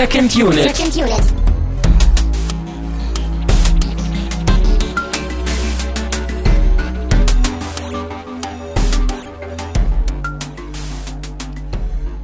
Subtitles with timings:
[0.00, 0.74] Second Unit.
[0.74, 1.34] Second Unit.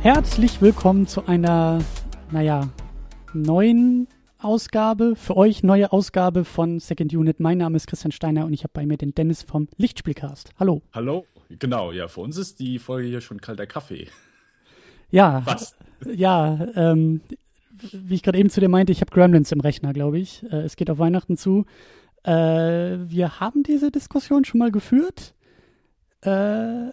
[0.00, 1.80] Herzlich willkommen zu einer,
[2.30, 2.70] naja,
[3.34, 4.08] neuen
[4.38, 7.40] Ausgabe, für euch neue Ausgabe von Second Unit.
[7.40, 10.49] Mein Name ist Christian Steiner und ich habe bei mir den Dennis vom Lichtspielcast.
[10.58, 10.80] Hallo.
[10.94, 14.08] Hallo, genau, ja, für uns ist die Folge hier schon kalter Kaffee.
[15.11, 15.77] Ja, Was?
[16.07, 17.21] ja, ähm,
[17.93, 20.43] wie ich gerade eben zu dir meinte, ich habe Gremlins im Rechner, glaube ich.
[20.44, 21.64] Äh, es geht auf Weihnachten zu.
[22.22, 25.35] Äh, wir haben diese Diskussion schon mal geführt,
[26.22, 26.90] äh,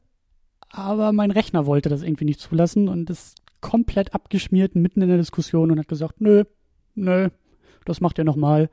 [0.70, 5.18] aber mein Rechner wollte das irgendwie nicht zulassen und ist komplett abgeschmiert mitten in der
[5.18, 6.44] Diskussion und hat gesagt, nö,
[6.95, 7.30] nö,
[7.86, 8.70] das macht ihr nochmal.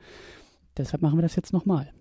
[0.77, 1.91] Deshalb machen wir das jetzt nochmal.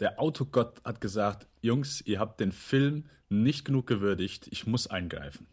[0.00, 5.46] Der Autogott hat gesagt, Jungs, ihr habt den Film nicht genug gewürdigt, ich muss eingreifen.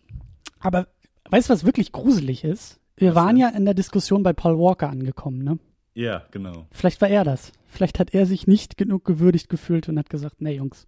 [0.60, 0.88] Aber
[1.30, 2.80] weißt du, was wirklich gruselig ist?
[2.96, 5.60] Wir waren ja in der Diskussion bei Paul Walker angekommen, ne?
[5.96, 6.68] Ja, genau.
[6.72, 7.52] Vielleicht war er das.
[7.68, 10.88] Vielleicht hat er sich nicht genug gewürdigt gefühlt und hat gesagt, nee, Jungs,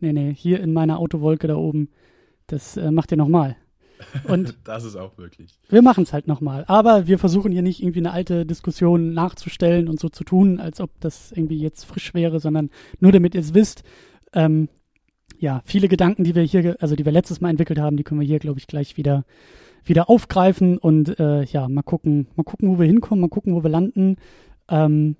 [0.00, 1.88] nee, nee, hier in meiner Autowolke da oben,
[2.46, 3.56] das äh, macht ihr nochmal.
[4.24, 5.58] Und Das ist auch wirklich.
[5.68, 6.64] wir machen es halt nochmal.
[6.66, 10.80] Aber wir versuchen hier nicht irgendwie eine alte Diskussion nachzustellen und so zu tun, als
[10.80, 13.84] ob das irgendwie jetzt frisch wäre, sondern nur damit ihr es wisst.
[14.32, 14.68] Ähm,
[15.38, 18.20] ja, viele Gedanken, die wir hier, also die wir letztes Mal entwickelt haben, die können
[18.20, 19.24] wir hier, glaube ich, gleich wieder,
[19.84, 23.62] wieder aufgreifen und äh, ja, mal gucken, mal gucken, wo wir hinkommen, mal gucken, wo
[23.62, 24.16] wir landen.
[24.68, 25.16] Ähm,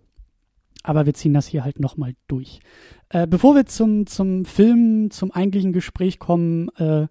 [0.82, 2.60] aber wir ziehen das hier halt nochmal durch.
[3.08, 7.06] Äh, bevor wir zum, zum Film, zum eigentlichen Gespräch kommen, äh,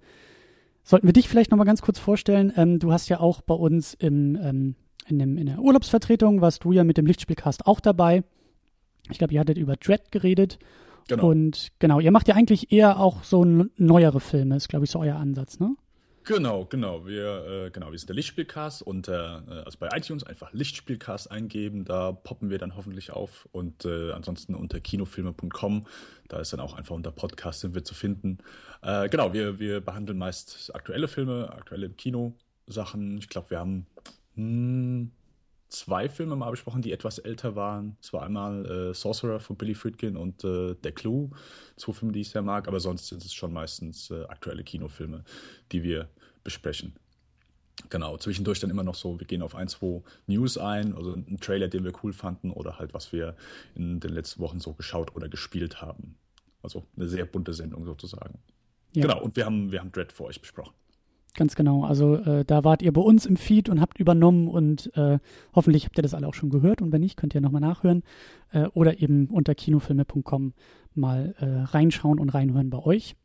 [0.84, 2.52] sollten wir dich vielleicht nochmal ganz kurz vorstellen.
[2.56, 4.76] Ähm, du hast ja auch bei uns im, ähm,
[5.08, 8.24] in, dem, in der Urlaubsvertretung, warst du ja mit dem Lichtspielcast auch dabei.
[9.10, 10.60] Ich glaube, ihr hattet über Dread geredet.
[11.08, 11.30] Genau.
[11.30, 15.00] Und genau, ihr macht ja eigentlich eher auch so neuere Filme, ist, glaube ich, so
[15.00, 15.76] euer Ansatz, ne?
[16.24, 17.08] Genau, genau.
[17.08, 21.84] Wir, äh, genau, wir sind der Lichtspielcast und äh, also bei iTunes einfach Lichtspielcast eingeben,
[21.84, 23.50] da poppen wir dann hoffentlich auf.
[23.52, 25.88] Und äh, ansonsten unter kinofilme.com,
[26.28, 28.38] da ist dann auch einfach unter Podcast sind wir zu finden.
[28.84, 33.18] Äh, genau, wir, wir behandeln meist aktuelle Filme, aktuelle Kinosachen.
[33.18, 33.88] Ich glaube, wir haben
[34.36, 35.12] hm,
[35.72, 37.98] zwei Filme mal besprochen, die etwas älter waren.
[38.02, 41.30] Es war einmal äh, Sorcerer von Billy Friedkin und äh, Der Clue,
[41.78, 45.24] zwei Filme, die ich sehr mag, aber sonst sind es schon meistens äh, aktuelle Kinofilme,
[45.72, 46.10] die wir
[46.44, 46.96] besprechen.
[47.90, 51.40] Genau, zwischendurch dann immer noch so, wir gehen auf ein, zwei News ein, also einen
[51.40, 53.36] Trailer, den wir cool fanden oder halt, was wir
[53.76, 56.18] in den letzten Wochen so geschaut oder gespielt haben.
[56.62, 58.40] Also eine sehr bunte Sendung sozusagen.
[58.94, 59.04] Ja.
[59.04, 60.74] Genau, und wir haben, wir haben Dread für euch besprochen.
[61.34, 61.86] Ganz genau.
[61.86, 65.20] Also äh, da wart ihr bei uns im Feed und habt übernommen und äh,
[65.56, 68.04] hoffentlich habt ihr das alle auch schon gehört und wenn nicht, könnt ihr nochmal nachhören
[68.52, 70.54] äh, oder eben unter kinofilme.com
[70.94, 73.16] mal äh, reinschauen und reinhören bei euch.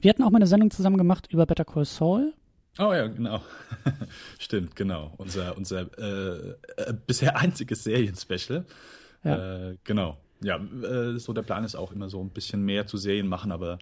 [0.00, 2.32] Wir hatten auch mal eine Sendung zusammen gemacht über Better Call Saul.
[2.78, 3.42] Oh ja, genau.
[4.38, 5.12] Stimmt, genau.
[5.16, 8.64] Unser, unser äh, äh, bisher einziges Serien-Special.
[9.22, 9.72] Ja.
[9.84, 10.16] Genau.
[10.42, 10.58] Ja,
[11.16, 13.78] so der Plan ist auch immer so ein bisschen mehr zu Serien machen, aber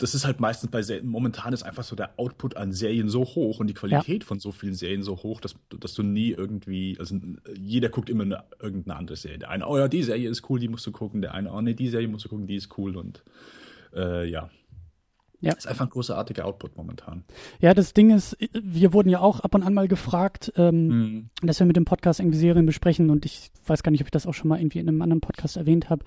[0.00, 3.24] das ist halt meistens bei Serien, momentan ist einfach so der Output an Serien so
[3.24, 6.96] hoch und die Qualität von so vielen Serien so hoch, dass, dass du nie irgendwie,
[6.98, 7.16] also
[7.58, 9.38] jeder guckt immer eine, irgendeine andere Serie.
[9.38, 11.20] Der eine, oh ja, die Serie ist cool, die musst du gucken.
[11.20, 13.22] Der eine, oh nee, die Serie musst du gucken, die ist cool und
[13.94, 14.50] äh, ja.
[15.40, 15.52] Ja.
[15.54, 17.24] Ist einfach ein großartiger Output momentan.
[17.60, 21.30] Ja, das Ding ist, wir wurden ja auch ab und an mal gefragt, ähm, Mhm.
[21.42, 24.12] dass wir mit dem Podcast irgendwie Serien besprechen und ich weiß gar nicht, ob ich
[24.12, 26.04] das auch schon mal irgendwie in einem anderen Podcast erwähnt habe.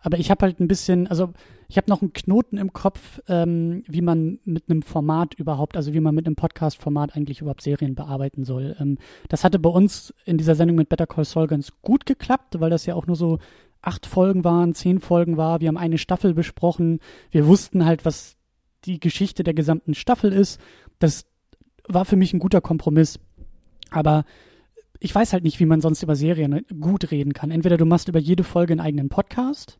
[0.00, 1.32] Aber ich habe halt ein bisschen, also
[1.68, 5.92] ich habe noch einen Knoten im Kopf, ähm, wie man mit einem Format überhaupt, also
[5.92, 8.76] wie man mit einem Podcast-Format eigentlich überhaupt Serien bearbeiten soll.
[8.78, 8.98] Ähm,
[9.28, 12.70] das hatte bei uns in dieser Sendung mit Better Call Saul ganz gut geklappt, weil
[12.70, 13.40] das ja auch nur so
[13.82, 15.60] acht Folgen waren, zehn Folgen war.
[15.60, 17.00] Wir haben eine Staffel besprochen.
[17.32, 18.36] Wir wussten halt, was
[18.86, 20.60] die Geschichte der gesamten Staffel ist.
[20.98, 21.26] Das
[21.88, 23.18] war für mich ein guter Kompromiss.
[23.90, 24.24] Aber
[25.00, 27.50] ich weiß halt nicht, wie man sonst über Serien gut reden kann.
[27.50, 29.78] Entweder du machst über jede Folge einen eigenen Podcast.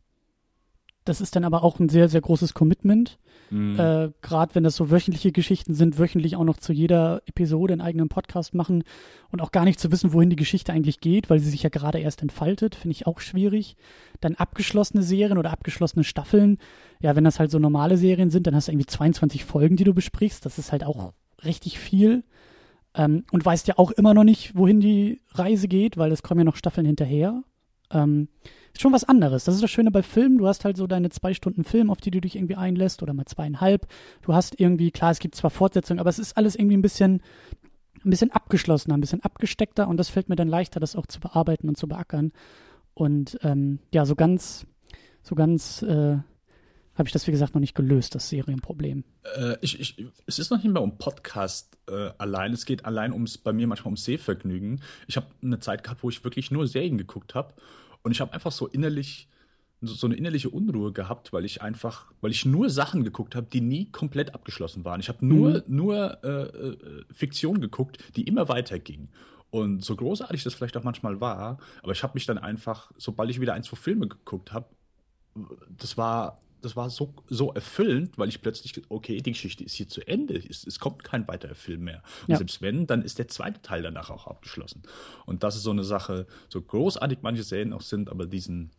[1.08, 3.18] Das ist dann aber auch ein sehr, sehr großes Commitment.
[3.50, 3.78] Mhm.
[3.78, 7.80] Äh, Gerade wenn das so wöchentliche Geschichten sind, wöchentlich auch noch zu jeder Episode einen
[7.80, 8.82] eigenen Podcast machen
[9.30, 11.70] und auch gar nicht zu wissen, wohin die Geschichte eigentlich geht, weil sie sich ja
[11.70, 13.76] gerade erst entfaltet, finde ich auch schwierig.
[14.20, 16.58] Dann abgeschlossene Serien oder abgeschlossene Staffeln.
[17.00, 19.84] Ja, wenn das halt so normale Serien sind, dann hast du irgendwie 22 Folgen, die
[19.84, 20.44] du besprichst.
[20.44, 21.12] Das ist halt auch
[21.44, 22.24] richtig viel.
[22.94, 26.40] Ähm, und weißt ja auch immer noch nicht, wohin die Reise geht, weil es kommen
[26.40, 27.42] ja noch Staffeln hinterher.
[27.90, 28.28] Ähm,
[28.72, 29.44] ist schon was anderes.
[29.44, 30.38] Das ist das Schöne bei Filmen.
[30.38, 33.14] Du hast halt so deine zwei Stunden Film, auf die du dich irgendwie einlässt, oder
[33.14, 33.86] mal zweieinhalb.
[34.22, 37.22] Du hast irgendwie, klar, es gibt zwar Fortsetzungen, aber es ist alles irgendwie ein bisschen,
[38.04, 41.20] ein bisschen abgeschlossener, ein bisschen abgesteckter und das fällt mir dann leichter, das auch zu
[41.20, 42.32] bearbeiten und zu beackern.
[42.94, 44.66] Und ähm, ja, so ganz,
[45.22, 46.18] so ganz, äh,
[46.98, 49.04] habe ich das, wie gesagt, noch nicht gelöst, das Serienproblem.
[49.36, 52.52] Äh, ich, ich, es ist noch nicht mehr um Podcast äh, allein.
[52.52, 54.80] Es geht allein ums, bei mir manchmal ums Sehvergnügen.
[55.06, 57.54] Ich habe eine Zeit gehabt, wo ich wirklich nur Serien geguckt habe.
[58.02, 59.28] Und ich habe einfach so innerlich,
[59.82, 63.60] so eine innerliche Unruhe gehabt, weil ich einfach, weil ich nur Sachen geguckt habe, die
[63.60, 65.00] nie komplett abgeschlossen waren.
[65.00, 65.76] Ich habe nur, mhm.
[65.76, 69.08] nur äh, äh, Fiktion geguckt, die immer weiterging.
[69.50, 73.30] Und so großartig das vielleicht auch manchmal war, aber ich habe mich dann einfach, sobald
[73.30, 74.66] ich wieder ein, zwei Filme geguckt habe,
[75.68, 79.86] das war das war so, so erfüllend, weil ich plötzlich, okay, die Geschichte ist hier
[79.86, 80.36] zu Ende.
[80.36, 82.02] Es, es kommt kein weiterer Film mehr.
[82.22, 82.36] Und ja.
[82.38, 84.82] selbst wenn, dann ist der zweite Teil danach auch abgeschlossen.
[85.26, 88.72] Und das ist so eine Sache, so großartig manche Serien auch sind, aber diesen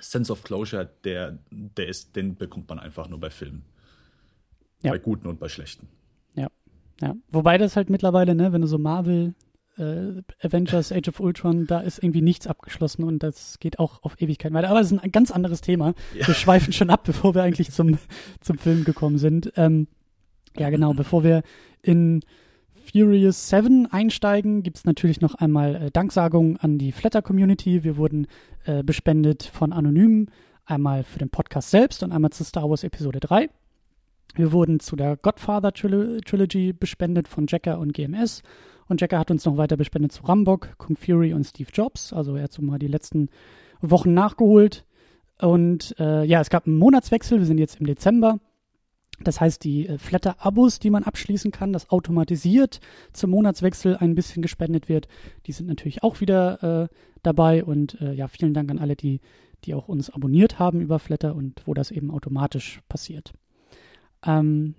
[0.00, 3.64] Sense of Closure, der, der ist, den bekommt man einfach nur bei Filmen.
[4.82, 4.90] Ja.
[4.90, 5.88] Bei guten und bei schlechten.
[6.34, 6.48] Ja.
[7.00, 7.14] Ja.
[7.30, 9.34] Wobei das halt mittlerweile, ne, wenn du so Marvel
[9.78, 14.20] äh, Avengers Age of Ultron, da ist irgendwie nichts abgeschlossen und das geht auch auf
[14.20, 14.70] Ewigkeit weiter.
[14.70, 15.94] Aber es ist ein ganz anderes Thema.
[16.14, 16.26] Ja.
[16.26, 17.98] Wir schweifen schon ab, bevor wir eigentlich zum,
[18.40, 19.52] zum Film gekommen sind.
[19.56, 19.86] Ähm,
[20.58, 21.42] ja, genau, bevor wir
[21.82, 22.20] in
[22.92, 27.84] Furious 7 einsteigen, gibt es natürlich noch einmal äh, Danksagungen an die Flatter-Community.
[27.84, 28.26] Wir wurden
[28.64, 30.30] äh, bespendet von Anonymen,
[30.66, 33.48] einmal für den Podcast selbst und einmal zu Star Wars Episode 3.
[34.34, 38.42] Wir wurden zu der Godfather Trilogy bespendet von Jacker und GMS
[38.92, 42.12] und Jacker hat uns noch weiter bespendet zu Rambock, Kung Fury und Steve Jobs.
[42.12, 43.28] Also er hat so mal die letzten
[43.80, 44.84] Wochen nachgeholt.
[45.40, 47.38] Und äh, ja, es gab einen Monatswechsel.
[47.38, 48.38] Wir sind jetzt im Dezember.
[49.20, 52.80] Das heißt, die äh, Flatter-Abos, die man abschließen kann, das automatisiert
[53.12, 55.08] zum Monatswechsel ein bisschen gespendet wird,
[55.46, 57.64] die sind natürlich auch wieder äh, dabei.
[57.64, 59.20] Und äh, ja, vielen Dank an alle, die,
[59.64, 63.32] die auch uns abonniert haben über Flatter und wo das eben automatisch passiert.
[64.24, 64.74] Ähm,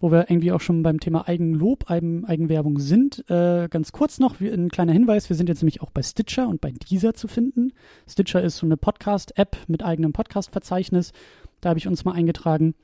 [0.00, 3.28] wo wir irgendwie auch schon beim Thema Eigenlob, Eigen, Eigenwerbung sind.
[3.28, 6.48] Äh, ganz kurz noch wie, ein kleiner Hinweis, wir sind jetzt nämlich auch bei Stitcher
[6.48, 7.72] und bei Deezer zu finden.
[8.08, 11.12] Stitcher ist so eine Podcast-App mit eigenem Podcast-Verzeichnis.
[11.60, 12.74] Da habe ich uns mal eingetragen.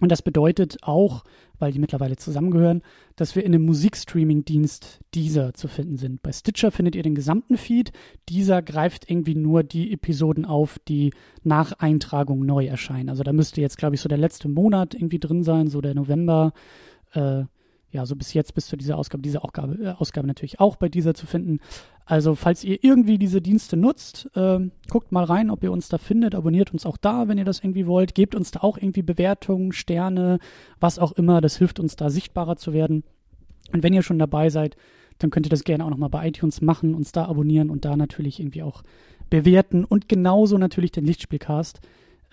[0.00, 1.22] Und das bedeutet auch,
[1.58, 2.82] weil die mittlerweile zusammengehören,
[3.14, 6.20] dass wir in dem Musikstreaming-Dienst Deezer zu finden sind.
[6.20, 7.92] Bei Stitcher findet ihr den gesamten Feed.
[8.28, 11.12] Deezer greift irgendwie nur die Episoden auf, die
[11.44, 13.08] nach Eintragung neu erscheinen.
[13.08, 15.94] Also da müsste jetzt, glaube ich, so der letzte Monat irgendwie drin sein, so der
[15.94, 16.52] November.
[17.12, 17.44] Äh,
[17.94, 20.88] ja, so bis jetzt, bis zu dieser Ausgabe, diese Ausgabe, äh, Ausgabe natürlich auch bei
[20.88, 21.60] dieser zu finden.
[22.04, 24.58] Also, falls ihr irgendwie diese Dienste nutzt, äh,
[24.90, 27.60] guckt mal rein, ob ihr uns da findet, abonniert uns auch da, wenn ihr das
[27.60, 30.40] irgendwie wollt, gebt uns da auch irgendwie Bewertungen, Sterne,
[30.80, 33.04] was auch immer, das hilft uns da sichtbarer zu werden.
[33.72, 34.76] Und wenn ihr schon dabei seid,
[35.18, 37.96] dann könnt ihr das gerne auch nochmal bei iTunes machen, uns da abonnieren und da
[37.96, 38.82] natürlich irgendwie auch
[39.30, 41.80] bewerten und genauso natürlich den Lichtspielcast.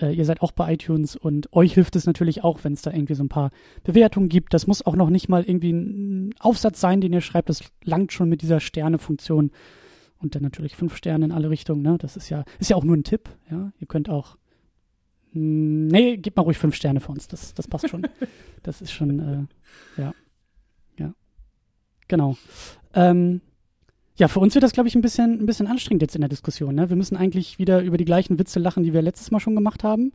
[0.01, 2.91] Äh, ihr seid auch bei iTunes und euch hilft es natürlich auch, wenn es da
[2.91, 3.51] irgendwie so ein paar
[3.83, 4.53] Bewertungen gibt.
[4.53, 7.49] Das muss auch noch nicht mal irgendwie ein Aufsatz sein, den ihr schreibt.
[7.49, 9.51] Das langt schon mit dieser Sterne-Funktion.
[10.17, 11.81] Und dann natürlich fünf Sterne in alle Richtungen.
[11.81, 11.97] Ne?
[11.99, 13.29] Das ist ja, ist ja auch nur ein Tipp.
[13.49, 13.71] Ja?
[13.79, 14.37] Ihr könnt auch.
[15.33, 17.27] Hm, nee, gebt mal ruhig fünf Sterne für uns.
[17.27, 18.07] Das, das passt schon.
[18.63, 19.19] das ist schon,
[19.97, 20.13] äh, ja.
[20.97, 21.13] Ja.
[22.07, 22.37] Genau.
[22.93, 23.41] Ähm,
[24.21, 26.29] ja, für uns wird das, glaube ich, ein bisschen, ein bisschen anstrengend jetzt in der
[26.29, 26.75] Diskussion.
[26.75, 26.91] Ne?
[26.91, 29.83] Wir müssen eigentlich wieder über die gleichen Witze lachen, die wir letztes Mal schon gemacht
[29.83, 30.13] haben.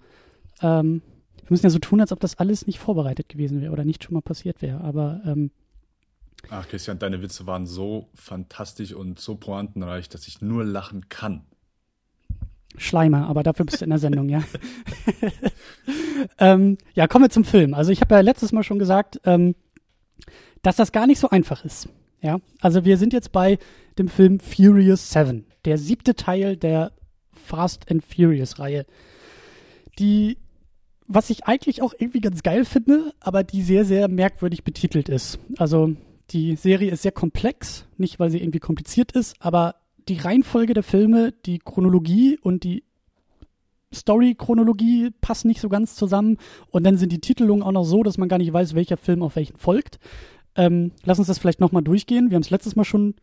[0.63, 1.03] Ähm,
[1.39, 4.05] wir müssen ja so tun, als ob das alles nicht vorbereitet gewesen wäre oder nicht
[4.05, 4.81] schon mal passiert wäre.
[4.83, 5.51] Aber ähm,
[6.51, 11.41] Ach, Christian, deine Witze waren so fantastisch und so pointenreich, dass ich nur lachen kann.
[12.77, 14.45] Schleimer, aber dafür bist du in der Sendung, ja.
[16.39, 17.75] ähm, ja, kommen wir zum Film.
[17.75, 19.57] Also ich habe ja letztes Mal schon gesagt, ähm,
[20.63, 21.89] dass das gar nicht so einfach ist.
[22.23, 23.59] Ja, also wir sind jetzt bei
[23.99, 26.93] dem Film Furious 7, der siebte Teil der
[27.33, 28.87] Fast and Furious Reihe.
[29.99, 30.39] Die,
[31.07, 35.39] was ich eigentlich auch irgendwie ganz geil finde, aber die sehr, sehr merkwürdig betitelt ist.
[35.57, 35.95] Also
[36.31, 39.77] die Serie ist sehr komplex, nicht weil sie irgendwie kompliziert ist, aber
[40.09, 42.85] die Reihenfolge der Filme, die Chronologie und die
[43.95, 46.39] Story-Chronologie passen nicht so ganz zusammen.
[46.71, 49.23] Und dann sind die Titelungen auch noch so, dass man gar nicht weiß, welcher Film
[49.23, 49.99] auf welchen folgt.
[50.57, 52.31] Ähm, lass uns das vielleicht nochmal durchgehen.
[52.31, 53.15] Wir haben es letztes Mal schon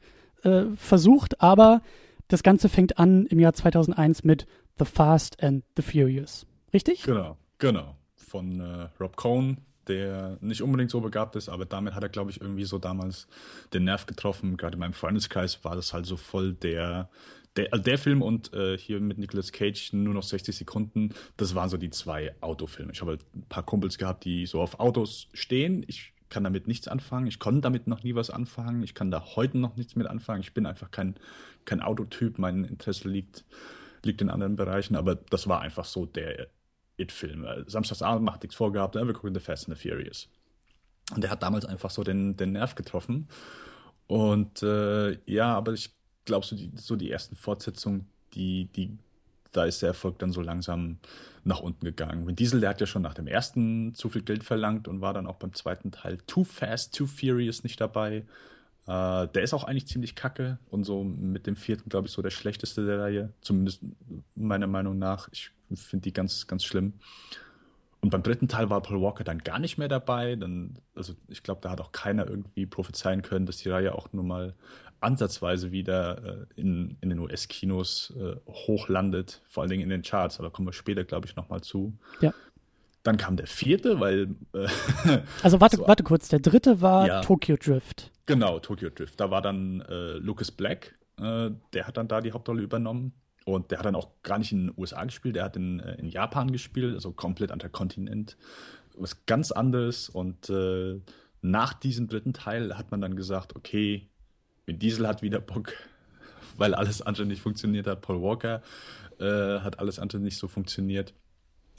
[0.44, 1.82] äh, versucht, aber
[2.28, 4.46] das Ganze fängt an im Jahr 2001 mit
[4.80, 6.46] The Fast and the Furious.
[6.74, 7.04] Richtig?
[7.04, 7.96] Genau, genau.
[8.16, 12.32] Von äh, Rob Cohn, der nicht unbedingt so begabt ist, aber damit hat er, glaube
[12.32, 13.28] ich, irgendwie so damals
[13.74, 14.58] den Nerv getroffen.
[14.58, 17.10] Gerade in meinem Freundeskreis war das halt so voll der,
[17.56, 21.54] der, also der Film und äh, hier mit Nicolas Cage nur noch 60 Sekunden, das
[21.54, 22.94] waren so die zwei Autofilme.
[22.94, 25.84] Ich habe halt ein paar Kumpels gehabt, die so auf Autos stehen.
[25.88, 27.28] Ich kann damit nichts anfangen.
[27.28, 28.82] Ich konnte damit noch nie was anfangen.
[28.82, 30.42] Ich kann da heute noch nichts mit anfangen.
[30.42, 31.16] Ich bin einfach kein,
[31.66, 32.40] kein Autotyp.
[32.40, 33.46] Mein Interesse liegt,
[34.02, 34.96] liegt in anderen Bereichen.
[34.96, 36.48] Aber das war einfach so der
[36.98, 37.46] It-Film.
[37.68, 38.96] Samstagsabend macht nichts vorgehabt.
[38.96, 40.28] Wir gucken The Fast and the Furious.
[41.14, 43.28] Und der hat damals einfach so den, den Nerv getroffen.
[44.08, 45.92] Und äh, ja, aber ich
[46.26, 48.98] glaube, so die, so die ersten Fortsetzungen, die, die
[49.54, 50.98] da ist der Erfolg dann so langsam
[51.44, 52.28] nach unten gegangen.
[52.28, 55.14] Vin Diesel, der hat ja schon nach dem ersten zu viel Geld verlangt und war
[55.14, 58.26] dann auch beim zweiten Teil Too Fast, Too Furious nicht dabei.
[58.88, 62.22] Äh, der ist auch eigentlich ziemlich kacke und so mit dem vierten, glaube ich, so
[62.22, 63.34] der schlechteste der Reihe.
[63.42, 63.82] Zumindest
[64.36, 65.30] meiner Meinung nach.
[65.32, 66.94] Ich finde die ganz, ganz schlimm.
[68.02, 70.36] Und beim dritten Teil war Paul Walker dann gar nicht mehr dabei.
[70.36, 74.12] Dann, also ich glaube, da hat auch keiner irgendwie prophezeien können, dass die Reihe auch
[74.12, 74.56] nur mal
[75.04, 80.40] ansatzweise wieder äh, in, in den US-Kinos äh, hochlandet, vor allen Dingen in den Charts,
[80.40, 81.94] aber kommen wir später, glaube ich, nochmal zu.
[82.22, 82.34] Ja.
[83.04, 84.36] Dann kam der vierte, weil.
[84.54, 88.12] Äh, also warte, so, warte kurz, der dritte war ja, Tokyo Drift.
[88.26, 89.20] Genau, Tokyo Drift.
[89.20, 93.14] Da war dann äh, Lucas Black, äh, der hat dann da die Hauptrolle übernommen.
[93.46, 95.96] Und der hat dann auch gar nicht in den USA gespielt, der hat in, äh,
[95.96, 98.38] in Japan gespielt, also komplett anderer Kontinent.
[98.96, 100.08] Was ganz anderes.
[100.08, 100.52] Und
[101.42, 104.08] nach diesem dritten Teil hat man dann gesagt, okay,
[104.66, 105.74] Vin Diesel hat wieder Bock,
[106.58, 108.02] weil alles andere nicht funktioniert hat.
[108.02, 108.62] Paul Walker
[109.20, 111.14] äh, hat alles andere nicht so funktioniert.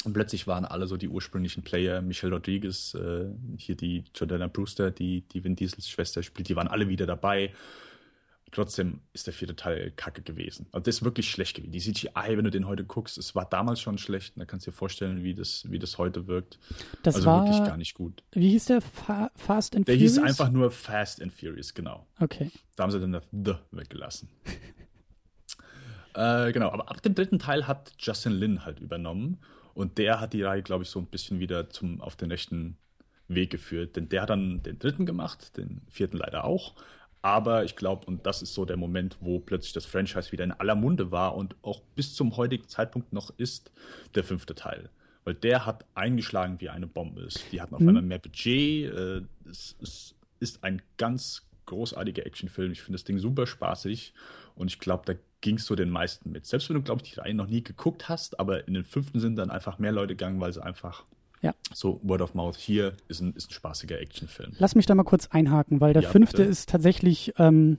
[0.05, 3.27] Und plötzlich waren alle so die ursprünglichen Player, Michelle Rodriguez, äh,
[3.57, 7.53] hier die Jordana Brewster, die, die Vin Diesels Schwester spielt, die waren alle wieder dabei.
[8.55, 10.67] Trotzdem ist der vierte Teil kacke gewesen.
[10.71, 11.73] Also das ist wirklich schlecht gewesen.
[11.73, 14.35] Die CGI, wenn du den heute guckst, es war damals schon schlecht.
[14.37, 16.61] Da kannst du dir vorstellen, wie das, wie das heute wirkt.
[17.03, 18.23] Das also war, wirklich gar nicht gut.
[18.31, 18.81] Wie hieß der?
[18.81, 20.15] Fa Fast and der Furious?
[20.15, 22.07] Der hieß einfach nur Fast and Furious, genau.
[22.21, 22.53] Okay.
[22.77, 24.29] Da haben sie dann das The weggelassen.
[26.15, 29.39] äh, genau, aber ab dem dritten Teil hat Justin Lin halt übernommen.
[29.75, 32.79] Und der hat die Reihe, glaube ich, so ein bisschen wieder zum, auf den rechten
[33.27, 33.97] Weg geführt.
[33.97, 36.77] Denn der hat dann den dritten gemacht, den vierten leider auch.
[37.25, 40.53] Aber ich glaube, und das ist so der Moment, wo plötzlich das Franchise wieder in
[40.53, 43.73] aller Munde war und auch bis zum heutigen Zeitpunkt noch ist,
[44.15, 44.91] der fünfte Teil.
[45.25, 47.27] Weil der hat eingeschlagen wie eine Bombe.
[47.51, 47.89] Die hatten auf mhm.
[47.89, 48.93] einmal mehr Budget.
[48.93, 52.73] Äh, es, es ist ein ganz großartiger Actionfilm.
[52.73, 54.13] Ich finde das Ding super spaßig
[54.55, 56.45] und ich glaube, da ging es so den meisten mit.
[56.45, 59.19] Selbst wenn du, glaube ich, die Reihe noch nie geguckt hast, aber in den fünften
[59.19, 61.05] sind dann einfach mehr Leute gegangen, weil sie einfach
[61.45, 61.55] ja.
[61.75, 64.53] So, Word of Mouth hier ist ein, ist ein spaßiger Actionfilm.
[64.59, 66.49] Lass mich da mal kurz einhaken, weil der ja, fünfte bitte.
[66.49, 67.77] ist tatsächlich ähm,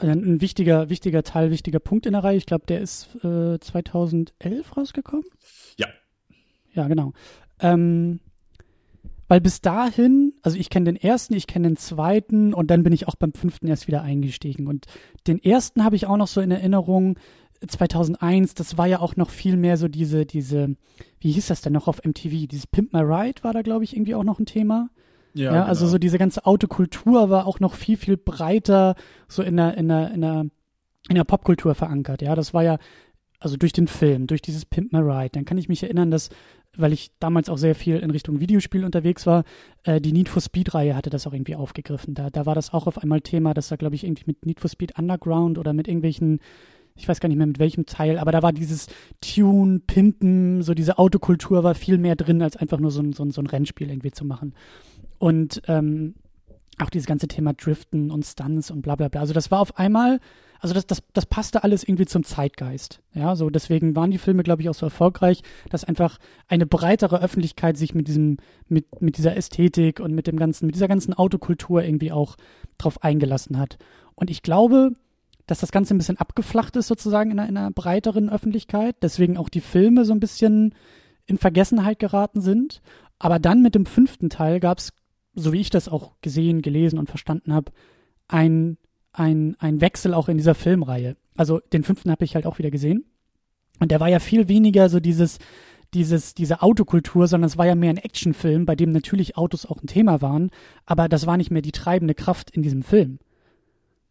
[0.00, 2.36] ein wichtiger, wichtiger Teil, wichtiger Punkt in der Reihe.
[2.36, 5.24] Ich glaube, der ist äh, 2011 rausgekommen.
[5.78, 5.86] Ja.
[6.72, 7.12] Ja, genau.
[7.60, 8.18] Ähm,
[9.28, 12.92] weil bis dahin, also ich kenne den ersten, ich kenne den zweiten und dann bin
[12.92, 14.66] ich auch beim fünften erst wieder eingestiegen.
[14.66, 14.86] Und
[15.28, 17.20] den ersten habe ich auch noch so in Erinnerung,
[17.66, 20.76] 2001, das war ja auch noch viel mehr so diese, diese,
[21.20, 22.46] wie hieß das denn noch auf MTV?
[22.48, 24.90] Dieses Pimp My Ride war da, glaube ich, irgendwie auch noch ein Thema.
[25.34, 25.92] Ja, ja also genau.
[25.92, 28.94] so diese ganze Autokultur war auch noch viel, viel breiter
[29.28, 30.46] so in der, in der, in der,
[31.08, 32.22] in der Popkultur verankert.
[32.22, 32.78] Ja, das war ja,
[33.40, 35.30] also durch den Film, durch dieses Pimp My Ride.
[35.32, 36.30] Dann kann ich mich erinnern, dass,
[36.76, 39.44] weil ich damals auch sehr viel in Richtung Videospiel unterwegs war,
[39.82, 42.14] äh, die Need for Speed-Reihe hatte das auch irgendwie aufgegriffen.
[42.14, 44.60] Da, da war das auch auf einmal Thema, dass da, glaube ich, irgendwie mit Need
[44.60, 46.40] for Speed Underground oder mit irgendwelchen
[46.96, 48.86] ich weiß gar nicht mehr mit welchem Teil, aber da war dieses
[49.20, 53.24] Tune, Pimpen, so diese Autokultur war viel mehr drin, als einfach nur so ein, so
[53.24, 54.54] ein, so ein Rennspiel irgendwie zu machen.
[55.18, 56.14] Und ähm,
[56.78, 59.20] auch dieses ganze Thema Driften und Stunts und bla bla bla.
[59.20, 60.20] Also das war auf einmal,
[60.60, 63.00] also das, das, das passte alles irgendwie zum Zeitgeist.
[63.12, 67.20] Ja, so deswegen waren die Filme, glaube ich, auch so erfolgreich, dass einfach eine breitere
[67.20, 71.14] Öffentlichkeit sich mit diesem, mit, mit dieser Ästhetik und mit dem ganzen, mit dieser ganzen
[71.14, 72.36] Autokultur irgendwie auch
[72.78, 73.78] drauf eingelassen hat.
[74.14, 74.92] Und ich glaube,
[75.46, 78.96] dass das Ganze ein bisschen abgeflacht ist, sozusagen in einer, in einer breiteren Öffentlichkeit.
[79.02, 80.74] Deswegen auch die Filme so ein bisschen
[81.26, 82.82] in Vergessenheit geraten sind.
[83.18, 84.92] Aber dann mit dem fünften Teil gab es,
[85.34, 87.72] so wie ich das auch gesehen, gelesen und verstanden habe,
[88.28, 88.78] ein,
[89.12, 91.16] ein, ein Wechsel auch in dieser Filmreihe.
[91.36, 93.04] Also den fünften habe ich halt auch wieder gesehen.
[93.80, 95.38] Und der war ja viel weniger so dieses,
[95.94, 99.82] dieses, diese Autokultur, sondern es war ja mehr ein Actionfilm, bei dem natürlich Autos auch
[99.82, 100.50] ein Thema waren,
[100.86, 103.18] aber das war nicht mehr die treibende Kraft in diesem Film.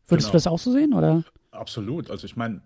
[0.08, 0.32] Würdest genau.
[0.32, 1.24] du das auch so sehen, oder?
[1.52, 2.10] Absolut.
[2.10, 2.62] Also ich meine,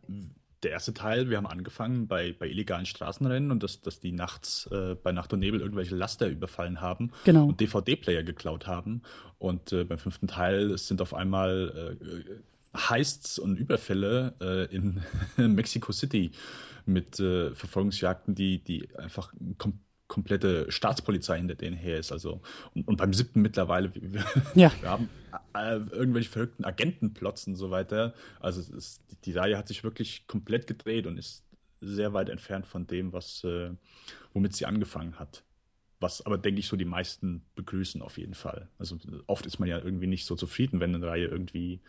[0.64, 4.68] der erste Teil, wir haben angefangen bei, bei illegalen Straßenrennen und dass, dass die nachts
[4.72, 7.48] äh, bei Nacht und Nebel irgendwelche Laster überfallen haben genau.
[7.48, 9.04] und DVD-Player geklaut haben.
[9.38, 15.02] Und äh, beim fünften Teil sind auf einmal äh, Heists und Überfälle äh, in
[15.38, 16.32] Mexico City
[16.86, 22.12] mit äh, Verfolgungsjagden, die, die einfach kom komplette Staatspolizei hinter denen her ist.
[22.12, 22.42] Also,
[22.74, 24.24] und, und beim siebten mittlerweile, wir,
[24.56, 24.72] ja.
[24.82, 25.10] wir haben
[25.54, 28.14] äh, irgendwelche verrückten Agentenplots und so weiter.
[28.40, 31.44] Also ist, die Reihe hat sich wirklich komplett gedreht und ist
[31.82, 33.72] sehr weit entfernt von dem, was äh,
[34.34, 35.44] womit sie angefangen hat.
[36.00, 38.70] Was aber, denke ich, so die meisten begrüßen auf jeden Fall.
[38.78, 41.82] Also oft ist man ja irgendwie nicht so zufrieden, wenn eine Reihe irgendwie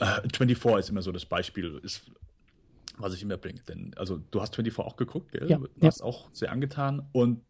[0.00, 2.10] äh, 24 ist immer so das Beispiel, ist
[3.00, 3.60] was ich immer bringe.
[3.62, 5.48] Denn, also, du hast 24 auch geguckt, gell?
[5.48, 6.06] Ja, du warst ja.
[6.06, 7.42] auch sehr angetan und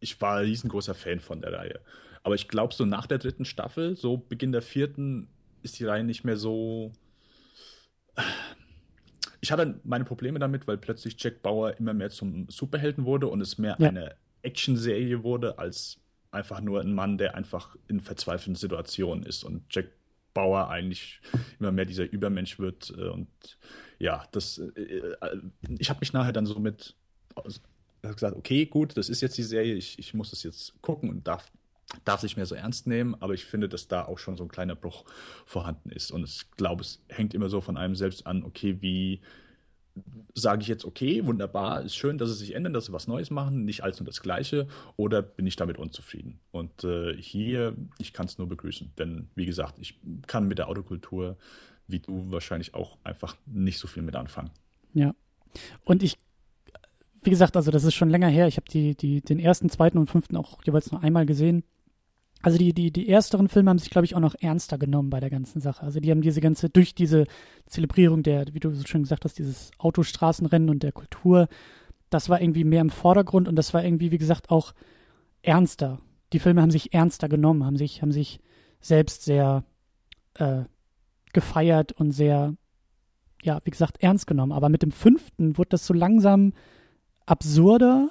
[0.00, 1.80] ich war ein riesengroßer Fan von der Reihe.
[2.22, 5.28] Aber ich glaube, so nach der dritten Staffel, so Beginn der vierten,
[5.62, 6.92] ist die Reihe nicht mehr so.
[9.40, 13.40] ich hatte meine Probleme damit, weil plötzlich Jack Bauer immer mehr zum Superhelden wurde und
[13.40, 13.88] es mehr Ja.
[13.88, 15.98] eine Action-Serie wurde, als
[16.30, 19.86] einfach nur ein Mann, der einfach in verzweifelten Situationen ist und Jack
[20.34, 21.20] Bauer eigentlich
[21.58, 22.92] immer mehr dieser Übermensch wird.
[22.96, 23.28] äh, Und
[23.98, 25.16] ja, das, äh, äh,
[25.78, 26.96] ich habe mich nachher dann so mit
[28.02, 31.26] gesagt, okay, gut, das ist jetzt die Serie, ich, ich muss es jetzt gucken und
[31.26, 31.50] darf,
[32.04, 34.48] darf nicht mehr so ernst nehmen, aber ich finde, dass da auch schon so ein
[34.48, 35.04] kleiner Bruch
[35.46, 36.10] vorhanden ist.
[36.10, 39.20] Und ich glaube, es hängt immer so von einem selbst an, okay, wie
[40.34, 43.30] sage ich jetzt, okay, wunderbar, ist schön, dass sie sich ändern, dass sie was Neues
[43.30, 46.38] machen, nicht alles nur das Gleiche, oder bin ich damit unzufrieden?
[46.50, 50.68] Und äh, hier, ich kann es nur begrüßen, denn wie gesagt, ich kann mit der
[50.68, 51.36] Autokultur,
[51.86, 54.50] wie du wahrscheinlich auch, einfach nicht so viel mit anfangen.
[54.94, 55.14] Ja.
[55.84, 56.16] Und ich,
[57.22, 58.48] wie gesagt, also das ist schon länger her.
[58.48, 61.64] Ich habe die, die, den ersten, zweiten und fünften auch jeweils nur einmal gesehen.
[62.42, 65.20] Also die, die, die ersteren Filme haben sich, glaube ich, auch noch ernster genommen bei
[65.20, 65.84] der ganzen Sache.
[65.84, 67.26] Also die haben diese ganze, durch diese
[67.66, 71.48] Zelebrierung der, wie du so schön gesagt hast, dieses Autostraßenrennen und der Kultur,
[72.10, 74.72] das war irgendwie mehr im Vordergrund und das war irgendwie, wie gesagt, auch
[75.42, 76.00] ernster.
[76.32, 78.40] Die Filme haben sich ernster genommen, haben sich, haben sich
[78.80, 79.64] selbst sehr
[80.34, 80.64] äh,
[81.32, 82.54] gefeiert und sehr
[83.42, 84.52] ja, wie gesagt, ernst genommen.
[84.52, 86.52] Aber mit dem fünften wurde das so langsam
[87.26, 88.10] absurder,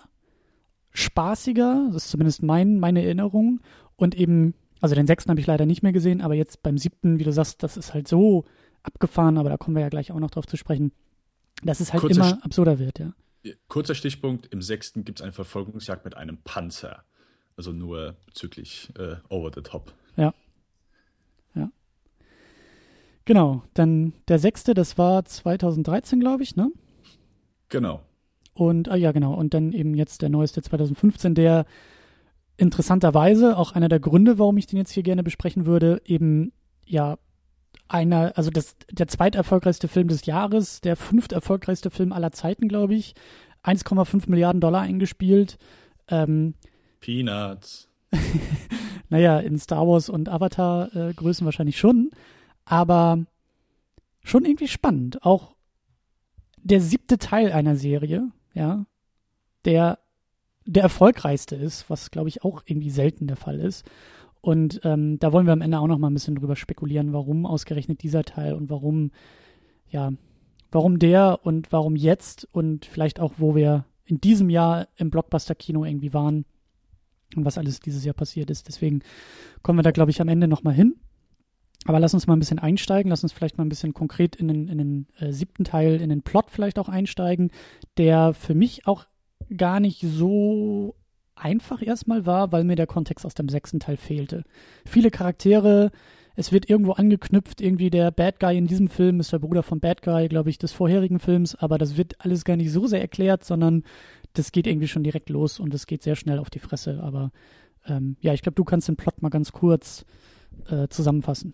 [0.91, 3.61] spaßiger, das ist zumindest mein, meine Erinnerung.
[4.01, 7.19] Und eben, also den sechsten habe ich leider nicht mehr gesehen, aber jetzt beim siebten,
[7.19, 8.45] wie du sagst, das ist halt so
[8.83, 10.91] abgefahren, aber da kommen wir ja gleich auch noch drauf zu sprechen,
[11.63, 13.13] dass es halt Kurzer immer absurder wird, ja.
[13.67, 17.03] Kurzer Stichpunkt, im sechsten gibt es eine Verfolgungsjagd mit einem Panzer.
[17.57, 19.93] Also nur bezüglich äh, Over the Top.
[23.25, 26.71] Genau, dann der sechste, das war 2013, glaube ich, ne?
[27.69, 28.01] Genau.
[28.53, 29.33] Und, ah ja, genau.
[29.33, 31.65] Und dann eben jetzt der neueste 2015, der
[32.61, 36.53] interessanterweise auch einer der Gründe, warum ich den jetzt hier gerne besprechen würde, eben
[36.85, 37.17] ja
[37.87, 43.15] einer, also das, der zweiterfolgreichste Film des Jahres, der fünfterfolgreichste Film aller Zeiten, glaube ich.
[43.63, 45.57] 1,5 Milliarden Dollar eingespielt.
[46.07, 46.53] Ähm,
[46.99, 47.89] Peanuts.
[49.09, 52.11] naja, in Star Wars und Avatar äh, Größen wahrscheinlich schon,
[52.63, 53.25] aber
[54.23, 55.23] schon irgendwie spannend.
[55.23, 55.55] Auch
[56.57, 58.85] der siebte Teil einer Serie, ja,
[59.65, 59.97] der
[60.71, 63.85] der erfolgreichste ist, was glaube ich auch irgendwie selten der Fall ist.
[64.41, 67.45] Und ähm, da wollen wir am Ende auch noch mal ein bisschen drüber spekulieren, warum
[67.45, 69.11] ausgerechnet dieser Teil und warum,
[69.89, 70.11] ja,
[70.71, 75.85] warum der und warum jetzt und vielleicht auch, wo wir in diesem Jahr im Blockbuster-Kino
[75.85, 76.45] irgendwie waren
[77.35, 78.67] und was alles dieses Jahr passiert ist.
[78.67, 79.01] Deswegen
[79.61, 80.95] kommen wir da, glaube ich, am Ende nochmal hin.
[81.85, 84.47] Aber lass uns mal ein bisschen einsteigen, lass uns vielleicht mal ein bisschen konkret in
[84.47, 87.51] den, in den äh, siebten Teil, in den Plot vielleicht auch einsteigen,
[87.97, 89.05] der für mich auch
[89.57, 90.95] gar nicht so
[91.35, 94.43] einfach erstmal war, weil mir der Kontext aus dem sechsten Teil fehlte.
[94.85, 95.91] Viele Charaktere,
[96.35, 99.79] es wird irgendwo angeknüpft, irgendwie der Bad Guy in diesem Film ist der Bruder vom
[99.79, 103.01] Bad Guy, glaube ich, des vorherigen Films, aber das wird alles gar nicht so sehr
[103.01, 103.83] erklärt, sondern
[104.33, 107.01] das geht irgendwie schon direkt los und es geht sehr schnell auf die Fresse.
[107.03, 107.31] Aber
[107.85, 110.05] ähm, ja, ich glaube, du kannst den Plot mal ganz kurz
[110.69, 111.53] äh, zusammenfassen.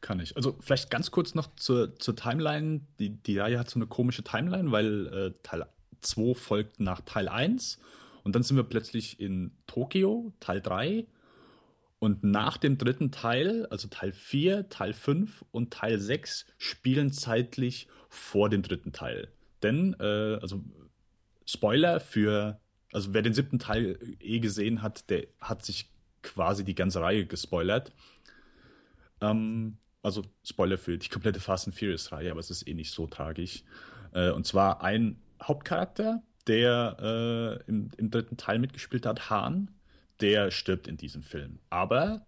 [0.00, 0.36] Kann ich.
[0.36, 2.82] Also vielleicht ganz kurz noch zur, zur Timeline.
[3.00, 5.66] Die, die Reihe hat so eine komische Timeline, weil äh, Teil
[6.00, 7.78] 2 folgt nach Teil 1
[8.28, 11.06] und dann sind wir plötzlich in Tokio, Teil 3.
[11.98, 17.88] Und nach dem dritten Teil, also Teil 4, Teil 5 und Teil 6, spielen zeitlich
[18.08, 19.28] vor dem dritten Teil.
[19.62, 20.62] Denn, äh, also
[21.46, 22.60] Spoiler für,
[22.92, 25.90] also wer den siebten Teil eh gesehen hat, der hat sich
[26.22, 27.92] quasi die ganze Reihe gespoilert.
[29.20, 32.92] Ähm, also Spoiler für die komplette Fast and Furious Reihe, aber es ist eh nicht
[32.92, 33.64] so tragisch.
[34.12, 39.70] Äh, und zwar ein Hauptcharakter, der äh, im, im dritten Teil mitgespielt hat, Hahn,
[40.20, 41.58] der stirbt in diesem Film.
[41.70, 42.26] Aber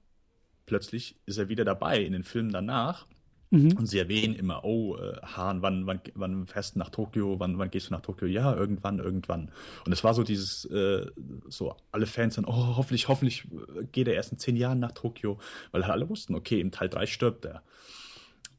[0.66, 3.06] plötzlich ist er wieder dabei in den Filmen danach.
[3.52, 3.72] Mhm.
[3.76, 7.40] Und sie erwähnen immer, oh, äh, Hahn, wann, wann, wann fährst du nach Tokio?
[7.40, 8.28] Wann, wann gehst du nach Tokio?
[8.28, 9.50] Ja, irgendwann, irgendwann.
[9.84, 11.06] Und es war so dieses, äh,
[11.48, 14.92] so alle Fans dann, oh, hoffentlich, hoffentlich äh, geht er erst in zehn Jahren nach
[14.92, 15.40] Tokio,
[15.72, 17.64] weil alle wussten, okay, im Teil 3 stirbt er.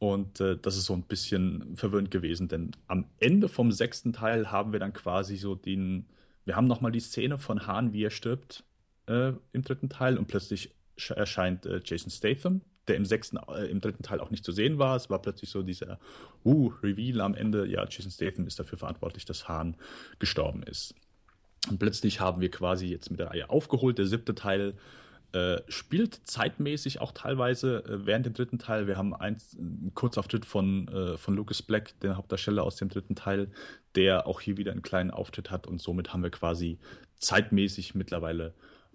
[0.01, 4.51] Und äh, das ist so ein bisschen verwirrend gewesen, denn am Ende vom sechsten Teil
[4.51, 6.07] haben wir dann quasi so den,
[6.43, 8.63] wir haben nochmal die Szene von Hahn, wie er stirbt
[9.05, 13.67] äh, im dritten Teil und plötzlich sch- erscheint äh, Jason Statham, der im sechsten, äh,
[13.67, 14.95] im dritten Teil auch nicht zu sehen war.
[14.95, 15.99] Es war plötzlich so dieser,
[16.43, 19.75] uh, Reveal am Ende, ja, Jason Statham ist dafür verantwortlich, dass Hahn
[20.17, 20.95] gestorben ist.
[21.69, 23.99] Und plötzlich haben wir quasi jetzt mit der Reihe aufgeholt.
[23.99, 24.73] Der siebte Teil
[25.33, 28.87] äh, spielt zeitmäßig auch teilweise äh, während dem dritten Teil.
[28.87, 33.15] Wir haben ein, einen Kurzauftritt von, äh, von Lucas Black, der Hauptdarsteller aus dem dritten
[33.15, 33.49] Teil,
[33.95, 36.79] der auch hier wieder einen kleinen Auftritt hat und somit haben wir quasi
[37.17, 38.53] zeitmäßig mittlerweile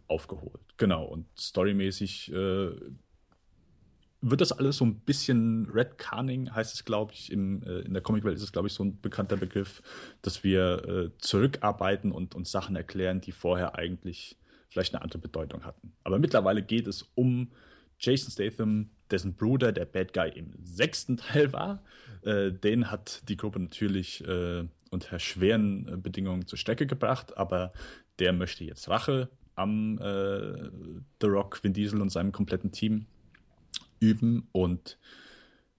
[0.09, 0.61] aufgeholt.
[0.77, 2.70] Genau, und storymäßig äh,
[4.20, 7.92] wird das alles so ein bisschen Red Carning, heißt es, glaube ich, im, äh, in
[7.92, 9.83] der Comicwelt ist es, glaube ich, so ein bekannter Begriff,
[10.22, 14.37] dass wir äh, zurückarbeiten und uns Sachen erklären, die vorher eigentlich
[14.69, 15.93] vielleicht eine andere Bedeutung hatten.
[16.05, 17.51] Aber mittlerweile geht es um
[17.99, 21.83] Jason Statham, dessen Bruder der Bad Guy im sechsten Teil war.
[22.23, 27.73] Äh, den hat die Gruppe natürlich äh, unter schweren äh, Bedingungen zur Strecke gebracht, aber
[28.19, 30.71] der möchte jetzt Rache am äh,
[31.21, 33.07] The Rock, Vin Diesel und seinem kompletten Team
[34.01, 34.99] üben und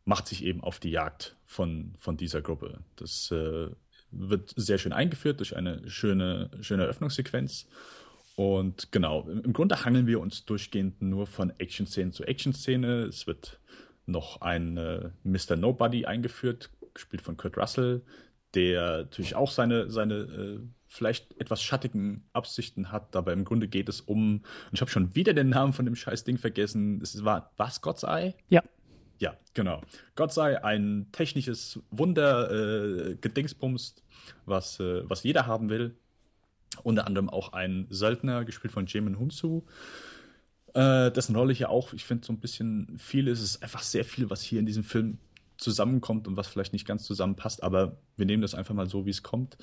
[0.05, 2.79] macht sich eben auf die Jagd von, von dieser Gruppe.
[2.95, 3.69] Das äh,
[4.11, 7.67] wird sehr schön eingeführt durch eine schöne, schöne Eröffnungssequenz.
[8.37, 13.05] Und genau, im Grunde hangeln wir uns durchgehend nur von Action-Szene zu Action-Szene.
[13.05, 13.59] Es wird
[14.05, 15.55] noch ein äh, Mr.
[15.55, 18.03] Nobody eingeführt, gespielt von Kurt Russell,
[18.53, 23.89] der natürlich auch seine, seine äh, vielleicht etwas schattigen Absichten hat, aber im Grunde geht
[23.89, 27.25] es um, und ich habe schon wieder den Namen von dem scheiß Ding vergessen, es
[27.25, 28.35] war, was, God's Eye?
[28.49, 28.61] Ja.
[29.19, 29.81] Ja, genau.
[30.15, 33.95] Gott sei ein technisches Wunder, äh, Gedingsbums,
[34.45, 35.97] was, äh, was jeder haben will.
[36.83, 39.63] Unter anderem auch ein Söldner, gespielt von Jamin Hunsu.
[40.73, 43.39] Äh, dessen Rolle hier auch, ich finde, so ein bisschen viel ist.
[43.39, 45.17] Es ist einfach sehr viel, was hier in diesem Film
[45.57, 49.09] zusammenkommt und was vielleicht nicht ganz zusammenpasst, aber wir nehmen das einfach mal so, wie
[49.09, 49.57] es kommt.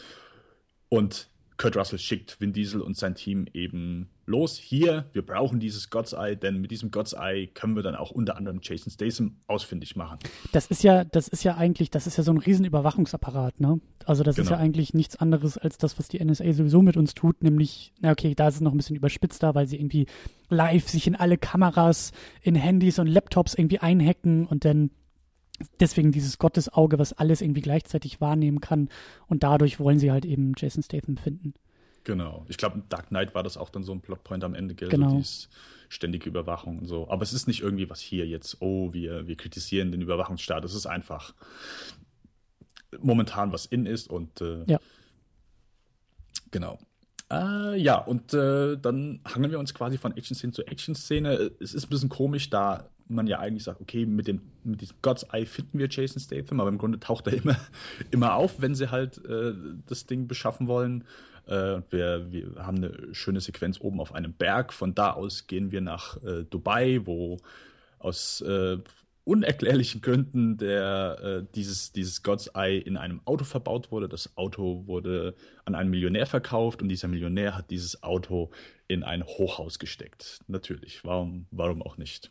[0.89, 4.57] Und Kurt Russell schickt Vin Diesel und sein Team eben los.
[4.57, 8.11] Hier, wir brauchen dieses God's Eye, denn mit diesem God's Eye können wir dann auch
[8.11, 10.19] unter anderem Jason Statham ausfindig machen.
[10.53, 13.81] Das ist ja, das ist ja eigentlich, das ist ja so ein riesen Überwachungsapparat, ne?
[14.05, 14.45] Also das genau.
[14.45, 14.65] ist ja genau.
[14.65, 18.35] eigentlich nichts anderes als das, was die NSA sowieso mit uns tut, nämlich, na okay,
[18.35, 20.07] da ist es noch ein bisschen überspitzt da, weil sie irgendwie
[20.49, 22.13] live sich in alle Kameras,
[22.43, 24.91] in Handys und Laptops irgendwie einhacken und dann
[25.81, 28.89] deswegen dieses Gottesauge, was alles irgendwie gleichzeitig wahrnehmen kann.
[29.27, 31.55] Und dadurch wollen sie halt eben Jason Statham finden.
[32.05, 32.45] Genau.
[32.49, 34.91] Ich glaube, Dark Knight war das auch dann so ein Plotpoint am Ende, gell?
[34.91, 35.11] Genau.
[35.11, 35.49] So dieses
[35.89, 37.09] ständige Überwachung und so.
[37.09, 40.65] Aber es ist nicht irgendwie was hier jetzt, oh, wir, wir kritisieren den Überwachungsstaat.
[40.65, 41.35] Es ist einfach
[43.01, 44.79] momentan was in ist und äh, ja.
[46.51, 46.79] Genau.
[47.35, 51.51] Äh, ja, und äh, dann hangeln wir uns quasi von Action-Szene zu Action-Szene.
[51.61, 54.97] Es ist ein bisschen komisch, da man ja eigentlich sagt, okay, mit, dem, mit diesem
[55.03, 57.57] God's Eye finden wir Jason Statham, aber im Grunde taucht er immer,
[58.11, 59.53] immer auf, wenn sie halt äh,
[59.87, 61.05] das Ding beschaffen wollen.
[61.47, 64.73] Äh, wir, wir haben eine schöne Sequenz oben auf einem Berg.
[64.73, 67.39] Von da aus gehen wir nach äh, Dubai, wo
[67.99, 68.79] aus äh,
[69.25, 74.09] unerklärlichen Gründen der, äh, dieses, dieses God's Eye in einem Auto verbaut wurde.
[74.09, 75.35] Das Auto wurde
[75.65, 78.51] an einen Millionär verkauft und dieser Millionär hat dieses Auto
[78.87, 80.41] in ein Hochhaus gesteckt.
[80.47, 82.31] Natürlich, warum, warum auch nicht?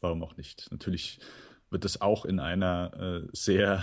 [0.00, 0.68] warum auch nicht?
[0.70, 1.18] Natürlich
[1.70, 3.82] wird das auch in einer äh, sehr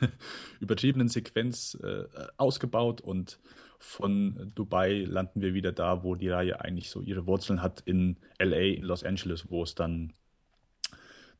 [0.60, 2.04] übertriebenen Sequenz äh,
[2.36, 3.38] ausgebaut und
[3.78, 8.16] von Dubai landen wir wieder da, wo die Reihe eigentlich so ihre Wurzeln hat, in
[8.40, 10.14] LA, in Los Angeles, wo es dann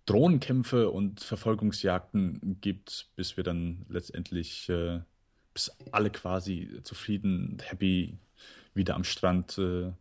[0.09, 5.01] Drohnenkämpfe und Verfolgungsjagden gibt, bis wir dann letztendlich, äh,
[5.53, 8.19] bis alle quasi zufrieden und happy
[8.75, 9.93] wieder am Strand äh,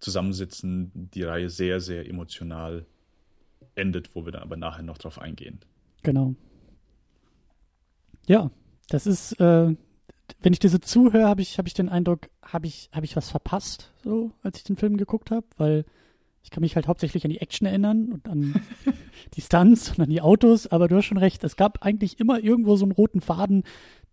[0.00, 1.10] zusammensitzen.
[1.14, 2.86] Die Reihe sehr, sehr emotional
[3.76, 5.60] endet, wo wir dann aber nachher noch drauf eingehen.
[6.02, 6.34] Genau.
[8.26, 8.50] Ja,
[8.88, 9.76] das ist, äh,
[10.42, 13.14] wenn ich dir so zuhöre, habe ich, hab ich den Eindruck, habe ich, hab ich
[13.14, 15.84] was verpasst, so, als ich den Film geguckt habe, weil
[16.42, 18.54] ich kann mich halt hauptsächlich an die Action erinnern und an
[19.34, 22.42] die Stunts und an die Autos, aber du hast schon recht, es gab eigentlich immer
[22.42, 23.64] irgendwo so einen roten Faden,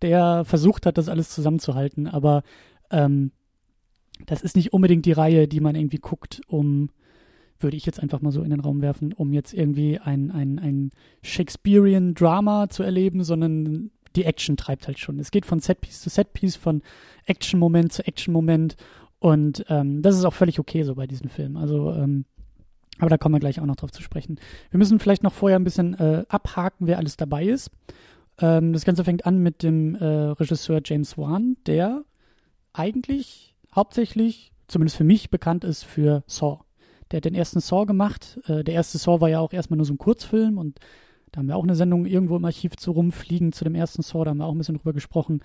[0.02, 2.42] der versucht hat, das alles zusammenzuhalten, aber
[2.90, 3.32] ähm,
[4.26, 6.90] das ist nicht unbedingt die Reihe, die man irgendwie guckt, um
[7.60, 10.60] würde ich jetzt einfach mal so in den Raum werfen, um jetzt irgendwie ein, ein,
[10.60, 10.90] ein
[11.22, 15.18] Shakespearean Drama zu erleben, sondern die Action treibt halt schon.
[15.18, 16.82] Es geht von Setpiece zu Setpiece, von
[17.26, 18.76] Action-Moment zu Action-Moment
[19.18, 21.56] und ähm, das ist auch völlig okay so bei diesem Film.
[21.56, 22.24] Also, ähm,
[22.98, 24.38] aber da kommen wir gleich auch noch drauf zu sprechen.
[24.70, 27.70] Wir müssen vielleicht noch vorher ein bisschen äh, abhaken, wer alles dabei ist.
[28.40, 32.04] Ähm, das Ganze fängt an mit dem äh, Regisseur James Wan, der
[32.72, 36.60] eigentlich hauptsächlich, zumindest für mich, bekannt ist für Saw.
[37.10, 38.40] Der hat den ersten Saw gemacht.
[38.46, 40.78] Äh, der erste Saw war ja auch erstmal nur so ein Kurzfilm und
[41.32, 44.24] da haben wir auch eine Sendung irgendwo im Archiv zu rumfliegen zu dem ersten Saw,
[44.24, 45.40] da haben wir auch ein bisschen drüber gesprochen,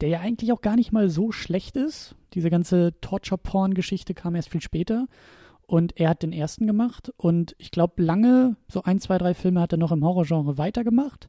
[0.00, 2.14] der ja eigentlich auch gar nicht mal so schlecht ist.
[2.34, 5.06] Diese ganze Torture-Porn-Geschichte kam erst viel später.
[5.66, 9.60] Und er hat den ersten gemacht und ich glaube, lange, so ein, zwei, drei Filme
[9.60, 11.28] hat er noch im Horrorgenre weitergemacht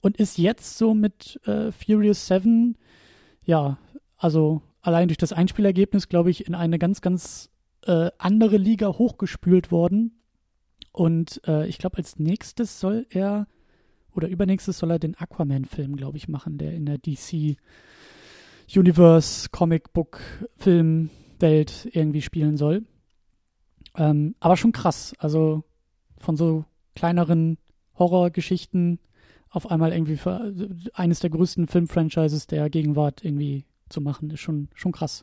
[0.00, 2.76] und ist jetzt so mit äh, Furious 7,
[3.44, 3.78] ja,
[4.16, 7.50] also allein durch das Einspielergebnis, glaube ich, in eine ganz, ganz
[7.82, 10.20] äh, andere Liga hochgespült worden.
[10.92, 13.46] Und äh, ich glaube, als nächstes soll er,
[14.14, 17.56] oder übernächstes soll er den Aquaman-Film, glaube ich, machen, der in der DC
[18.74, 20.20] Universe Comic Book
[20.56, 22.84] Film Welt irgendwie spielen soll.
[23.96, 25.14] Ähm, aber schon krass.
[25.18, 25.64] Also
[26.18, 27.58] von so kleineren
[27.98, 28.98] Horrorgeschichten
[29.50, 30.52] auf einmal irgendwie für
[30.92, 35.22] eines der größten Filmfranchises der Gegenwart irgendwie zu machen, ist schon, schon krass.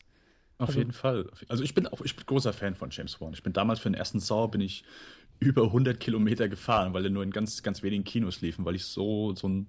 [0.58, 1.30] Auf also, jeden Fall.
[1.50, 3.34] Also ich bin auch, ich bin großer Fan von James Wan.
[3.34, 4.84] Ich bin damals für den ersten Saw bin ich
[5.40, 8.86] über 100 Kilometer gefahren, weil er nur in ganz, ganz wenigen Kinos liefen, weil ich
[8.86, 9.68] so, so einen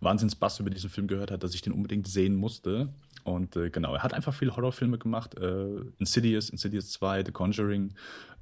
[0.00, 2.92] Wahnsinnsbass über diesen Film gehört habe, dass ich den unbedingt sehen musste.
[3.26, 5.36] Und äh, genau, er hat einfach viele Horrorfilme gemacht.
[5.36, 7.92] Äh, Insidious, Insidious 2, The Conjuring.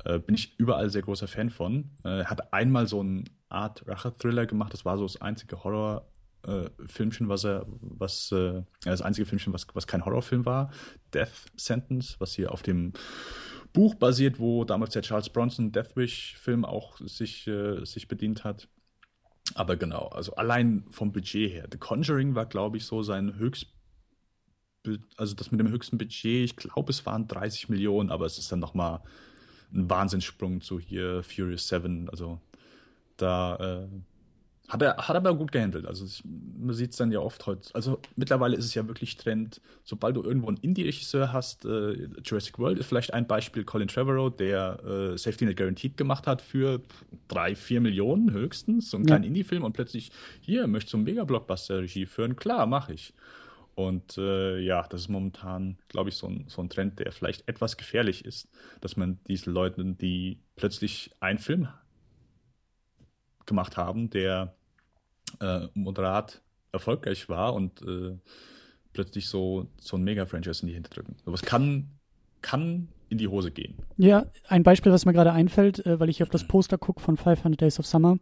[0.05, 1.91] Äh, bin ich überall sehr großer Fan von.
[2.05, 4.75] Äh, er hat einmal so eine Art Rache-Thriller gemacht.
[4.75, 6.07] Das war so das einzige Horror-
[6.47, 10.71] äh, Filmchen, was er, was, äh, das einzige Filmchen, was, was kein Horrorfilm war,
[11.15, 12.93] Death Sentence, was hier auf dem
[13.73, 17.51] Buch basiert, wo damals der Charles Bronson Death Wish-Film auch sich,
[17.85, 18.69] sich bedient hat.
[19.55, 21.67] Aber genau, also allein vom Budget her.
[21.71, 23.74] The Conjuring war, glaube ich, so sein höchst,
[25.17, 28.51] also das mit dem höchsten Budget, ich glaube, es waren 30 Millionen, aber es ist
[28.53, 29.01] dann nochmal
[29.73, 32.09] ein Wahnsinnssprung zu hier Furious 7.
[32.11, 32.41] Also
[33.17, 33.89] da, äh,
[34.69, 35.87] hat er, hat aber gut gehandelt.
[35.87, 37.69] Also ich, man sieht es dann ja oft heute.
[37.75, 42.59] Also mittlerweile ist es ja wirklich Trend, sobald du irgendwo einen Indie-Regisseur hast, äh, Jurassic
[42.59, 46.81] World ist vielleicht ein Beispiel, Colin Trevorrow, der äh, Safety Net Guaranteed gemacht hat für
[47.29, 52.07] drei, vier Millionen höchstens, so einen kleinen Indie-Film und plötzlich, hier, möchtest du einen Mega-Blockbuster-Regie
[52.07, 52.35] führen?
[52.35, 53.13] Klar, mache ich.
[53.75, 57.49] Und äh, ja, das ist momentan, glaube ich, so ein, so ein Trend, der vielleicht
[57.49, 58.49] etwas gefährlich ist,
[58.81, 61.69] dass man diesen Leuten, die plötzlich einen Film
[63.47, 64.55] gemacht haben, der
[65.41, 66.41] äh, moderat
[66.73, 68.17] erfolgreich war und äh,
[68.93, 71.17] plötzlich so, so ein Mega-Franchise in die Hände drücken.
[71.25, 71.91] Sowas kann,
[72.43, 73.75] kann in die Hose gehen.
[73.97, 77.17] Ja, ein Beispiel, was mir gerade einfällt, äh, weil ich auf das Poster gucke von
[77.17, 78.17] 500 Days of Summer.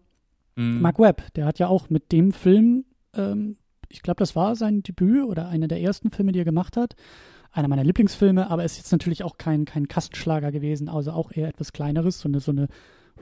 [0.56, 0.80] Mm.
[0.80, 2.84] Mark Webb, der hat ja auch mit dem Film,
[3.14, 3.56] ähm,
[3.92, 6.96] ich glaube, das war sein Debüt oder einer der ersten Filme, die er gemacht hat.
[7.52, 11.48] Einer meiner Lieblingsfilme, aber ist jetzt natürlich auch kein, kein Kassenschlager gewesen, also auch eher
[11.48, 12.68] etwas kleineres, so eine, so eine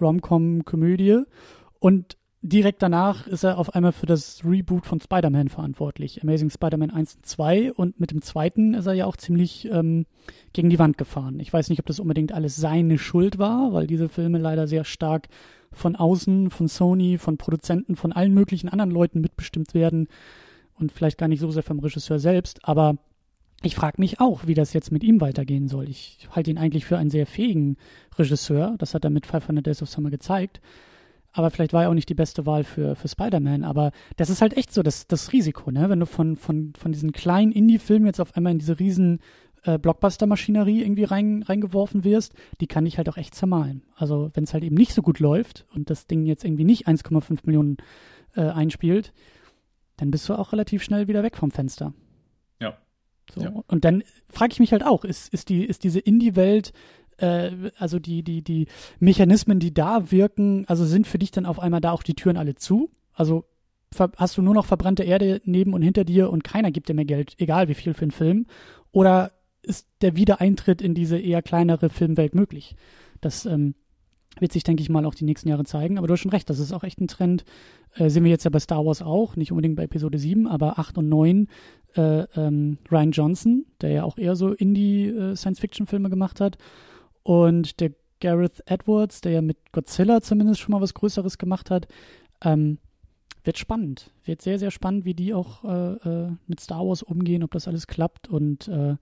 [0.01, 1.23] Rom-Com-Komödie.
[1.81, 6.23] Und direkt danach ist er auf einmal für das Reboot von Spider-Man verantwortlich.
[6.23, 7.73] Amazing Spider-Man 1 und 2.
[7.73, 10.07] Und mit dem zweiten ist er ja auch ziemlich ähm,
[10.53, 11.41] gegen die Wand gefahren.
[11.41, 14.85] Ich weiß nicht, ob das unbedingt alles seine Schuld war, weil diese Filme leider sehr
[14.85, 15.29] stark
[15.73, 20.09] von außen, von Sony, von Produzenten, von allen möglichen anderen Leuten mitbestimmt werden
[20.81, 22.67] und vielleicht gar nicht so sehr vom Regisseur selbst.
[22.67, 22.97] Aber
[23.63, 25.89] ich frage mich auch, wie das jetzt mit ihm weitergehen soll.
[25.89, 27.77] Ich halte ihn eigentlich für einen sehr fähigen
[28.19, 28.75] Regisseur.
[28.79, 30.61] Das hat er mit 500 Days of Summer gezeigt
[31.33, 33.65] aber vielleicht war er auch nicht die beste Wahl für, für Spider-Man.
[33.65, 35.89] Aber das ist halt echt so das, das Risiko, ne?
[35.89, 39.21] Wenn du von, von, von diesen kleinen Indie-Filmen jetzt auf einmal in diese riesen
[39.65, 43.83] äh, Blockbuster-Maschinerie irgendwie rein, reingeworfen wirst, die kann dich halt auch echt zermalen.
[43.95, 46.89] Also wenn es halt eben nicht so gut läuft und das Ding jetzt irgendwie nicht
[46.89, 47.77] 1,5 Millionen
[48.35, 49.13] äh, einspielt,
[50.01, 51.93] dann bist du auch relativ schnell wieder weg vom Fenster.
[52.59, 52.77] Ja.
[53.35, 53.43] So.
[53.43, 53.53] Ja.
[53.67, 56.73] Und dann frage ich mich halt auch, ist, ist, die, ist diese Indie-Welt
[57.19, 58.67] äh, also die, die, die
[58.99, 62.37] Mechanismen, die da wirken, also sind für dich dann auf einmal da auch die Türen
[62.37, 62.91] alle zu?
[63.13, 63.45] Also
[64.17, 67.05] hast du nur noch verbrannte Erde neben und hinter dir und keiner gibt dir mehr
[67.05, 68.47] Geld, egal wie viel für einen Film?
[68.93, 69.33] Oder
[69.63, 72.77] ist der Wiedereintritt in diese eher kleinere Filmwelt möglich?
[73.21, 73.75] Das ähm,
[74.39, 75.99] wird sich, denke ich mal, auch die nächsten Jahre zeigen.
[75.99, 77.45] Aber du hast schon recht, das ist auch echt ein Trend.
[77.95, 80.79] Äh, sehen wir jetzt ja bei Star Wars auch, nicht unbedingt bei Episode 7, aber
[80.79, 81.49] 8 und 9.
[81.97, 86.59] Äh, ähm, Ryan Johnson, der ja auch eher so Indie-Science-Fiction-Filme äh, gemacht hat.
[87.23, 91.89] Und der Gareth Edwards, der ja mit Godzilla zumindest schon mal was Größeres gemacht hat,
[92.43, 92.79] ähm,
[93.43, 94.13] wird spannend.
[94.25, 97.67] Wird sehr, sehr spannend, wie die auch äh, äh, mit Star Wars umgehen, ob das
[97.67, 98.97] alles klappt und äh,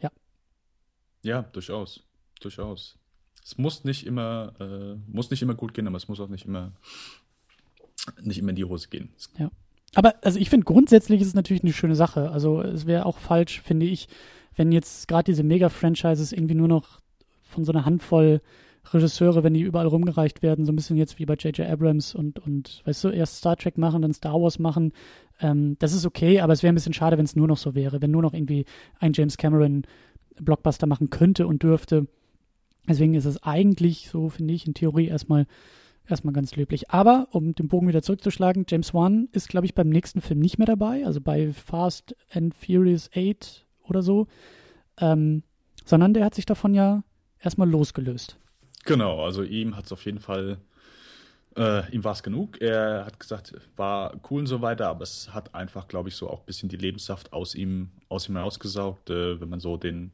[0.00, 0.10] ja.
[1.22, 2.04] Ja, durchaus.
[2.40, 2.96] Durchaus.
[3.46, 6.46] Es muss nicht immer, äh, muss nicht immer gut gehen, aber es muss auch nicht
[6.46, 6.72] immer,
[8.20, 9.10] nicht immer in die Hose gehen.
[9.38, 9.52] Ja.
[9.94, 12.32] Aber also ich finde grundsätzlich ist es natürlich eine schöne Sache.
[12.32, 14.08] Also es wäre auch falsch, finde ich,
[14.56, 17.00] wenn jetzt gerade diese Mega-Franchises irgendwie nur noch
[17.40, 18.40] von so einer Handvoll
[18.92, 21.68] Regisseure, wenn die überall rumgereicht werden, so ein bisschen jetzt wie bei J.J.
[21.68, 24.92] Abrams und, und, weißt du, erst Star Trek machen, dann Star Wars machen.
[25.40, 27.76] Ähm, das ist okay, aber es wäre ein bisschen schade, wenn es nur noch so
[27.76, 28.64] wäre, wenn nur noch irgendwie
[28.98, 29.84] ein James Cameron
[30.40, 32.06] Blockbuster machen könnte und dürfte.
[32.88, 35.46] Deswegen ist es eigentlich, so finde ich, in Theorie erstmal
[36.08, 36.90] erstmal ganz löblich.
[36.90, 40.58] Aber, um den Bogen wieder zurückzuschlagen, James Wan ist, glaube ich, beim nächsten Film nicht
[40.58, 44.26] mehr dabei, also bei Fast and Furious 8 oder so,
[44.98, 45.42] ähm,
[45.84, 47.02] sondern der hat sich davon ja
[47.40, 48.38] erstmal losgelöst.
[48.84, 50.58] Genau, also ihm hat es auf jeden Fall,
[51.56, 52.60] äh, ihm war es genug.
[52.60, 56.30] Er hat gesagt, war cool und so weiter, aber es hat einfach, glaube ich, so
[56.30, 60.12] auch ein bisschen die Lebenssaft aus ihm, aus ihm herausgesaugt, äh, wenn man so den,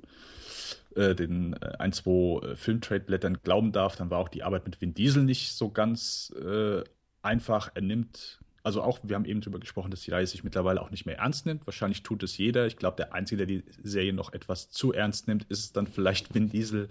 [0.96, 4.80] äh, den äh, ein, zwei äh, Filmtrade-Blättern glauben darf, dann war auch die Arbeit mit
[4.80, 6.82] Vin Diesel nicht so ganz äh,
[7.22, 7.70] einfach.
[7.74, 10.90] Er nimmt also auch, wir haben eben darüber gesprochen, dass die Reihe sich mittlerweile auch
[10.90, 11.66] nicht mehr ernst nimmt.
[11.66, 12.66] Wahrscheinlich tut es jeder.
[12.66, 16.32] Ich glaube, der Einzige, der die Serie noch etwas zu ernst nimmt, ist dann vielleicht
[16.34, 16.88] Vin Diesel.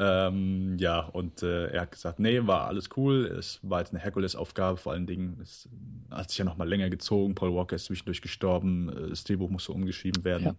[0.00, 3.26] Ähm, ja, und äh, er hat gesagt, nee, war alles cool.
[3.26, 5.38] Es war jetzt eine Herkulesaufgabe, vor allen Dingen.
[5.42, 5.68] Es
[6.10, 7.34] hat sich ja noch mal länger gezogen.
[7.34, 8.88] Paul Walker ist zwischendurch gestorben.
[8.88, 10.44] Äh, das Drehbuch musste umgeschrieben werden.
[10.46, 10.54] Ja.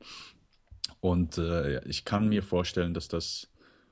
[1.02, 3.48] Und äh, ich kann mir vorstellen, dass das.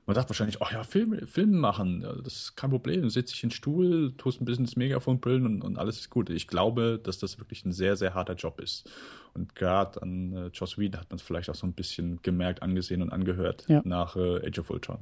[0.06, 3.02] Man sagt wahrscheinlich, ach ja, Film, Film machen, das ist kein Problem.
[3.02, 6.00] Du sitzt dich in den Stuhl, tust ein bisschen das Megafon brillen und, und alles
[6.00, 6.30] ist gut.
[6.30, 8.90] Ich glaube, dass das wirklich ein sehr, sehr harter Job ist.
[9.34, 12.62] Und gerade an äh, Joss Whedon hat man es vielleicht auch so ein bisschen gemerkt,
[12.62, 13.82] angesehen und angehört ja.
[13.84, 15.00] nach äh, Age of Ultron.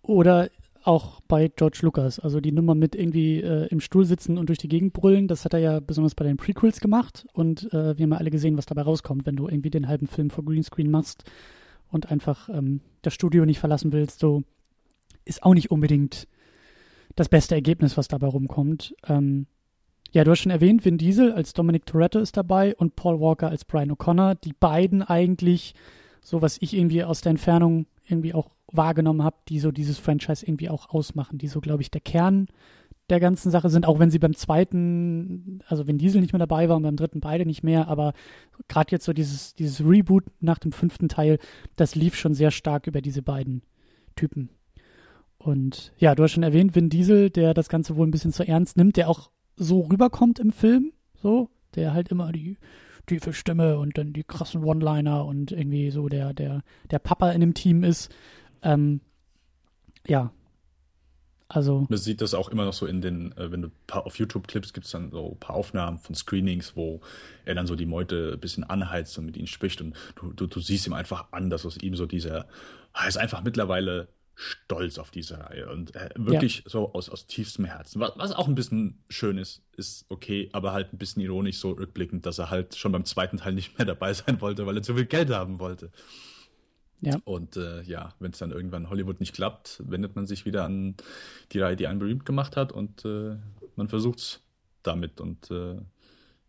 [0.00, 0.48] Oder
[0.84, 4.58] auch bei George Lucas, also die Nummer mit irgendwie äh, im Stuhl sitzen und durch
[4.58, 8.04] die Gegend brüllen, das hat er ja besonders bei den Prequels gemacht und äh, wir
[8.04, 10.90] haben ja alle gesehen, was dabei rauskommt, wenn du irgendwie den halben Film vor Greenscreen
[10.90, 11.24] machst
[11.90, 14.42] und einfach ähm, das Studio nicht verlassen willst, so
[15.24, 16.26] ist auch nicht unbedingt
[17.14, 18.94] das beste Ergebnis, was dabei rumkommt.
[19.06, 19.46] Ähm,
[20.12, 23.48] ja, du hast schon erwähnt, Vin Diesel als Dominic Toretto ist dabei und Paul Walker
[23.48, 24.34] als Brian O'Connor.
[24.34, 25.74] Die beiden eigentlich,
[26.20, 30.44] so was ich irgendwie aus der Entfernung irgendwie auch wahrgenommen habe, die so dieses Franchise
[30.44, 32.48] irgendwie auch ausmachen, die so, glaube ich, der Kern
[33.10, 36.68] der ganzen Sache sind, auch wenn sie beim zweiten, also wenn Diesel nicht mehr dabei
[36.68, 38.14] war und beim dritten beide nicht mehr, aber
[38.68, 41.38] gerade jetzt so dieses, dieses Reboot nach dem fünften Teil,
[41.76, 43.62] das lief schon sehr stark über diese beiden
[44.16, 44.50] Typen.
[45.36, 48.46] Und ja, du hast schon erwähnt, Vin Diesel, der das Ganze wohl ein bisschen zu
[48.46, 52.56] ernst nimmt, der auch so rüberkommt im Film, so, der halt immer die
[53.06, 57.40] tiefe Stimme und dann die krassen One-Liner und irgendwie so der, der, der Papa in
[57.40, 58.14] dem Team ist.
[58.62, 59.00] Ähm,
[60.06, 60.32] ja.
[61.48, 61.86] Also.
[61.90, 64.72] Man sieht das auch immer noch so in den, äh, wenn du paar, auf YouTube-Clips
[64.72, 67.02] gibt es dann so ein paar Aufnahmen von Screenings, wo
[67.44, 70.46] er dann so die Meute ein bisschen anheizt und mit ihnen spricht und du, du,
[70.46, 72.46] du siehst ihm einfach an, dass aus ihm so dieser,
[72.94, 76.70] er ist einfach mittlerweile stolz auf diese Reihe und äh, wirklich ja.
[76.70, 78.00] so aus, aus tiefstem Herzen.
[78.00, 81.72] Was, was, auch ein bisschen schön ist, ist okay, aber halt ein bisschen ironisch so
[81.72, 84.82] rückblickend, dass er halt schon beim zweiten Teil nicht mehr dabei sein wollte, weil er
[84.82, 85.90] zu viel Geld haben wollte.
[87.02, 87.18] Ja.
[87.24, 90.94] Und äh, ja, wenn es dann irgendwann Hollywood nicht klappt, wendet man sich wieder an
[91.50, 93.36] die Reihe, die einen berühmt gemacht hat und äh,
[93.76, 94.40] man versucht es
[94.84, 95.76] damit und äh,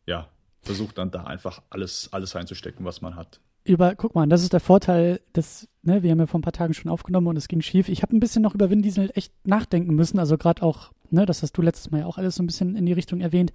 [0.06, 0.30] ja,
[0.62, 3.40] versucht dann da einfach alles, alles reinzustecken, was man hat.
[3.66, 6.54] Über, guck mal, das ist der Vorteil, dass, ne, wir haben ja vor ein paar
[6.54, 7.90] Tagen schon aufgenommen und es ging schief.
[7.90, 11.26] Ich habe ein bisschen noch über Vin Diesel echt nachdenken müssen, also gerade auch, ne,
[11.26, 13.54] das hast du letztes Mal ja auch alles so ein bisschen in die Richtung erwähnt.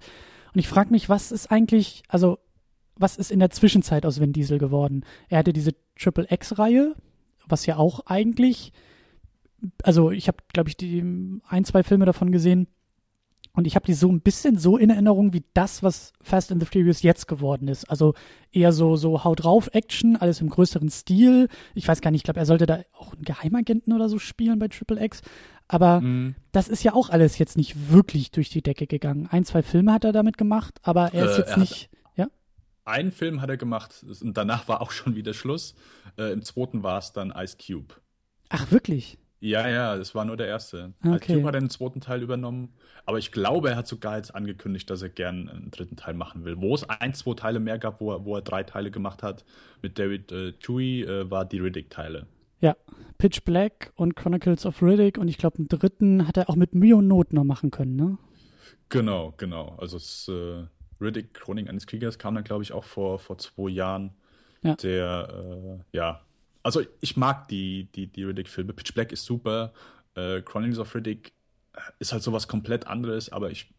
[0.53, 2.39] Und ich frage mich, was ist eigentlich, also
[2.99, 5.03] was ist in der Zwischenzeit aus Vin Diesel geworden?
[5.29, 6.95] Er hatte diese Triple X-Reihe,
[7.47, 8.73] was ja auch eigentlich,
[9.83, 11.01] also ich habe, glaube ich, die
[11.47, 12.67] ein, zwei Filme davon gesehen
[13.53, 16.61] und ich habe die so ein bisschen so in Erinnerung wie das, was Fast and
[16.61, 17.89] the Furious jetzt geworden ist.
[17.89, 18.13] Also
[18.51, 21.47] eher so, so Haut drauf Action, alles im größeren Stil.
[21.73, 24.59] Ich weiß gar nicht, ich glaube, er sollte da auch einen Geheimagenten oder so spielen
[24.59, 25.21] bei Triple X.
[25.67, 26.35] Aber mhm.
[26.51, 29.27] das ist ja auch alles jetzt nicht wirklich durch die Decke gegangen.
[29.29, 31.89] Ein, zwei Filme hat er damit gemacht, aber er ist äh, jetzt er nicht
[32.89, 35.75] einen Film hat er gemacht und danach war auch schon wieder Schluss.
[36.17, 37.95] Äh, Im zweiten war es dann Ice Cube.
[38.49, 39.17] Ach, wirklich?
[39.41, 40.93] Ja, ja, das war nur der erste.
[41.01, 41.15] Okay.
[41.15, 42.73] Ice Cube hat den zweiten Teil übernommen,
[43.05, 46.43] aber ich glaube, er hat sogar jetzt angekündigt, dass er gern einen dritten Teil machen
[46.43, 46.59] will.
[46.59, 49.45] Wo es ein, zwei Teile mehr gab, wo er, wo er drei Teile gemacht hat
[49.81, 52.27] mit David äh, Tui, äh, war die Riddick-Teile.
[52.59, 52.75] Ja,
[53.17, 56.75] Pitch Black und Chronicles of Riddick und ich glaube, einen dritten hat er auch mit
[56.75, 58.17] Mühe und Not noch machen können, ne?
[58.89, 59.75] Genau, genau.
[59.77, 60.65] Also es äh,
[61.01, 64.11] Riddick, Chronik eines Kriegers, kam dann, glaube ich, auch vor, vor zwei Jahren.
[64.61, 64.75] Ja.
[64.75, 65.29] Der,
[65.91, 66.21] äh, ja,
[66.63, 68.73] also ich mag die, die, die Riddick-Filme.
[68.73, 69.73] Pitch Black ist super.
[70.15, 71.33] Äh, Chronicles of Riddick
[71.73, 73.73] äh, ist halt sowas komplett anderes, aber ich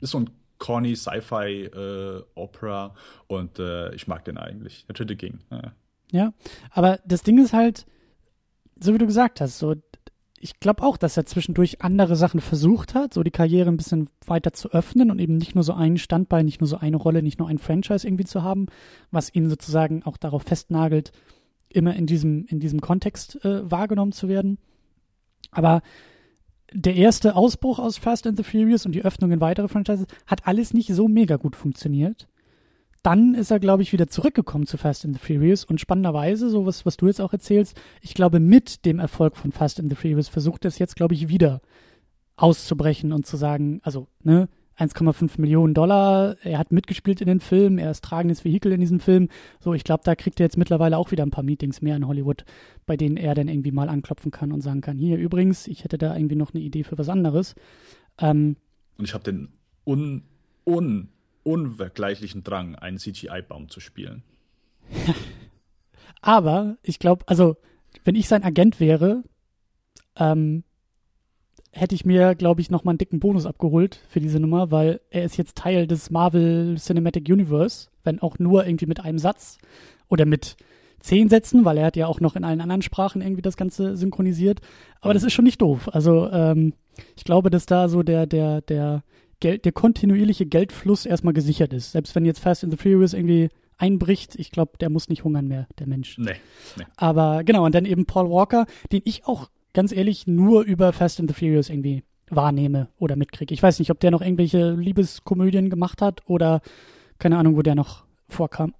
[0.00, 4.86] ist so ein corny Sci-Fi-Opera äh, und äh, ich mag den eigentlich.
[4.86, 5.40] Der dritte ging.
[5.50, 5.72] Ja.
[6.10, 6.32] ja,
[6.70, 7.86] aber das Ding ist halt,
[8.80, 9.76] so wie du gesagt hast, so
[10.40, 14.08] ich glaube auch, dass er zwischendurch andere Sachen versucht hat, so die Karriere ein bisschen
[14.26, 17.22] weiter zu öffnen und eben nicht nur so einen Standbein, nicht nur so eine Rolle,
[17.22, 18.66] nicht nur ein Franchise irgendwie zu haben,
[19.10, 21.12] was ihn sozusagen auch darauf festnagelt,
[21.68, 24.58] immer in diesem, in diesem Kontext äh, wahrgenommen zu werden.
[25.50, 25.82] Aber
[26.72, 30.46] der erste Ausbruch aus Fast and the Furious und die Öffnung in weitere Franchises hat
[30.46, 32.28] alles nicht so mega gut funktioniert
[33.02, 36.66] dann ist er, glaube ich, wieder zurückgekommen zu Fast and the Furious und spannenderweise, so
[36.66, 39.96] was, was du jetzt auch erzählst, ich glaube, mit dem Erfolg von Fast and the
[39.96, 41.60] Furious versucht er es jetzt, glaube ich, wieder
[42.36, 47.78] auszubrechen und zu sagen, also, ne, 1,5 Millionen Dollar, er hat mitgespielt in den Film,
[47.78, 49.28] er ist tragendes Vehikel in diesem Film.
[49.58, 52.06] So, ich glaube, da kriegt er jetzt mittlerweile auch wieder ein paar Meetings mehr in
[52.06, 52.44] Hollywood,
[52.86, 55.98] bei denen er dann irgendwie mal anklopfen kann und sagen kann, hier übrigens, ich hätte
[55.98, 57.56] da irgendwie noch eine Idee für was anderes.
[58.18, 58.56] Ähm,
[58.98, 59.48] und ich habe den
[59.84, 60.22] un,
[60.64, 61.08] un
[61.48, 64.22] unvergleichlichen Drang, einen CGI-Baum zu spielen.
[66.20, 67.56] Aber ich glaube, also,
[68.04, 69.22] wenn ich sein Agent wäre,
[70.16, 70.64] ähm,
[71.72, 75.24] hätte ich mir, glaube ich, nochmal einen dicken Bonus abgeholt für diese Nummer, weil er
[75.24, 79.58] ist jetzt Teil des Marvel Cinematic Universe, wenn auch nur irgendwie mit einem Satz
[80.08, 80.56] oder mit
[81.00, 83.96] zehn Sätzen, weil er hat ja auch noch in allen anderen Sprachen irgendwie das Ganze
[83.96, 84.60] synchronisiert.
[85.00, 85.88] Aber das ist schon nicht doof.
[85.92, 86.74] Also ähm,
[87.16, 89.04] ich glaube, dass da so der, der, der,
[89.40, 91.92] Geld, der kontinuierliche Geldfluss erstmal gesichert ist.
[91.92, 95.46] Selbst wenn jetzt Fast and the Furious irgendwie einbricht, ich glaube, der muss nicht hungern
[95.46, 96.18] mehr, der Mensch.
[96.18, 96.34] Nee,
[96.76, 96.84] nee.
[96.96, 101.20] Aber genau, und dann eben Paul Walker, den ich auch ganz ehrlich nur über Fast
[101.20, 103.54] and the Furious irgendwie wahrnehme oder mitkriege.
[103.54, 106.60] Ich weiß nicht, ob der noch irgendwelche Liebeskomödien gemacht hat oder
[107.18, 108.74] keine Ahnung, wo der noch vorkam.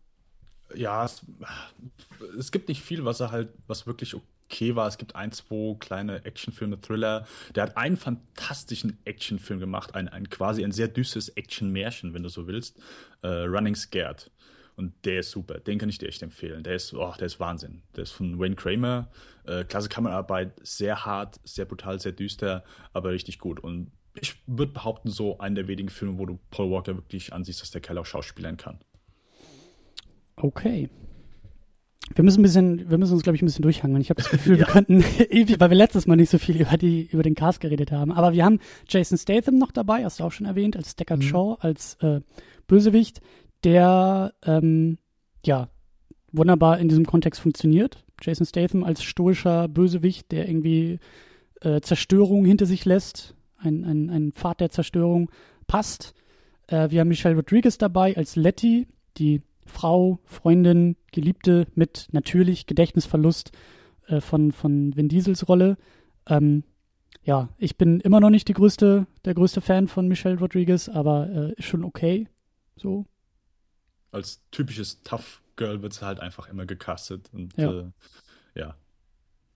[0.74, 1.24] Ja, es,
[2.38, 4.14] es gibt nicht viel, was er halt, was wirklich
[4.48, 4.88] okay war.
[4.88, 7.26] Es gibt ein, zwei kleine Actionfilme, Thriller.
[7.54, 12.28] Der hat einen fantastischen Actionfilm gemacht, ein, ein quasi ein sehr düsteres Action-Märchen, wenn du
[12.28, 12.78] so willst.
[13.22, 14.30] Uh, Running Scared.
[14.76, 15.58] Und der ist super.
[15.58, 16.62] Den kann ich dir echt empfehlen.
[16.62, 17.82] Der ist, oh, der ist Wahnsinn.
[17.96, 19.10] Der ist von Wayne Kramer.
[19.44, 23.58] Äh, klasse Kameraarbeit, sehr hart, sehr brutal, sehr düster, aber richtig gut.
[23.58, 23.90] Und
[24.20, 27.72] ich würde behaupten, so einer der wenigen Filme, wo du Paul Walker wirklich ansiehst, dass
[27.72, 28.78] der Kerl auch schauspielern kann.
[30.36, 30.88] Okay.
[32.14, 34.00] Wir müssen ein bisschen, wir müssen uns, glaube ich, ein bisschen durchhangeln.
[34.00, 34.66] Ich habe das Gefühl, ja.
[34.66, 37.60] wir könnten ewig, weil wir letztes Mal nicht so viel über die, über den Cast
[37.60, 38.12] geredet haben.
[38.12, 41.24] Aber wir haben Jason Statham noch dabei, hast du auch schon erwähnt, als Deckard mhm.
[41.24, 42.20] Shaw, als äh,
[42.66, 43.20] Bösewicht
[43.64, 44.98] der ähm,
[45.44, 45.68] ja
[46.32, 48.04] wunderbar in diesem Kontext funktioniert.
[48.20, 50.98] Jason Statham als stoischer Bösewicht, der irgendwie
[51.60, 55.30] äh, Zerstörung hinter sich lässt, ein, ein, ein Pfad der Zerstörung
[55.66, 56.14] passt.
[56.66, 58.86] Äh, wir haben Michelle Rodriguez dabei als Letty,
[59.16, 63.52] die Frau, Freundin, Geliebte mit natürlich Gedächtnisverlust
[64.06, 65.76] äh, von, von Vin Diesels Rolle.
[66.26, 66.64] Ähm,
[67.22, 71.28] ja, ich bin immer noch nicht die größte, der größte Fan von Michelle Rodriguez, aber
[71.28, 72.28] äh, ist schon okay.
[72.76, 73.06] So,
[74.12, 77.30] als typisches Tough Girl wird sie halt einfach immer gecastet.
[77.32, 77.70] Und ja.
[77.70, 77.84] Äh,
[78.54, 78.74] ja.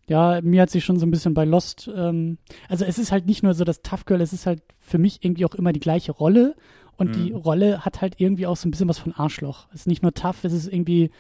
[0.09, 2.39] Ja, mir hat sich schon so ein bisschen bei Lost, ähm,
[2.69, 5.25] also es ist halt nicht nur so das Tough Girl, es ist halt für mich
[5.25, 6.57] irgendwie auch immer die gleiche Rolle.
[6.97, 7.13] Und mhm.
[7.13, 9.67] die Rolle hat halt irgendwie auch so ein bisschen was von Arschloch.
[9.73, 11.11] Es ist nicht nur tough, es ist irgendwie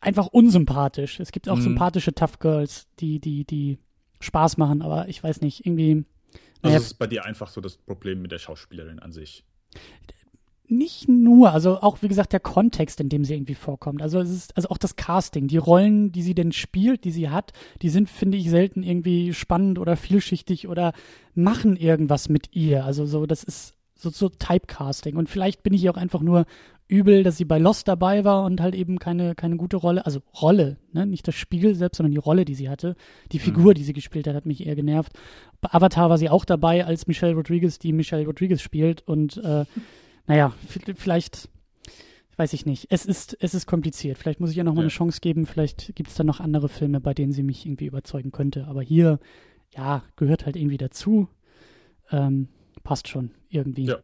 [0.00, 1.20] einfach unsympathisch.
[1.20, 1.62] Es gibt auch mhm.
[1.62, 3.78] sympathische Tough Girls, die, die, die
[4.20, 6.04] Spaß machen, aber ich weiß nicht, irgendwie.
[6.62, 9.44] Also es ist bei dir einfach so das Problem mit der Schauspielerin an sich
[10.72, 14.02] nicht nur, also auch wie gesagt der Kontext, in dem sie irgendwie vorkommt.
[14.02, 17.28] Also es ist also auch das Casting, die Rollen, die sie denn spielt, die sie
[17.28, 17.52] hat,
[17.82, 20.92] die sind finde ich selten irgendwie spannend oder vielschichtig oder
[21.34, 22.84] machen irgendwas mit ihr.
[22.84, 26.46] Also so das ist so so Typecasting und vielleicht bin ich auch einfach nur
[26.88, 30.20] übel, dass sie bei Lost dabei war und halt eben keine keine gute Rolle, also
[30.40, 32.96] Rolle, ne, nicht das Spiel selbst, sondern die Rolle, die sie hatte,
[33.32, 33.42] die mhm.
[33.42, 35.12] Figur, die sie gespielt hat, hat mich eher genervt.
[35.60, 39.64] Bei Avatar war sie auch dabei als Michelle Rodriguez, die Michelle Rodriguez spielt und äh,
[40.26, 40.52] naja,
[40.96, 41.48] vielleicht,
[42.36, 42.86] weiß ich nicht.
[42.90, 44.18] Es ist, es ist kompliziert.
[44.18, 44.86] Vielleicht muss ich ihr nochmal ja.
[44.86, 45.46] eine Chance geben.
[45.46, 48.66] Vielleicht gibt es dann noch andere Filme, bei denen sie mich irgendwie überzeugen könnte.
[48.66, 49.18] Aber hier,
[49.76, 51.28] ja, gehört halt irgendwie dazu.
[52.10, 52.48] Ähm,
[52.82, 53.86] passt schon irgendwie.
[53.86, 53.98] Ja.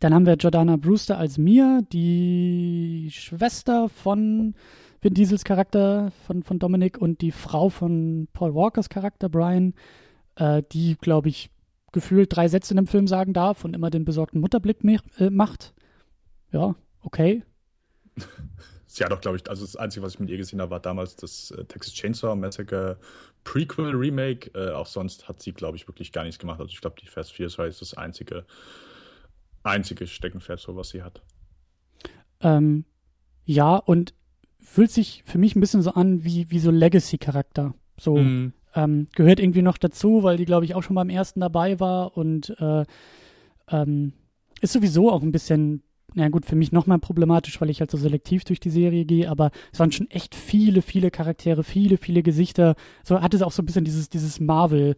[0.00, 4.54] Dann haben wir Jordana Brewster als Mia, die Schwester von
[5.00, 9.74] Vin Diesels Charakter, von, von Dominic und die Frau von Paul Walkers Charakter, Brian,
[10.36, 11.50] äh, die, glaube ich,
[11.92, 14.78] gefühlt drei Sätze in dem Film sagen darf und immer den besorgten Mutterblick
[15.18, 15.74] äh, macht.
[16.52, 17.44] Ja, okay.
[18.94, 20.78] Sie hat doch, glaube ich, also das Einzige, was ich mit ihr gesehen habe, war
[20.78, 22.96] damals das äh, Texas Chainsaw Massacre
[23.42, 24.52] Prequel Remake.
[24.54, 26.60] Äh, auch sonst hat sie, glaube ich, wirklich gar nichts gemacht.
[26.60, 28.44] Also ich glaube, die Fast Furious ist das einzige,
[29.64, 31.22] einzige Steckenpferd, so was sie hat.
[32.40, 32.84] Ähm,
[33.44, 34.14] ja, und
[34.60, 37.74] fühlt sich für mich ein bisschen so an wie, wie so Legacy-Charakter.
[37.98, 38.52] So, mm.
[38.76, 42.16] Ähm, gehört irgendwie noch dazu, weil die, glaube ich, auch schon beim ersten dabei war
[42.16, 42.84] und äh,
[43.70, 44.12] ähm,
[44.60, 45.82] ist sowieso auch ein bisschen,
[46.14, 49.28] na gut, für mich nochmal problematisch, weil ich halt so selektiv durch die Serie gehe,
[49.28, 52.76] aber es waren schon echt viele, viele Charaktere, viele, viele Gesichter.
[53.02, 54.96] So hat es auch so ein bisschen dieses, dieses Marvel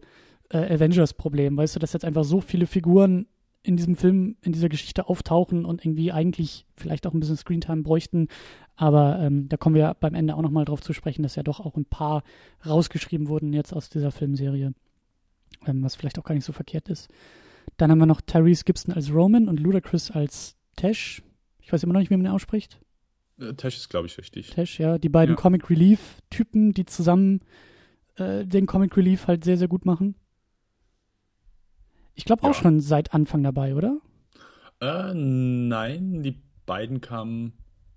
[0.49, 3.27] äh, weißt du, dass jetzt einfach so viele Figuren
[3.63, 7.81] in diesem Film, in dieser Geschichte auftauchen und irgendwie eigentlich vielleicht auch ein bisschen Screentime
[7.81, 8.27] bräuchten.
[8.75, 11.59] Aber ähm, da kommen wir beim Ende auch nochmal drauf zu sprechen, dass ja doch
[11.59, 12.23] auch ein paar
[12.65, 14.73] rausgeschrieben wurden jetzt aus dieser Filmserie,
[15.65, 17.09] ähm, was vielleicht auch gar nicht so verkehrt ist.
[17.75, 21.21] Dann haben wir noch Tyrese Gibson als Roman und Ludacris als Tesh.
[21.59, 22.79] Ich weiß immer noch nicht, wie man den ausspricht.
[23.39, 24.51] Äh, Tesh ist, glaube ich, richtig.
[24.51, 24.97] Tesh, ja.
[24.97, 25.41] Die beiden ja.
[25.41, 27.41] Comic Relief-Typen, die zusammen
[28.15, 30.15] äh, den Comic Relief halt sehr, sehr gut machen.
[32.15, 32.53] Ich glaube auch ja.
[32.53, 33.99] schon seit Anfang dabei, oder?
[34.79, 37.53] Äh, nein, die beiden kamen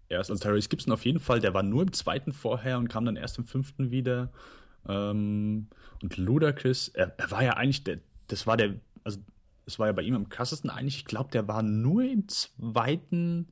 [0.09, 0.31] erst.
[0.31, 3.17] Also Tyrese Gibson auf jeden Fall, der war nur im zweiten vorher und kam dann
[3.17, 4.31] erst im fünften wieder.
[4.89, 5.69] Ähm,
[6.03, 8.75] und Ludacris, er, er, war ja eigentlich der, das war der,
[9.05, 9.21] also
[9.71, 13.49] es war ja bei ihm am krassesten eigentlich, ich glaube, der war nur im zweiten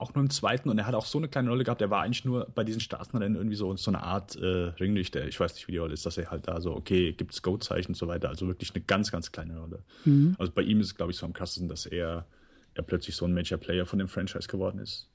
[0.00, 1.82] auch nur im zweiten und er hat auch so eine kleine Rolle gehabt.
[1.82, 5.28] Er war eigentlich nur bei diesen Straßenrennen irgendwie so, so eine Art äh, Ringlichter.
[5.28, 7.42] Ich weiß nicht, wie die Rolle ist, dass er halt da so, okay, gibt es
[7.42, 8.30] Go-Zeichen und so weiter.
[8.30, 9.82] Also wirklich eine ganz, ganz kleine Rolle.
[10.06, 10.36] Mhm.
[10.38, 12.24] Also bei ihm ist es, glaube ich, so am krassesten, dass er,
[12.72, 15.06] er plötzlich so ein Major Player von dem Franchise geworden ist.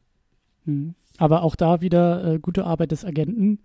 [0.65, 0.93] Mhm.
[1.17, 3.61] Aber auch da wieder äh, gute Arbeit des Agenten.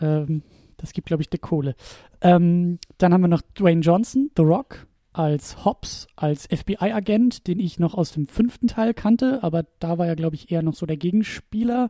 [0.00, 0.42] Ähm,
[0.78, 1.74] das gibt, glaube ich, die Kohle.
[2.22, 4.86] Ähm, dann haben wir noch Dwayne Johnson, The Rock,
[5.18, 10.06] als Hobbs, als FBI-Agent, den ich noch aus dem fünften Teil kannte, aber da war
[10.06, 11.88] er, glaube ich, eher noch so der Gegenspieler.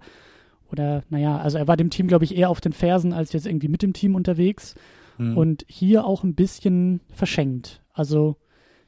[0.71, 3.47] Oder, naja, also er war dem Team, glaube ich, eher auf den Fersen als jetzt
[3.47, 4.75] irgendwie mit dem Team unterwegs.
[5.19, 5.37] Mhm.
[5.37, 7.83] Und hier auch ein bisschen verschenkt.
[7.93, 8.37] Also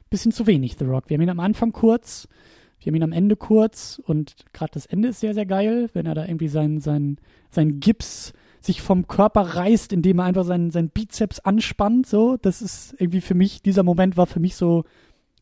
[0.03, 1.09] ein bisschen zu wenig, The Rock.
[1.09, 2.29] Wir haben ihn am Anfang kurz,
[2.79, 6.05] wir haben ihn am Ende kurz und gerade das Ende ist sehr, sehr geil, wenn
[6.05, 7.17] er da irgendwie sein, sein,
[7.49, 12.07] sein Gips sich vom Körper reißt, indem er einfach seinen, seinen Bizeps anspannt.
[12.07, 14.85] So, das ist irgendwie für mich, dieser Moment war für mich so,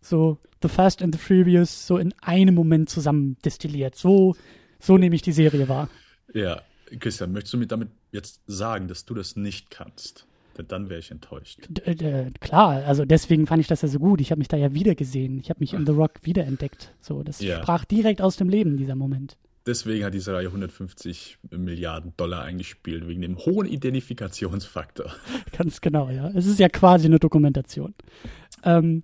[0.01, 3.95] so The Fast and the Furious so in einem Moment zusammen destilliert.
[3.95, 4.35] So,
[4.79, 5.89] so nehme ich die Serie wahr.
[6.33, 6.61] Ja,
[6.99, 10.25] Christian, möchtest du mir damit jetzt sagen, dass du das nicht kannst?
[10.57, 11.59] Denn dann wäre ich enttäuscht.
[11.69, 14.21] D äh, klar, also deswegen fand ich das ja so gut.
[14.21, 15.39] Ich habe mich da ja wieder gesehen.
[15.39, 16.93] Ich habe mich in The Rock wiederentdeckt.
[16.99, 17.57] So, das ja.
[17.57, 19.37] sprach direkt aus dem Leben, dieser Moment.
[19.67, 25.13] Deswegen hat diese Reihe 150 Milliarden Dollar eingespielt, wegen dem hohen Identifikationsfaktor.
[25.57, 26.31] Ganz genau, ja.
[26.33, 27.93] Es ist ja quasi eine Dokumentation.
[28.63, 29.03] Ähm,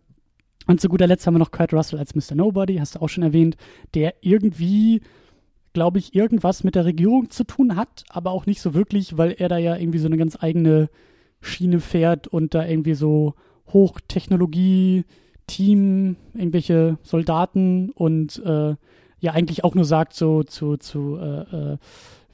[0.65, 2.35] und zu guter Letzt haben wir noch Kurt Russell als Mr.
[2.35, 3.57] Nobody, hast du auch schon erwähnt,
[3.93, 5.01] der irgendwie
[5.73, 9.31] glaube ich, irgendwas mit der Regierung zu tun hat, aber auch nicht so wirklich, weil
[9.31, 10.89] er da ja irgendwie so eine ganz eigene
[11.41, 13.33] Schiene fährt und da irgendwie so
[13.67, 15.03] Hochtechnologie,
[15.47, 18.75] Team, irgendwelche Soldaten und äh,
[19.23, 21.77] ja eigentlich auch nur sagt so zu, zu äh, äh,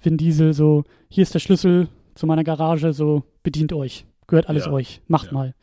[0.02, 4.66] Vin Diesel so, hier ist der Schlüssel zu meiner Garage, so bedient euch, gehört alles
[4.66, 5.34] ja, euch, macht ja.
[5.34, 5.56] mal.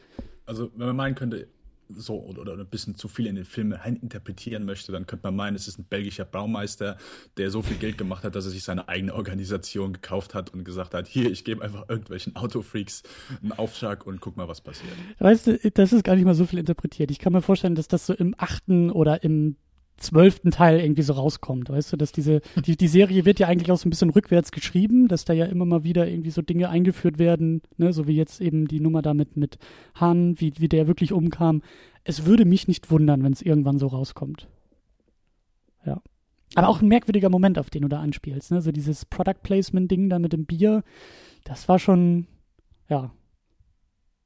[0.47, 1.49] Also wenn man meinen könnte,
[1.89, 5.57] so oder, ein bisschen zu viel in den Film interpretieren möchte, dann könnte man meinen,
[5.57, 6.97] es ist ein belgischer Baumeister,
[7.37, 10.65] der so viel Geld gemacht hat, dass er sich seine eigene Organisation gekauft hat und
[10.65, 13.03] gesagt hat, hier, ich gebe einfach irgendwelchen Autofreaks
[13.43, 14.93] einen Auftrag und guck mal, was passiert.
[15.19, 17.11] Weißt du, das ist gar nicht mal so viel interpretiert.
[17.11, 19.57] Ich kann mir vorstellen, dass das so im achten oder im
[19.97, 23.71] zwölften Teil irgendwie so rauskommt, weißt du, dass diese, die, die Serie wird ja eigentlich
[23.73, 26.69] auch so ein bisschen rückwärts geschrieben, dass da ja immer mal wieder irgendwie so Dinge
[26.69, 29.59] eingeführt werden, ne, so wie jetzt eben die Nummer damit mit
[29.95, 31.63] Han, wie, wie der wirklich umkam.
[32.05, 34.49] Es würde mich nicht wundern, wenn es irgendwann so rauskommt.
[35.85, 36.03] Ja.
[36.55, 39.91] Aber auch ein merkwürdiger Moment, auf den du da anspielst, ne, so dieses Product Placement
[39.91, 40.85] Ding da mit dem Bier,
[41.45, 42.27] das war schon,
[42.89, 43.13] ja.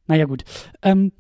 [0.06, 0.44] Naja, gut.
[0.82, 1.12] Ähm,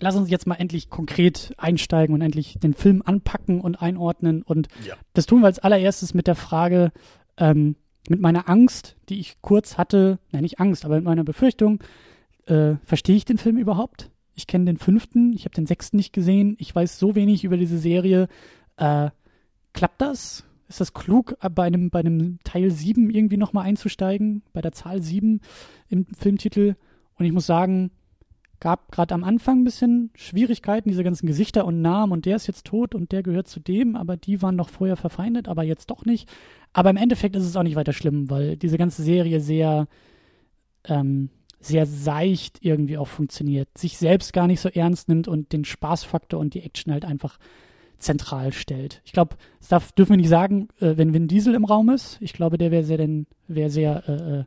[0.00, 4.42] lass uns jetzt mal endlich konkret einsteigen und endlich den Film anpacken und einordnen.
[4.42, 4.94] Und ja.
[5.14, 6.92] das tun wir als allererstes mit der Frage,
[7.36, 7.76] ähm,
[8.08, 11.82] mit meiner Angst, die ich kurz hatte, nein, nicht Angst, aber mit meiner Befürchtung,
[12.46, 14.10] äh, verstehe ich den Film überhaupt?
[14.34, 17.56] Ich kenne den fünften, ich habe den sechsten nicht gesehen, ich weiß so wenig über
[17.56, 18.28] diese Serie.
[18.76, 19.10] Äh,
[19.72, 20.44] klappt das?
[20.68, 25.02] Ist das klug, bei einem, bei einem Teil 7 irgendwie nochmal einzusteigen, bei der Zahl
[25.02, 25.40] 7
[25.88, 26.76] im Filmtitel?
[27.16, 27.90] Und ich muss sagen,
[28.60, 32.46] gab gerade am Anfang ein bisschen Schwierigkeiten, diese ganzen Gesichter und Namen und der ist
[32.46, 35.90] jetzt tot und der gehört zu dem, aber die waren noch vorher verfeindet, aber jetzt
[35.90, 36.28] doch nicht.
[36.72, 39.88] Aber im Endeffekt ist es auch nicht weiter schlimm, weil diese ganze Serie sehr,
[40.84, 41.30] ähm,
[41.60, 46.38] sehr seicht irgendwie auch funktioniert, sich selbst gar nicht so ernst nimmt und den Spaßfaktor
[46.38, 47.38] und die Action halt einfach
[47.98, 49.02] zentral stellt.
[49.04, 52.18] Ich glaube, das darf, dürfen wir nicht sagen, äh, wenn Vin Diesel im Raum ist.
[52.20, 53.06] Ich glaube, der wäre sehr,
[53.48, 54.44] wär sehr äh, äh,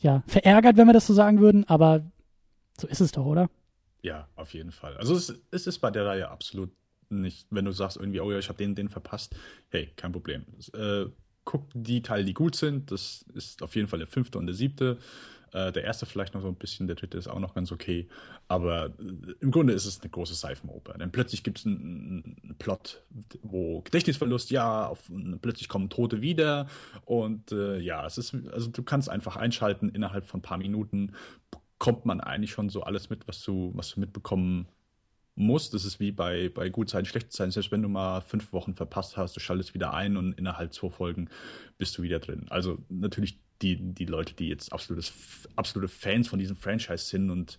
[0.00, 2.02] ja, verärgert, wenn wir das so sagen würden, aber
[2.80, 3.48] so ist es doch, oder?
[4.02, 4.96] Ja, auf jeden Fall.
[4.96, 6.70] Also es, es ist bei der Reihe absolut
[7.10, 9.34] nicht, wenn du sagst irgendwie, oh ja, ich habe den, den verpasst.
[9.68, 10.44] Hey, kein Problem.
[10.74, 11.06] Äh,
[11.44, 12.90] guck die Teile, die gut sind.
[12.90, 14.98] Das ist auf jeden Fall der fünfte und der siebte.
[15.52, 18.08] Äh, der erste vielleicht noch so ein bisschen, der dritte ist auch noch ganz okay.
[18.46, 20.94] Aber äh, im Grunde ist es eine große Seifenoper.
[20.94, 23.02] Denn plötzlich gibt es einen, einen, Plot,
[23.42, 25.10] wo Gedächtnisverlust, ja, auf,
[25.42, 26.68] plötzlich kommen Tote wieder.
[27.04, 31.12] Und äh, ja, es ist, also du kannst einfach einschalten innerhalb von ein paar Minuten
[31.80, 34.68] kommt man eigentlich schon so alles mit, was du, was du mitbekommen
[35.34, 35.74] musst.
[35.74, 37.50] Das ist wie bei, bei gut sein, schlecht sein.
[37.50, 40.90] Selbst wenn du mal fünf Wochen verpasst hast, du schaltest wieder ein und innerhalb zwei
[40.90, 41.30] Folgen
[41.78, 42.46] bist du wieder drin.
[42.50, 45.12] Also natürlich die, die Leute, die jetzt absolutes,
[45.56, 47.58] absolute Fans von diesem Franchise sind und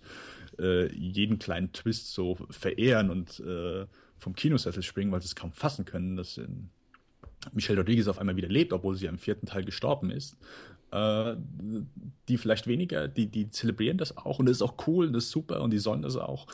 [0.59, 3.87] äh, jeden kleinen Twist so verehren und äh,
[4.19, 6.47] vom Kinosessel springen, weil sie es kaum fassen können, dass äh,
[7.53, 10.37] Michelle Rodriguez auf einmal wieder lebt, obwohl sie im vierten Teil gestorben ist.
[10.91, 11.35] Äh,
[12.27, 15.31] die vielleicht weniger, die, die zelebrieren das auch und das ist auch cool, das ist
[15.31, 16.47] super und die sollen das auch.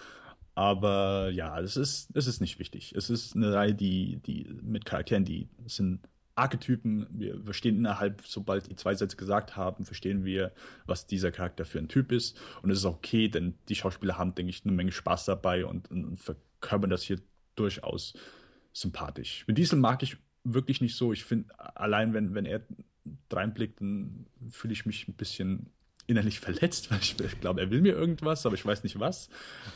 [0.53, 2.93] Aber ja, es ist, es ist nicht wichtig.
[2.95, 5.99] Es ist eine Reihe, die, die mit Charakteren, die sind
[6.33, 7.07] Archetypen.
[7.11, 10.51] Wir verstehen innerhalb, sobald die zwei Sätze gesagt haben, verstehen wir,
[10.85, 12.39] was dieser Charakter für ein Typ ist.
[12.61, 15.91] Und es ist okay, denn die Schauspieler haben, denke ich, eine Menge Spaß dabei und,
[15.91, 17.19] und, und verkörpern das hier
[17.55, 18.13] durchaus
[18.73, 19.45] sympathisch.
[19.47, 21.13] Mit Diesel mag ich wirklich nicht so.
[21.13, 22.61] Ich finde, allein wenn, wenn er
[23.31, 25.71] reinblickt, dann fühle ich mich ein bisschen
[26.07, 29.29] innerlich verletzt, weil ich, glaube, er will mir irgendwas, aber ich weiß nicht was.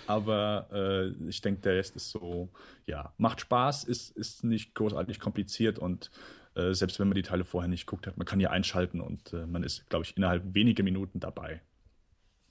[0.08, 2.50] Aber äh, ich denke, der Rest ist so,
[2.86, 6.10] ja, macht Spaß, ist, ist nicht großartig kompliziert und
[6.56, 8.18] äh, selbst wenn man die Teile vorher nicht guckt hat.
[8.18, 11.62] Man kann hier einschalten und äh, man ist, glaube ich, innerhalb weniger Minuten dabei.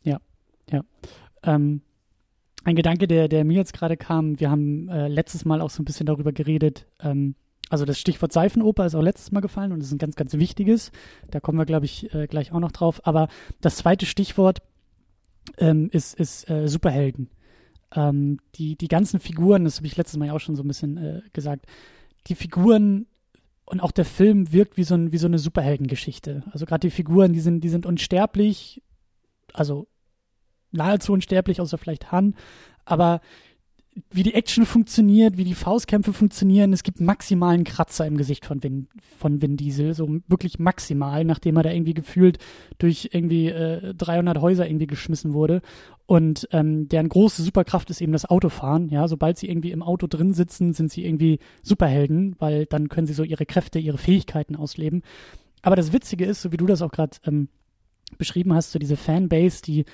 [0.03, 0.21] Ja,
[0.71, 0.83] ja.
[1.43, 1.83] Ähm,
[2.65, 5.83] ein Gedanke, der, der mir jetzt gerade kam, wir haben äh, letztes Mal auch so
[5.83, 7.35] ein bisschen darüber geredet, ähm,
[7.71, 10.91] also das Stichwort Seifenoper ist auch letztes Mal gefallen und ist ein ganz, ganz wichtiges.
[11.31, 13.01] Da kommen wir, glaube ich, äh, gleich auch noch drauf.
[13.05, 13.29] Aber
[13.61, 14.59] das zweite Stichwort
[15.57, 17.31] ähm, ist, ist äh, Superhelden.
[17.95, 20.69] Ähm, die, die ganzen Figuren, das habe ich letztes Mal ja auch schon so ein
[20.69, 21.67] bisschen äh, gesagt,
[22.27, 23.07] die Figuren
[23.65, 26.43] und auch der Film wirkt wie so, ein, wie so eine Superheldengeschichte.
[26.51, 28.83] Also gerade die Figuren, die sind, die sind unsterblich,
[29.53, 29.87] also
[30.73, 32.35] nahezu unsterblich, außer vielleicht Han,
[32.85, 33.21] aber
[34.11, 36.73] wie die Action funktioniert, wie die Faustkämpfe funktionieren.
[36.73, 38.89] Es gibt maximalen Kratzer im Gesicht von Vin,
[39.19, 42.39] von Vin Diesel, so wirklich maximal, nachdem er da irgendwie gefühlt
[42.79, 45.61] durch irgendwie äh, 300 Häuser irgendwie geschmissen wurde.
[46.07, 48.89] Und ähm, deren große Superkraft ist eben das Autofahren.
[48.89, 53.07] Ja, sobald sie irgendwie im Auto drin sitzen, sind sie irgendwie Superhelden, weil dann können
[53.07, 55.03] sie so ihre Kräfte, ihre Fähigkeiten ausleben.
[55.63, 57.49] Aber das Witzige ist, so wie du das auch gerade ähm,
[58.19, 59.85] beschrieben hast, so diese Fanbase, die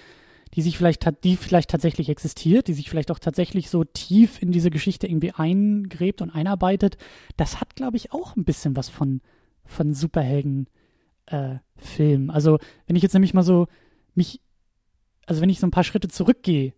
[0.54, 4.52] die sich vielleicht die vielleicht tatsächlich existiert, die sich vielleicht auch tatsächlich so tief in
[4.52, 6.96] diese Geschichte irgendwie eingräbt und einarbeitet,
[7.36, 9.20] das hat, glaube ich, auch ein bisschen was von,
[9.64, 10.68] von Superhelden
[11.26, 11.56] äh.
[12.28, 13.66] Also, wenn ich jetzt nämlich mal so
[14.14, 14.40] mich,
[15.26, 16.72] also wenn ich so ein paar Schritte zurückgehe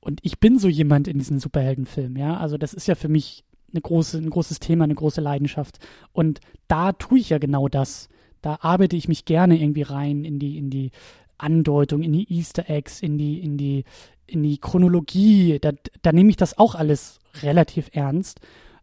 [0.00, 3.44] und ich bin so jemand in diesen Superheldenfilmen, ja, also das ist ja für mich
[3.72, 5.78] eine große, ein großes Thema, eine große Leidenschaft.
[6.12, 8.08] Und da tue ich ja genau das.
[8.40, 10.92] Da arbeite ich mich gerne irgendwie rein in die, in die
[11.38, 13.84] Andeutung, in die Easter Eggs, in die, in die,
[14.26, 15.58] in die Chronologie.
[15.60, 15.72] Da,
[16.02, 18.40] da nehme ich das auch alles relativ ernst.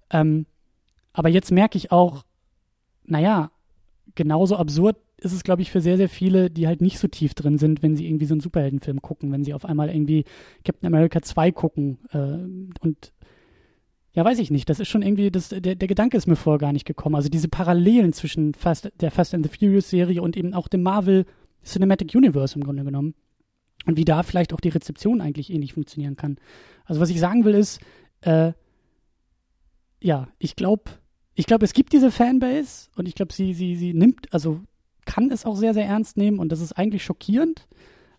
[0.10, 0.46] Ähm,
[1.14, 2.24] aber jetzt merke ich auch,
[3.06, 3.52] naja,
[4.16, 7.34] genauso absurd ist es, glaube ich, für sehr, sehr viele, die halt nicht so tief
[7.34, 10.26] drin sind, wenn sie irgendwie so einen Superheldenfilm gucken, wenn sie auf einmal irgendwie
[10.66, 12.00] Captain America 2 gucken.
[12.12, 13.14] Äh, und
[14.12, 14.70] ja, weiß ich nicht.
[14.70, 17.16] Das ist schon irgendwie, das, der, der Gedanke ist mir vorher gar nicht gekommen.
[17.16, 20.84] Also diese Parallelen zwischen Fast, der Fast and the Furious Serie und eben auch dem
[20.84, 21.26] Marvel
[21.64, 23.16] Cinematic Universe im Grunde genommen.
[23.86, 26.38] Und wie da vielleicht auch die Rezeption eigentlich ähnlich funktionieren kann.
[26.86, 27.82] Also was ich sagen will ist,
[28.22, 28.54] äh,
[30.02, 30.84] ja, ich glaube,
[31.36, 34.62] ich glaube, es gibt diese Fanbase und ich glaube, sie, sie, sie nimmt, also
[35.06, 37.68] kann es auch sehr, sehr ernst nehmen und das ist eigentlich schockierend,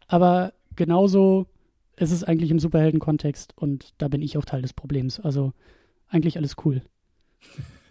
[0.06, 1.46] aber genauso
[1.96, 5.20] ist es eigentlich im Superhelden-Kontext und da bin ich auch Teil des Problems.
[5.20, 5.52] Also
[6.08, 6.82] eigentlich alles cool.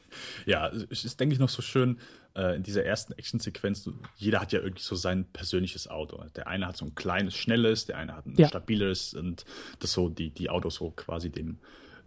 [0.46, 2.00] Ja, es ist, denke ich, noch so schön
[2.36, 3.90] äh, in dieser ersten Actionsequenz.
[4.18, 6.24] Jeder hat ja irgendwie so sein persönliches Auto.
[6.36, 8.48] Der eine hat so ein kleines, schnelles, der eine hat ein ja.
[8.48, 9.46] stabiles und
[9.80, 11.60] das so die, die Autos so quasi dem,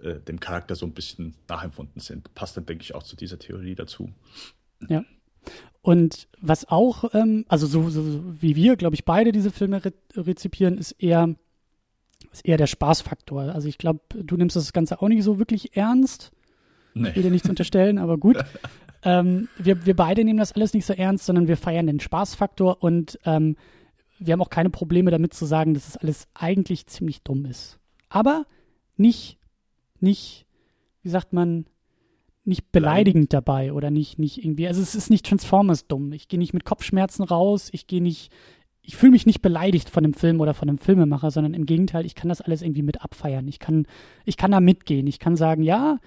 [0.03, 2.35] äh, dem Charakter so ein bisschen nachempfunden sind.
[2.35, 4.11] Passt dann, denke ich, auch zu dieser Theorie dazu.
[4.89, 5.05] Ja.
[5.83, 9.93] Und was auch, ähm, also so, so, wie wir, glaube ich, beide diese Filme re
[10.17, 11.37] rezipieren, ist eher,
[12.33, 13.43] ist eher der Spaßfaktor.
[13.43, 16.33] Also ich glaube, du nimmst das Ganze auch nicht so wirklich ernst.
[16.97, 17.11] Nee.
[17.11, 18.39] Ich will dir nichts unterstellen, aber gut.
[19.03, 22.83] ähm, wir, wir beide nehmen das alles nicht so ernst, sondern wir feiern den Spaßfaktor
[22.83, 23.57] und ähm,
[24.19, 27.79] wir haben auch keine Probleme damit zu sagen, dass das alles eigentlich ziemlich dumm ist.
[28.09, 28.47] Aber
[28.97, 29.39] nicht,
[30.01, 30.47] nicht,
[31.03, 31.67] wie sagt man,
[32.45, 36.13] nicht beleidigend dabei oder nicht, nicht irgendwie, also es ist nicht Transformers dumm.
[36.13, 38.33] Ich gehe nicht mit Kopfschmerzen raus, ich gehe nicht,
[38.81, 42.07] ich fühle mich nicht beleidigt von dem Film oder von dem Filmemacher, sondern im Gegenteil,
[42.07, 43.49] ich kann das alles irgendwie mit abfeiern.
[43.49, 43.87] Ich kann,
[44.25, 45.07] ich kann da mitgehen.
[45.09, 45.99] Ich kann sagen, ja,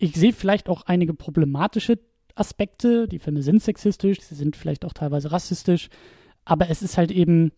[0.00, 1.98] ich sehe vielleicht auch einige problematische
[2.34, 3.06] Aspekte.
[3.06, 5.90] Die Filme sind sexistisch, sie sind vielleicht auch teilweise rassistisch,
[6.46, 7.52] aber es ist halt eben,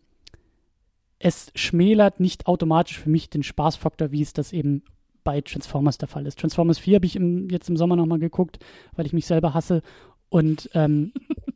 [1.20, 4.82] es schmälert nicht automatisch für mich den Spaßfaktor, wie es das eben
[5.22, 6.40] bei Transformers der Fall ist.
[6.40, 8.58] Transformers 4 habe ich im, jetzt im Sommer nochmal geguckt,
[8.96, 9.82] weil ich mich selber hasse.
[10.28, 11.12] Und ähm,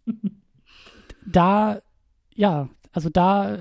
[1.27, 1.83] da,
[2.33, 3.59] ja, also da,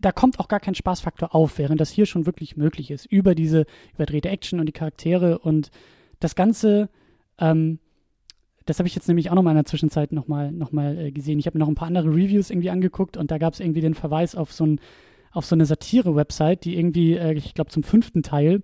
[0.00, 3.06] da kommt auch gar kein Spaßfaktor auf, während das hier schon wirklich möglich ist.
[3.06, 5.72] Über diese überdrehte Action und die Charaktere und
[6.20, 6.88] das Ganze,
[7.38, 7.78] ähm,
[8.66, 11.10] das habe ich jetzt nämlich auch noch mal in der Zwischenzeit nochmal noch mal, äh,
[11.10, 11.38] gesehen.
[11.38, 13.80] Ich habe mir noch ein paar andere Reviews irgendwie angeguckt und da gab es irgendwie
[13.80, 14.80] den Verweis auf so, ein,
[15.32, 18.62] auf so eine Satire-Website, die irgendwie, äh, ich glaube, zum fünften Teil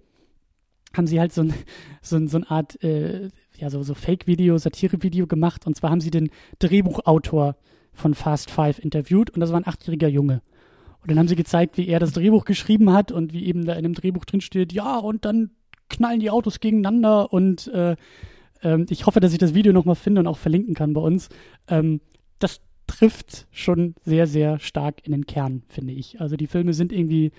[0.95, 1.55] haben sie halt so, ein,
[2.03, 5.67] so, ein, so eine Art, äh, ja, so, so Fake-Video, Satire-Video gemacht.
[5.67, 7.57] Und zwar haben sie den Drehbuchautor
[7.93, 10.43] von Fast Five interviewt und das war ein achtjähriger Junge.
[11.01, 13.75] Und dann haben sie gezeigt, wie er das Drehbuch geschrieben hat und wie eben da
[13.75, 15.51] in dem Drehbuch drin steht, ja, und dann
[15.89, 17.97] knallen die Autos gegeneinander und äh,
[18.63, 21.29] ähm, ich hoffe, dass ich das Video nochmal finde und auch verlinken kann bei uns.
[21.69, 22.01] Ähm,
[22.39, 26.21] das trifft schon sehr, sehr stark in den Kern, finde ich.
[26.21, 27.33] Also die Filme sind irgendwie,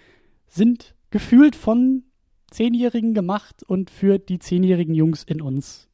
[0.47, 2.03] sind gefühlt von
[2.51, 5.87] Zehnjährigen gemacht und für die zehnjährigen Jungs in uns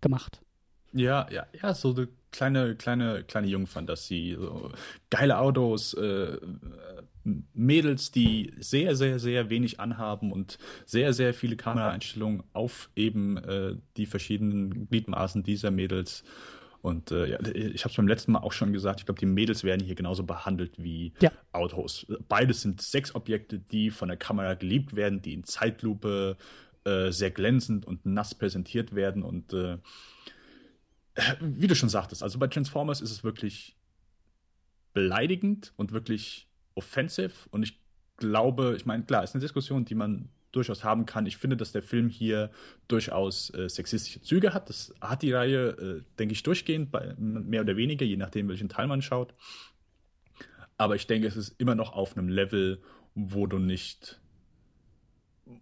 [0.00, 0.42] gemacht.
[0.92, 4.36] Ja, ja, ja, so eine kleine, kleine, kleine Jungfantasie.
[4.38, 4.70] So
[5.10, 6.36] geile Autos, äh,
[7.24, 13.76] Mädels, die sehr, sehr, sehr wenig anhaben und sehr, sehr viele Kameraeinstellungen auf eben äh,
[13.96, 16.24] die verschiedenen Gliedmaßen dieser Mädels.
[16.82, 19.26] Und äh, ja, ich habe es beim letzten Mal auch schon gesagt, ich glaube, die
[19.26, 21.30] Mädels werden hier genauso behandelt wie ja.
[21.52, 22.06] Autos.
[22.28, 26.36] Beides sind Sexobjekte, die von der Kamera geliebt werden, die in Zeitlupe
[26.84, 29.22] äh, sehr glänzend und nass präsentiert werden.
[29.22, 29.78] Und äh,
[31.40, 33.76] wie du schon sagtest, also bei Transformers ist es wirklich
[34.92, 37.32] beleidigend und wirklich offensive.
[37.50, 37.80] Und ich
[38.16, 41.26] glaube, ich meine, klar, ist eine Diskussion, die man durchaus haben kann.
[41.26, 42.50] Ich finde, dass der Film hier
[42.86, 44.68] durchaus äh, sexistische Züge hat.
[44.68, 48.68] Das hat die Reihe, äh, denke ich, durchgehend, bei, mehr oder weniger, je nachdem, welchen
[48.68, 49.34] Teil man schaut.
[50.76, 52.82] Aber ich denke, es ist immer noch auf einem Level,
[53.14, 54.20] wo du nicht,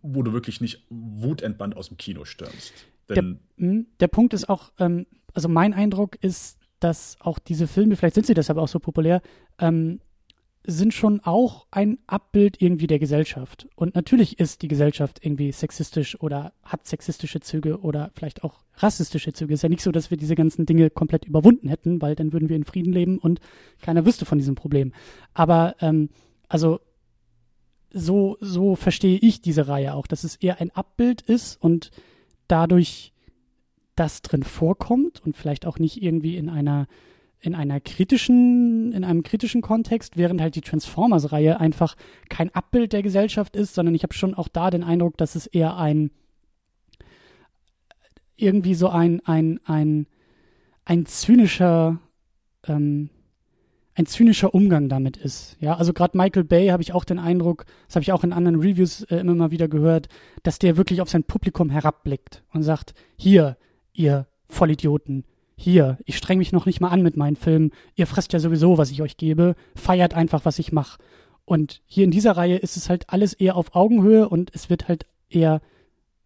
[0.02, 2.72] wo du wirklich nicht wutentbrannt aus dem Kino stürmst.
[3.08, 3.24] Der,
[3.56, 8.14] hm, der, Punkt ist auch, ähm, also mein Eindruck ist, dass auch diese Filme, vielleicht
[8.14, 9.20] sind sie deshalb auch so populär,
[9.58, 10.00] ähm,
[10.64, 13.68] sind schon auch ein Abbild irgendwie der Gesellschaft.
[13.76, 19.32] Und natürlich ist die Gesellschaft irgendwie sexistisch oder hat sexistische Züge oder vielleicht auch rassistische
[19.32, 19.54] Züge.
[19.54, 22.32] Es ist ja nicht so, dass wir diese ganzen Dinge komplett überwunden hätten, weil dann
[22.32, 23.40] würden wir in Frieden leben und
[23.80, 24.92] keiner wüsste von diesem Problem.
[25.32, 26.10] Aber ähm,
[26.48, 26.80] also
[27.92, 31.90] so, so verstehe ich diese Reihe auch, dass es eher ein Abbild ist und
[32.48, 33.12] dadurch
[33.96, 36.86] das drin vorkommt und vielleicht auch nicht irgendwie in einer
[37.40, 41.96] in einer kritischen, in einem kritischen Kontext, während halt die Transformers-Reihe einfach
[42.28, 45.46] kein Abbild der Gesellschaft ist, sondern ich habe schon auch da den Eindruck, dass es
[45.46, 46.10] eher ein
[48.36, 50.06] irgendwie so ein, ein, ein,
[50.84, 51.98] ein zynischer,
[52.66, 53.10] ähm,
[53.94, 55.56] ein zynischer Umgang damit ist.
[55.60, 58.32] Ja, also gerade Michael Bay habe ich auch den Eindruck, das habe ich auch in
[58.32, 60.08] anderen Reviews äh, immer mal wieder gehört,
[60.42, 63.56] dass der wirklich auf sein Publikum herabblickt und sagt, hier,
[63.92, 65.24] ihr Vollidioten,
[65.60, 68.78] hier, ich streng mich noch nicht mal an mit meinen Filmen, ihr fresst ja sowieso,
[68.78, 70.98] was ich euch gebe, feiert einfach, was ich mache.
[71.44, 74.88] Und hier in dieser Reihe ist es halt alles eher auf Augenhöhe und es wird
[74.88, 75.60] halt eher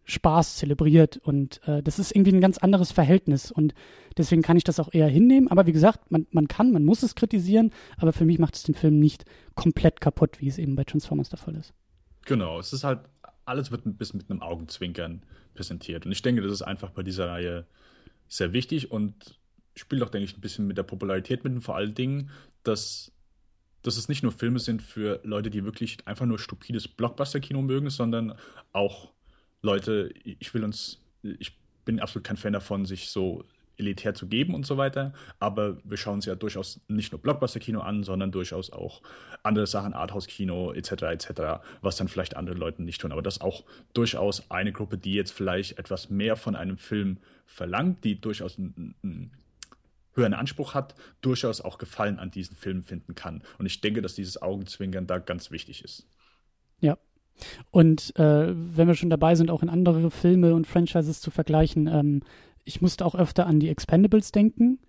[0.05, 1.17] Spaß zelebriert.
[1.17, 3.51] Und äh, das ist irgendwie ein ganz anderes Verhältnis.
[3.51, 3.73] Und
[4.17, 5.49] deswegen kann ich das auch eher hinnehmen.
[5.49, 8.63] Aber wie gesagt, man, man kann, man muss es kritisieren, aber für mich macht es
[8.63, 9.25] den Film nicht
[9.55, 11.73] komplett kaputt, wie es eben bei Transformers der Fall ist.
[12.25, 12.99] Genau, es ist halt,
[13.45, 15.23] alles wird ein bisschen mit einem Augenzwinkern
[15.55, 16.05] präsentiert.
[16.05, 17.65] Und ich denke, das ist einfach bei dieser Reihe
[18.27, 19.39] sehr wichtig und
[19.75, 22.31] spielt auch, denke ich, ein bisschen mit der Popularität mit und vor allen Dingen,
[22.63, 23.11] dass,
[23.81, 27.89] dass es nicht nur Filme sind für Leute, die wirklich einfach nur stupides Blockbuster-Kino mögen,
[27.89, 28.35] sondern
[28.71, 29.11] auch
[29.61, 33.43] Leute, ich will uns, ich bin absolut kein Fan davon, sich so
[33.77, 35.13] elitär zu geben und so weiter.
[35.39, 39.01] Aber wir schauen uns ja durchaus nicht nur Blockbuster-Kino an, sondern durchaus auch
[39.43, 40.91] andere Sachen, Arthouse-Kino etc.
[41.03, 41.29] etc.,
[41.81, 43.11] was dann vielleicht andere Leute nicht tun.
[43.11, 43.63] Aber das ist auch
[43.93, 48.95] durchaus eine Gruppe, die jetzt vielleicht etwas mehr von einem Film verlangt, die durchaus einen,
[49.03, 49.31] einen
[50.13, 53.43] höheren Anspruch hat, durchaus auch Gefallen an diesen Filmen finden kann.
[53.57, 56.07] Und ich denke, dass dieses Augenzwinkern da ganz wichtig ist.
[56.79, 56.97] Ja,
[57.71, 61.87] und äh, wenn wir schon dabei sind, auch in andere Filme und Franchises zu vergleichen,
[61.87, 62.21] ähm,
[62.65, 64.79] ich musste auch öfter an die Expendables denken,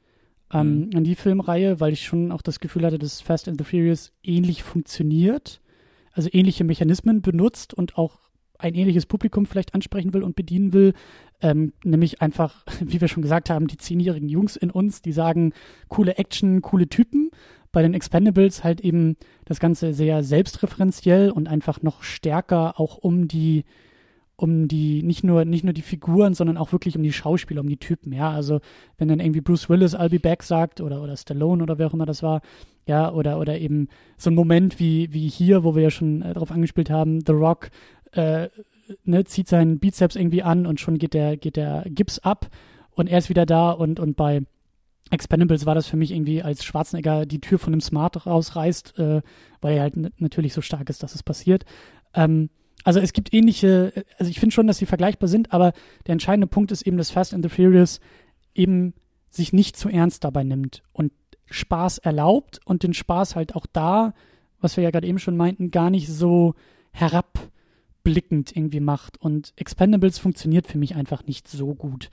[0.53, 0.91] ähm, mhm.
[0.97, 4.12] an die Filmreihe, weil ich schon auch das Gefühl hatte, dass Fast and the Furious
[4.22, 5.61] ähnlich funktioniert,
[6.12, 8.18] also ähnliche Mechanismen benutzt und auch
[8.59, 10.95] ein ähnliches Publikum vielleicht ansprechen will und bedienen will,
[11.43, 15.53] ähm, nämlich einfach, wie wir schon gesagt haben, die zehnjährigen Jungs in uns, die sagen,
[15.89, 17.31] coole Action, coole Typen.
[17.72, 23.29] Bei den Expendables halt eben das Ganze sehr selbstreferenziell und einfach noch stärker auch um
[23.29, 23.64] die
[24.37, 27.68] um die, nicht nur, nicht nur die Figuren, sondern auch wirklich um die Schauspieler, um
[27.68, 28.30] die Typen, ja.
[28.30, 28.61] Also
[28.99, 31.95] wenn dann irgendwie Bruce Willis I'll be back sagt oder, oder Stallone oder wer auch
[31.95, 32.43] immer das war,
[32.87, 36.34] ja, oder, oder eben so ein Moment wie, wie hier, wo wir ja schon äh,
[36.34, 37.70] darauf angespielt haben, The Rock
[38.12, 38.49] äh,
[39.05, 42.49] ne, zieht seinen Bizeps irgendwie an und schon geht der, geht der Gips ab
[42.91, 44.43] und er ist wieder da und, und bei
[45.11, 49.22] Expendables war das für mich irgendwie, als Schwarzenegger die Tür von einem Smart rausreißt, äh,
[49.61, 51.64] weil er halt natürlich so stark ist, dass es passiert.
[52.12, 52.51] Ähm,
[52.87, 55.72] also es gibt ähnliche, also ich finde schon, dass sie vergleichbar sind, aber
[56.07, 57.99] der entscheidende Punkt ist eben, dass Fast and the Furious
[58.55, 58.95] eben
[59.28, 61.11] sich nicht zu ernst dabei nimmt und
[61.47, 64.14] Spaß erlaubt und den Spaß halt auch da,
[64.61, 66.55] was wir ja gerade eben schon meinten, gar nicht so
[66.93, 69.20] herabblickend irgendwie macht.
[69.20, 72.11] Und Expendables funktioniert für mich einfach nicht so gut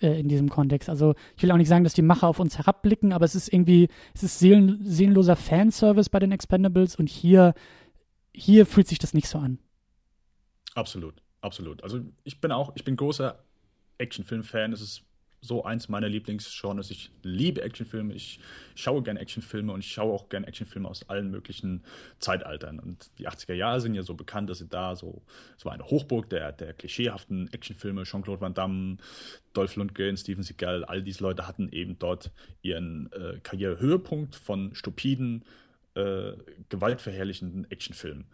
[0.00, 0.88] äh, in diesem Kontext.
[0.88, 3.52] Also ich will auch nicht sagen, dass die Macher auf uns herabblicken, aber es ist
[3.52, 7.54] irgendwie, es ist seelen, seelenloser Fanservice bei den Expendables und hier,
[8.34, 9.60] hier fühlt sich das nicht so an.
[10.76, 11.82] Absolut, absolut.
[11.82, 13.42] Also ich bin auch, ich bin großer
[13.96, 14.74] Actionfilm-Fan.
[14.74, 15.02] Es ist
[15.40, 16.90] so eins meiner Lieblingsgenres.
[16.90, 18.12] Ich liebe Actionfilme.
[18.12, 18.40] Ich
[18.74, 21.82] schaue gerne Actionfilme und ich schaue auch gerne Actionfilme aus allen möglichen
[22.18, 22.78] Zeitaltern.
[22.78, 25.22] Und die 80er Jahre sind ja so bekannt, dass sie da so,
[25.56, 28.02] es war eine Hochburg der, der klischeehaften Actionfilme.
[28.02, 28.98] Jean-Claude Van Damme,
[29.54, 35.42] Dolph Lundgren, Steven Seagal, all diese Leute hatten eben dort ihren äh, Karrierehöhepunkt von stupiden
[35.94, 36.32] äh,
[36.68, 38.26] gewaltverherrlichenden Actionfilm.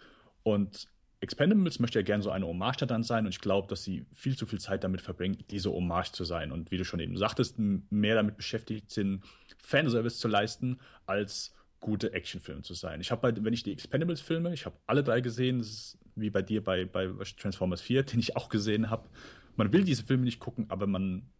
[0.43, 0.88] Und
[1.23, 4.37] Expendables möchte ja gerne so eine Hommage dann sein und ich glaube, dass sie viel
[4.37, 7.59] zu viel Zeit damit verbringen, diese Hommage zu sein und wie du schon eben sagtest,
[7.59, 9.23] mehr damit beschäftigt sind,
[9.59, 13.01] Fanservice zu leisten, als gute Actionfilme zu sein.
[13.01, 16.31] Ich habe halt, wenn ich die Expendables-Filme, ich habe alle drei gesehen, das ist wie
[16.31, 17.09] bei dir bei, bei
[17.39, 19.09] Transformers 4, den ich auch gesehen habe.
[19.55, 21.31] Man will diese Filme nicht gucken, aber man,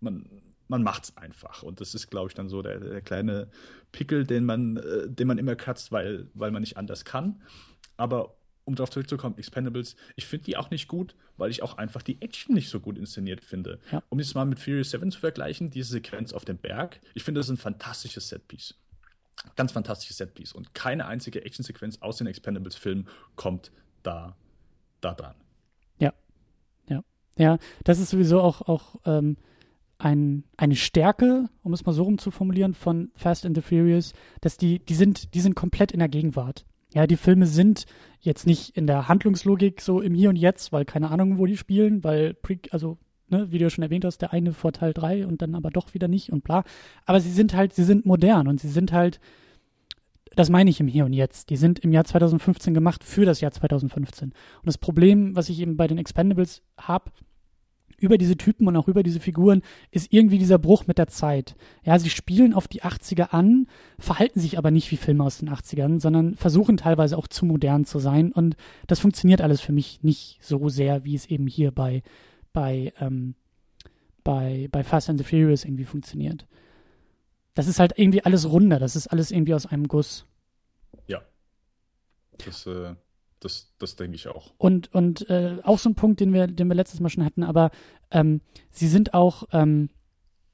[0.00, 0.30] man,
[0.68, 1.62] man macht's einfach.
[1.62, 3.48] Und das ist, glaube ich, dann so der, der kleine
[3.92, 7.42] Pickel, den man, äh, den man immer kratzt, weil, weil man nicht anders kann.
[7.98, 12.02] Aber um darauf zurückzukommen, Expendables, ich finde die auch nicht gut, weil ich auch einfach
[12.02, 13.78] die Action nicht so gut inszeniert finde.
[13.92, 14.02] Ja.
[14.08, 17.38] Um es mal mit Furious 7 zu vergleichen, diese Sequenz auf dem Berg, ich finde
[17.38, 18.74] das ist ein fantastisches Setpiece.
[19.54, 20.52] Ganz fantastisches Setpiece.
[20.52, 23.06] Und keine einzige Actionsequenz aus den Expendables-Filmen
[23.36, 23.70] kommt
[24.02, 24.36] da,
[25.00, 25.36] da dran.
[25.98, 26.12] Ja.
[26.88, 27.04] Ja.
[27.38, 29.36] Ja, das ist sowieso auch, auch ähm,
[29.98, 34.12] ein, eine Stärke, um es mal so rum zu formulieren, von Fast and the Furious,
[34.40, 36.64] dass die, die sind, die sind komplett in der Gegenwart.
[36.94, 37.86] Ja, die Filme sind
[38.20, 41.56] jetzt nicht in der Handlungslogik so im Hier und Jetzt, weil keine Ahnung, wo die
[41.56, 44.92] spielen, weil, Pre also, ne, wie du ja schon erwähnt hast, der eine vor Teil
[44.92, 46.64] 3 und dann aber doch wieder nicht und bla.
[47.04, 49.20] Aber sie sind halt, sie sind modern und sie sind halt,
[50.34, 51.50] das meine ich im Hier und Jetzt.
[51.50, 54.28] Die sind im Jahr 2015 gemacht für das Jahr 2015.
[54.28, 57.10] Und das Problem, was ich eben bei den Expendables habe,
[57.98, 61.56] über diese Typen und auch über diese Figuren ist irgendwie dieser Bruch mit der Zeit.
[61.84, 63.66] Ja, sie spielen auf die 80er an,
[63.98, 67.84] verhalten sich aber nicht wie Filme aus den 80ern, sondern versuchen teilweise auch zu modern
[67.84, 68.32] zu sein.
[68.32, 72.02] Und das funktioniert alles für mich nicht so sehr, wie es eben hier bei,
[72.52, 73.34] bei, ähm,
[74.24, 76.46] bei, bei Fast and the Furious irgendwie funktioniert.
[77.54, 80.26] Das ist halt irgendwie alles runder, das ist alles irgendwie aus einem Guss.
[81.06, 81.22] Ja.
[82.44, 82.94] Das, äh,
[83.40, 84.52] das, das denke ich auch.
[84.58, 87.42] Und, und äh, auch so ein Punkt, den wir, den wir letztes Mal schon hatten,
[87.42, 87.70] aber
[88.10, 89.90] ähm, sie sind auch, ähm,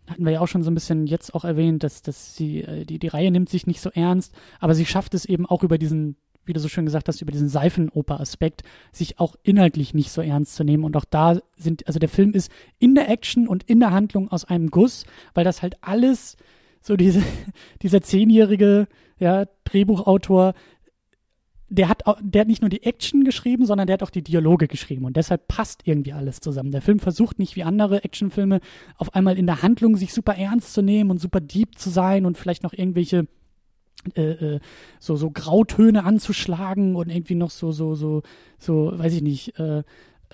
[0.09, 2.85] hatten wir ja auch schon so ein bisschen jetzt auch erwähnt, dass, dass sie, äh,
[2.85, 5.79] die, die Reihe nimmt sich nicht so ernst, aber sie schafft es eben auch über
[5.79, 10.21] diesen, wie du so schön gesagt hast, über diesen Seifenoper-Aspekt, sich auch inhaltlich nicht so
[10.21, 10.83] ernst zu nehmen.
[10.83, 14.29] Und auch da sind, also der Film ist in der Action und in der Handlung
[14.29, 15.05] aus einem Guss,
[15.35, 16.37] weil das halt alles
[16.81, 17.23] so diese,
[17.83, 20.55] dieser zehnjährige ja, Drehbuchautor
[21.73, 24.23] der hat, auch, der hat nicht nur die Action geschrieben, sondern der hat auch die
[24.23, 25.07] Dialoge geschrieben.
[25.07, 26.71] Und deshalb passt irgendwie alles zusammen.
[26.71, 28.61] Der Film versucht nicht wie andere Actionfilme
[28.99, 32.27] auf einmal in der Handlung sich super ernst zu nehmen und super deep zu sein
[32.27, 33.27] und vielleicht noch irgendwelche
[34.15, 34.23] äh,
[34.57, 34.61] äh,
[35.01, 38.23] so, so Grautöne anzuschlagen und irgendwie noch so, so, so,
[38.59, 39.83] so, weiß ich nicht, äh,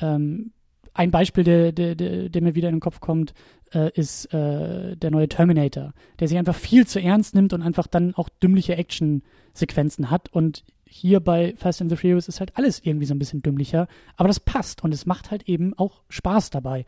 [0.00, 0.52] ähm,
[0.94, 3.32] ein Beispiel, der, der, der, der, mir wieder in den Kopf kommt,
[3.72, 7.86] äh, ist äh, der neue Terminator, der sich einfach viel zu ernst nimmt und einfach
[7.86, 10.32] dann auch dümmliche Action-Sequenzen hat.
[10.32, 13.88] Und hier bei Fast and the Furious ist halt alles irgendwie so ein bisschen dümmlicher,
[14.16, 16.84] aber das passt und es macht halt eben auch Spaß dabei.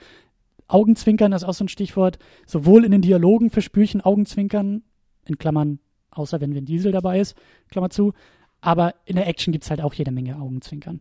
[0.67, 2.19] Augenzwinkern ist auch so ein Stichwort.
[2.47, 4.83] Sowohl in den Dialogen verspüre ich ein Augenzwinkern,
[5.27, 5.81] in Klammern,
[6.11, 7.37] außer wenn Vin Diesel dabei ist,
[7.69, 8.13] Klammer zu,
[8.61, 11.01] aber in der Action gibt es halt auch jede Menge Augenzwinkern.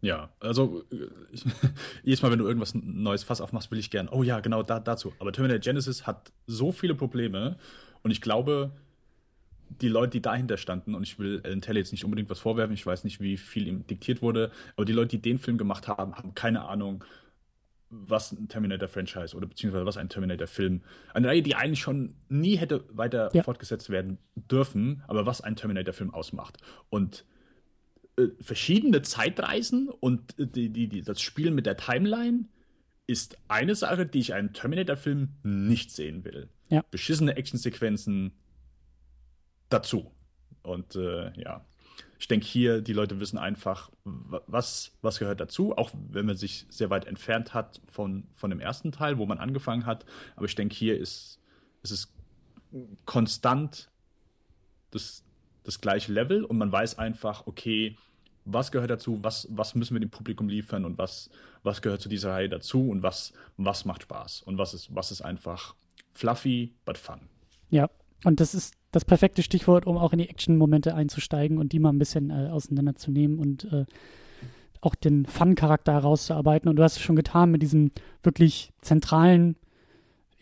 [0.00, 0.84] Ja, also
[1.32, 1.44] ich,
[2.02, 4.78] jedes Mal, wenn du irgendwas Neues Fass aufmachst, will ich gern, oh ja, genau da,
[4.78, 5.12] dazu.
[5.18, 7.56] Aber Terminator Genesis hat so viele Probleme
[8.02, 8.72] und ich glaube,
[9.80, 12.74] die Leute, die dahinter standen, und ich will Alan Taylor jetzt nicht unbedingt was vorwerfen,
[12.74, 15.88] ich weiß nicht, wie viel ihm diktiert wurde, aber die Leute, die den Film gemacht
[15.88, 17.04] haben, haben keine Ahnung,
[17.90, 22.84] was ein Terminator-Franchise oder beziehungsweise was ein Terminator-Film, eine Reihe, die eigentlich schon nie hätte
[22.90, 23.42] weiter ja.
[23.42, 26.58] fortgesetzt werden dürfen, aber was ein Terminator-Film ausmacht.
[26.90, 27.24] Und
[28.16, 32.46] äh, verschiedene Zeitreisen und äh, die, die, die, das Spielen mit der Timeline
[33.06, 36.48] ist eine Sache, die ich einem Terminator-Film nicht sehen will.
[36.70, 36.84] Ja.
[36.90, 38.32] Beschissene Actionsequenzen,
[39.68, 40.10] dazu.
[40.62, 41.64] Und äh, ja,
[42.18, 46.66] ich denke hier, die Leute wissen einfach, was, was gehört dazu, auch wenn man sich
[46.70, 50.06] sehr weit entfernt hat von, von dem ersten Teil, wo man angefangen hat.
[50.36, 51.38] Aber ich denke, hier ist,
[51.82, 52.12] ist es
[53.04, 53.90] konstant
[54.90, 55.22] das,
[55.64, 56.44] das gleiche Level.
[56.44, 57.96] Und man weiß einfach, okay,
[58.46, 60.84] was gehört dazu, was, was müssen wir dem Publikum liefern?
[60.84, 61.30] Und was,
[61.62, 62.88] was gehört zu dieser Reihe dazu?
[62.88, 64.42] Und was, was macht Spaß?
[64.42, 65.74] Und was ist, was ist einfach
[66.14, 67.20] fluffy, but fun.
[67.70, 67.90] Ja,
[68.24, 71.90] und das ist das perfekte Stichwort, um auch in die Action-Momente einzusteigen und die mal
[71.90, 73.84] ein bisschen äh, auseinanderzunehmen und äh,
[74.80, 76.68] auch den Fun-Charakter herauszuarbeiten.
[76.68, 77.90] Und du hast es schon getan mit diesem
[78.22, 79.56] wirklich zentralen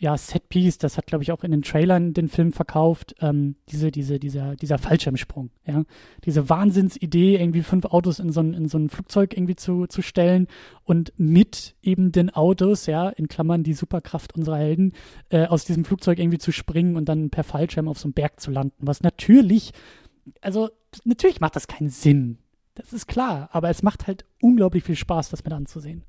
[0.03, 3.89] ja, Setpiece, das hat, glaube ich, auch in den Trailern den Film verkauft, ähm, diese,
[3.89, 5.85] diese, dieser, dieser Fallschirmsprung, ja.
[6.25, 10.01] Diese Wahnsinnsidee, irgendwie fünf Autos in so ein, in so ein Flugzeug irgendwie zu, zu
[10.01, 10.47] stellen
[10.83, 14.91] und mit eben den Autos, ja, in Klammern die Superkraft unserer Helden,
[15.29, 18.41] äh, aus diesem Flugzeug irgendwie zu springen und dann per Fallschirm auf so einem Berg
[18.41, 19.71] zu landen, was natürlich,
[20.41, 20.69] also
[21.05, 22.39] natürlich macht das keinen Sinn.
[22.75, 26.03] Das ist klar, aber es macht halt unglaublich viel Spaß, das mit anzusehen.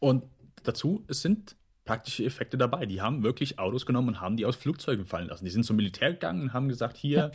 [0.00, 0.24] Und
[0.64, 1.54] dazu, es sind
[1.90, 2.86] praktische Effekte dabei.
[2.86, 5.44] Die haben wirklich Autos genommen und haben die aus Flugzeugen fallen lassen.
[5.44, 7.32] Die sind zum Militär gegangen und haben gesagt, hier, ja.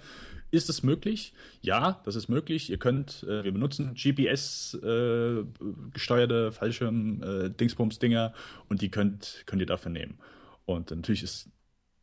[0.49, 1.33] ist es möglich?
[1.61, 2.69] Ja, das ist möglich.
[2.69, 8.37] Ihr könnt, äh, wir benutzen GPS-gesteuerte äh, Fallschirm-Dingsbums-Dinger äh,
[8.69, 10.19] und die könnt, könnt ihr dafür nehmen.
[10.63, 11.49] Und natürlich ist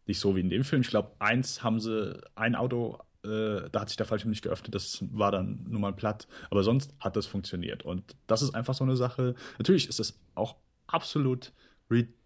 [0.06, 0.82] nicht so wie in dem Film.
[0.82, 4.74] Ich glaube, eins haben sie, ein Auto äh, da hat sich der Fallschirm nicht geöffnet,
[4.74, 6.28] das war dann nur mal platt.
[6.50, 7.82] Aber sonst hat das funktioniert.
[7.82, 9.36] Und das ist einfach so eine Sache.
[9.56, 11.54] Natürlich ist es auch absolut
[11.90, 12.21] ridiculous,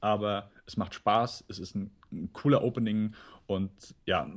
[0.00, 3.14] aber es macht Spaß, es ist ein, ein cooler Opening
[3.46, 3.70] und
[4.04, 4.30] ja,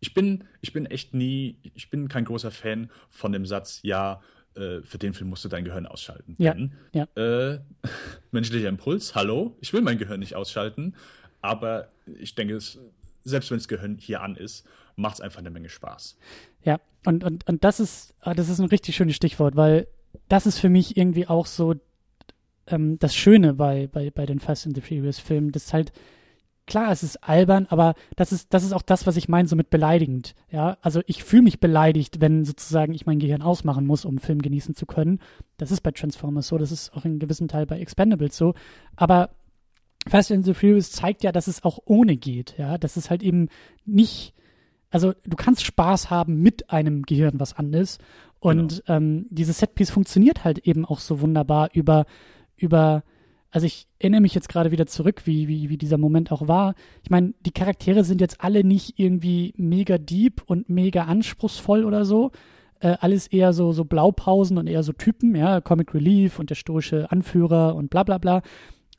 [0.00, 4.20] ich bin, ich bin echt nie, ich bin kein großer Fan von dem Satz, ja,
[4.54, 6.36] äh, für den Film musst du dein Gehirn ausschalten.
[6.38, 7.06] Ja, Denn, ja.
[7.16, 7.60] Äh,
[8.30, 10.94] menschlicher Impuls, hallo, ich will mein Gehirn nicht ausschalten,
[11.40, 11.88] aber
[12.18, 12.78] ich denke, es,
[13.24, 14.66] selbst wenn das Gehirn hier an ist,
[14.96, 16.18] macht es einfach eine Menge Spaß.
[16.64, 19.86] Ja, und, und, und das ist, ah, das ist ein richtig schönes Stichwort, weil
[20.28, 21.74] das ist für mich irgendwie auch so
[22.70, 25.92] ähm, das Schöne bei, bei, bei den Fast and the Furious Filmen, das ist halt,
[26.68, 29.56] klar, es ist albern, aber das ist, das ist auch das, was ich meine, so
[29.56, 30.34] mit beleidigend.
[30.50, 34.18] Ja, also ich fühle mich beleidigt, wenn sozusagen ich mein Gehirn ausmachen muss, um einen
[34.20, 35.18] Film genießen zu können.
[35.56, 38.54] Das ist bei Transformers so, das ist auch in gewissem Teil bei Expendables so.
[38.94, 39.30] Aber
[40.06, 43.22] Fast and the Furious zeigt ja, dass es auch ohne geht, ja, dass es halt
[43.22, 43.48] eben
[43.84, 44.34] nicht,
[44.90, 48.00] also du kannst Spaß haben mit einem Gehirn, was an ist.
[48.40, 48.96] Und genau.
[48.96, 52.06] ähm, dieses Setpiece funktioniert halt eben auch so wunderbar über,
[52.58, 53.02] über,
[53.50, 56.74] also ich erinnere mich jetzt gerade wieder zurück, wie, wie, wie dieser Moment auch war.
[57.02, 62.04] Ich meine, die Charaktere sind jetzt alle nicht irgendwie mega deep und mega anspruchsvoll oder
[62.04, 62.30] so.
[62.80, 66.54] Äh, alles eher so, so Blaupausen und eher so Typen, ja, Comic Relief und der
[66.54, 68.42] stoische Anführer und bla bla bla.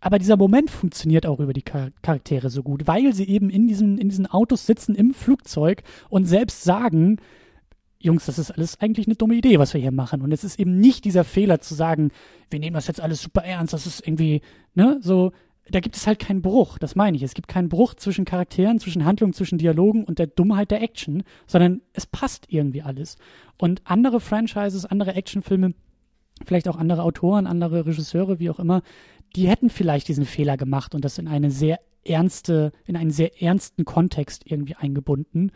[0.01, 3.97] Aber dieser Moment funktioniert auch über die Charaktere so gut, weil sie eben in diesen,
[3.97, 7.17] in diesen Autos sitzen im Flugzeug und selbst sagen,
[8.01, 10.21] Jungs, das ist alles eigentlich eine dumme Idee, was wir hier machen.
[10.21, 12.11] Und es ist eben nicht dieser Fehler zu sagen,
[12.49, 14.41] wir nehmen das jetzt alles super ernst, das ist irgendwie,
[14.73, 15.31] ne, so,
[15.69, 17.23] da gibt es halt keinen Bruch, das meine ich.
[17.23, 21.23] Es gibt keinen Bruch zwischen Charakteren, zwischen Handlungen, zwischen Dialogen und der Dummheit der Action,
[21.45, 23.17] sondern es passt irgendwie alles.
[23.57, 25.73] Und andere Franchises, andere Actionfilme,
[26.45, 28.81] vielleicht auch andere Autoren, andere Regisseure, wie auch immer,
[29.35, 33.41] die hätten vielleicht diesen Fehler gemacht und das in eine sehr ernste, in einen sehr
[33.41, 35.51] ernsten Kontext irgendwie eingebunden.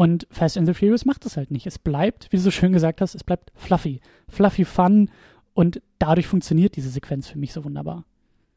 [0.00, 1.66] Und Fast and the Furious macht das halt nicht.
[1.66, 4.00] Es bleibt, wie du so schön gesagt hast, es bleibt fluffy.
[4.30, 5.10] Fluffy Fun
[5.52, 8.06] und dadurch funktioniert diese Sequenz für mich so wunderbar.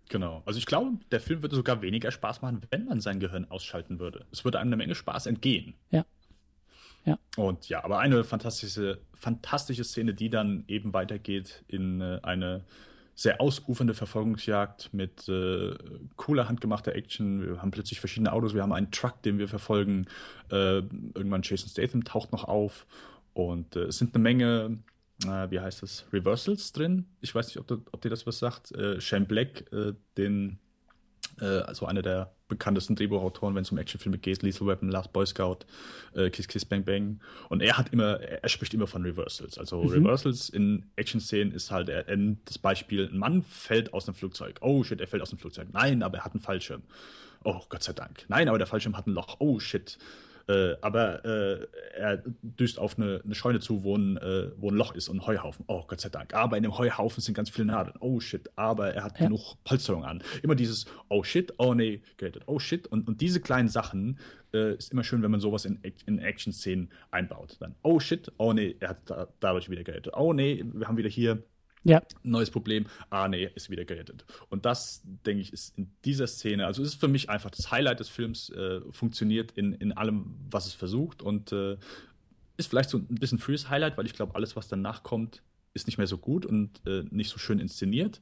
[0.08, 0.41] Genau.
[0.46, 4.00] Also ich glaube, der Film würde sogar weniger Spaß machen, wenn man sein Gehirn ausschalten
[4.00, 4.26] würde.
[4.32, 5.74] Es würde einem eine Menge Spaß entgehen.
[5.91, 6.06] Ja.
[7.04, 7.20] Ja.
[7.36, 12.64] Und ja, aber eine fantastische, fantastische Szene, die dann eben weitergeht in äh, eine
[13.16, 15.74] sehr ausufernde Verfolgungsjagd mit äh,
[16.16, 17.45] cooler handgemachter Action.
[17.45, 20.07] Wir haben plötzlich verschiedene Autos, wir haben einen Truck, den wir verfolgen.
[20.51, 22.86] Äh, irgendwann Jason Statham taucht noch auf
[23.34, 24.80] und äh, es sind eine Menge,
[25.26, 27.05] äh, wie heißt das, Reversals drin.
[27.22, 28.72] Ich weiß nicht, ob, du, ob dir das was sagt.
[28.72, 30.59] Äh, Shane Black, äh, den
[31.39, 35.25] äh, also einer der bekanntesten Drehbuchautoren, wenn es um Actionfilme geht, Lethal Weapon, Last Boy
[35.25, 35.59] Scout,
[36.13, 37.19] äh, Kiss Kiss Bang Bang.
[37.49, 39.57] Und er hat immer, er spricht immer von Reversals.
[39.57, 39.89] Also mhm.
[39.89, 44.59] Reversals in Action-Szenen ist halt er, er, das Beispiel, ein Mann fällt aus einem Flugzeug.
[44.61, 45.69] Oh shit, er fällt aus dem Flugzeug.
[45.71, 46.84] Nein, aber er hat einen Fallschirm.
[47.43, 48.25] Oh, Gott sei Dank.
[48.27, 49.38] Nein, aber der Fallschirm hat ein Loch.
[49.39, 49.97] Oh shit.
[50.48, 54.76] Äh, aber äh, er düst auf eine, eine Scheune zu, wo ein, äh, wo ein
[54.76, 55.64] Loch ist und ein Heuhaufen.
[55.68, 56.34] Oh, Gott sei Dank.
[56.34, 57.96] Aber in dem Heuhaufen sind ganz viele Nadeln.
[58.02, 58.50] Oh shit.
[58.56, 59.28] Aber er hat ja.
[59.28, 60.22] genug Polsterung an.
[60.41, 62.44] Immer dieses Oh shit, oh nee, gerettet.
[62.48, 62.88] Oh shit.
[62.88, 64.20] Und, und diese kleinen Sachen
[64.54, 67.56] äh, ist immer schön, wenn man sowas in, in Action-Szenen einbaut.
[67.60, 70.14] Dann Oh shit, oh nee, er hat da, dadurch wieder gerettet.
[70.16, 71.44] Oh nee, wir haben wieder hier
[71.84, 72.01] ja.
[72.23, 72.86] Neues Problem.
[73.09, 74.25] Ah, nee, ist wieder gerettet.
[74.49, 77.99] Und das, denke ich, ist in dieser Szene, also ist für mich einfach das Highlight
[77.99, 81.77] des Films, äh, funktioniert in, in allem, was es versucht und äh,
[82.57, 85.88] ist vielleicht so ein bisschen frühes Highlight, weil ich glaube, alles, was danach kommt, ist
[85.88, 88.21] nicht mehr so gut und äh, nicht so schön inszeniert.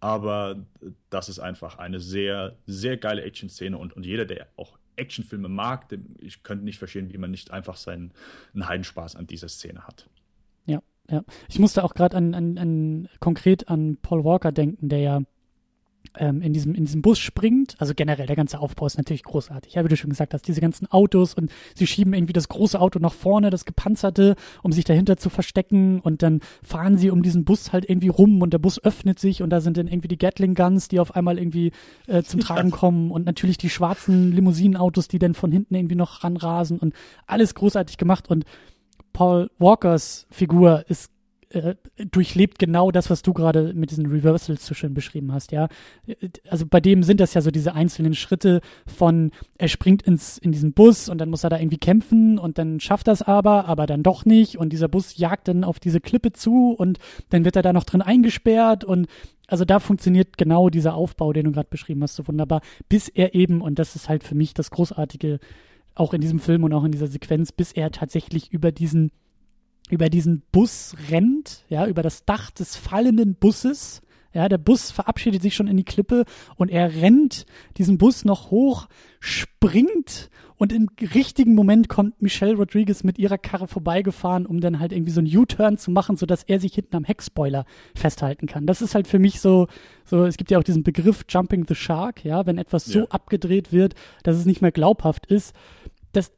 [0.00, 0.64] Aber
[1.10, 5.88] das ist einfach eine sehr, sehr geile Action-Szene und, und jeder, der auch Actionfilme mag,
[5.88, 8.12] dem, ich könnte nicht verstehen, wie man nicht einfach seinen
[8.58, 10.08] Heidenspaß an dieser Szene hat.
[10.66, 10.82] Ja,
[11.48, 15.20] ich musste auch gerade an, an, an konkret an Paul Walker denken, der ja
[16.16, 17.76] ähm, in, diesem, in diesem Bus springt.
[17.78, 19.74] Also generell, der ganze Aufbau ist natürlich großartig.
[19.74, 22.80] Ja, wie du schon gesagt hast, diese ganzen Autos und sie schieben irgendwie das große
[22.80, 26.00] Auto nach vorne, das gepanzerte, um sich dahinter zu verstecken.
[26.00, 29.42] Und dann fahren sie um diesen Bus halt irgendwie rum und der Bus öffnet sich
[29.42, 31.72] und da sind dann irgendwie die Gatling Guns, die auf einmal irgendwie
[32.06, 33.10] äh, zum Tragen kommen.
[33.10, 36.94] Und natürlich die schwarzen Limousinenautos, die dann von hinten irgendwie noch ranrasen und
[37.26, 38.28] alles großartig gemacht.
[38.28, 38.44] Und
[39.18, 41.10] Paul Walkers Figur ist
[41.50, 41.74] äh,
[42.12, 45.66] durchlebt genau das, was du gerade mit diesen Reversals so schön beschrieben hast, ja.
[46.48, 50.52] Also bei dem sind das ja so diese einzelnen Schritte von, er springt ins, in
[50.52, 53.86] diesen Bus und dann muss er da irgendwie kämpfen und dann schafft das aber, aber
[53.86, 57.00] dann doch nicht und dieser Bus jagt dann auf diese Klippe zu und
[57.30, 59.08] dann wird er da noch drin eingesperrt und
[59.48, 63.34] also da funktioniert genau dieser Aufbau, den du gerade beschrieben hast, so wunderbar, bis er
[63.34, 65.40] eben, und das ist halt für mich das Großartige,
[65.98, 69.10] auch in diesem Film und auch in dieser Sequenz, bis er tatsächlich über diesen
[69.90, 74.02] über diesen Bus rennt, ja, über das Dach des fallenden Busses.
[74.34, 76.24] Ja, der Bus verabschiedet sich schon in die Klippe
[76.56, 77.46] und er rennt
[77.78, 78.86] diesen Bus noch hoch,
[79.20, 80.28] springt
[80.58, 85.12] und im richtigen Moment kommt Michelle Rodriguez mit ihrer Karre vorbeigefahren, um dann halt irgendwie
[85.12, 88.66] so einen U-Turn zu machen, sodass er sich hinten am Heckspoiler festhalten kann.
[88.66, 89.68] Das ist halt für mich so,
[90.04, 93.06] so, es gibt ja auch diesen Begriff Jumping the Shark, ja, wenn etwas so ja.
[93.06, 93.94] abgedreht wird,
[94.24, 95.54] dass es nicht mehr glaubhaft ist.
[96.12, 96.32] Das,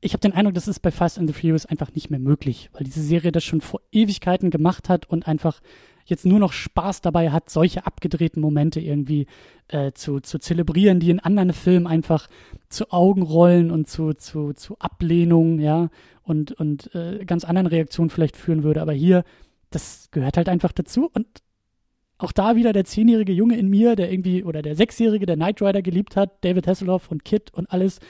[0.00, 2.70] ich habe den Eindruck, das ist bei Fast and the Furious einfach nicht mehr möglich,
[2.72, 5.60] weil diese Serie das schon vor Ewigkeiten gemacht hat und einfach
[6.06, 9.26] jetzt nur noch Spaß dabei hat, solche abgedrehten Momente irgendwie
[9.68, 12.28] äh, zu, zu zelebrieren, die in anderen Filmen einfach
[12.68, 15.90] zu Augenrollen und zu, zu, zu Ablehnung, ja,
[16.22, 18.82] und, und äh, ganz anderen Reaktionen vielleicht führen würde.
[18.82, 19.24] Aber hier,
[19.70, 21.26] das gehört halt einfach dazu und
[22.18, 25.60] auch da wieder der zehnjährige Junge in mir, der irgendwie, oder der sechsjährige, der Knight
[25.60, 28.00] Rider geliebt hat, David Hasselhoff und Kid und alles,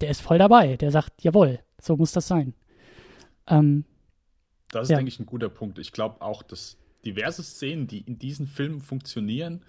[0.00, 0.76] der ist voll dabei.
[0.76, 2.54] Der sagt, jawohl, so muss das sein.
[3.48, 3.84] Ähm,
[4.70, 4.96] das ist, ja.
[4.96, 5.78] denke ich, ein guter Punkt.
[5.78, 9.62] Ich glaube auch, dass diverse Szenen, die in diesen Filmen funktionieren,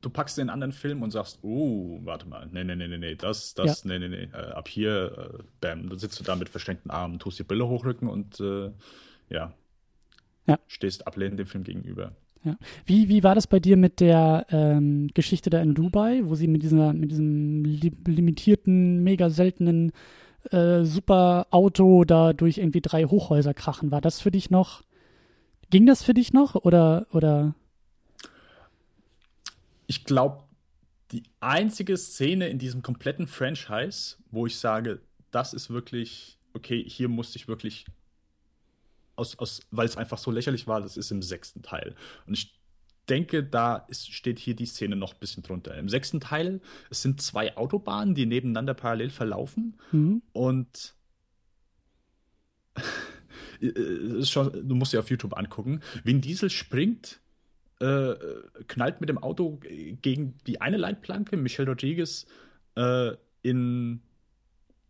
[0.00, 3.14] du packst den anderen Film und sagst, oh, warte mal, nee, nee, nee, nee, nee,
[3.14, 3.88] das, das, ja.
[3.90, 7.18] nee, nee, nee, äh, ab hier, äh, bam, dann sitzt du da mit verschränkten Armen,
[7.18, 8.70] tust die Brille hochrücken und äh,
[9.30, 9.54] ja,
[10.46, 12.12] ja, stehst ablehnend dem Film gegenüber.
[12.44, 12.56] Ja.
[12.84, 16.48] Wie, wie war das bei dir mit der ähm, Geschichte da in Dubai, wo sie
[16.48, 19.92] mit, dieser, mit diesem li limitierten, mega seltenen
[20.50, 23.92] äh, super Auto da durch irgendwie drei Hochhäuser krachen?
[23.92, 24.82] War das für dich noch,
[25.72, 27.54] ging das für dich noch oder, oder?
[29.86, 30.44] Ich glaube,
[31.10, 35.00] die einzige Szene in diesem kompletten Franchise, wo ich sage,
[35.30, 37.86] das ist wirklich, okay, hier musste ich wirklich
[39.16, 41.96] aus, aus, weil es einfach so lächerlich war, das ist im sechsten Teil.
[42.26, 42.54] Und ich
[43.08, 45.74] denke, da ist, steht hier die Szene noch ein bisschen drunter.
[45.76, 46.60] Im sechsten Teil,
[46.90, 49.78] es sind zwei Autobahnen, die nebeneinander parallel verlaufen.
[49.90, 50.22] Mhm.
[50.32, 50.94] Und
[54.22, 55.80] schon, du musst dir auf YouTube angucken.
[56.04, 57.20] Vin Diesel springt,
[57.80, 58.14] äh,
[58.68, 59.60] knallt mit dem Auto
[60.02, 62.26] gegen die eine Leitplanke, Michelle Rodriguez
[62.76, 63.12] äh,
[63.42, 64.02] in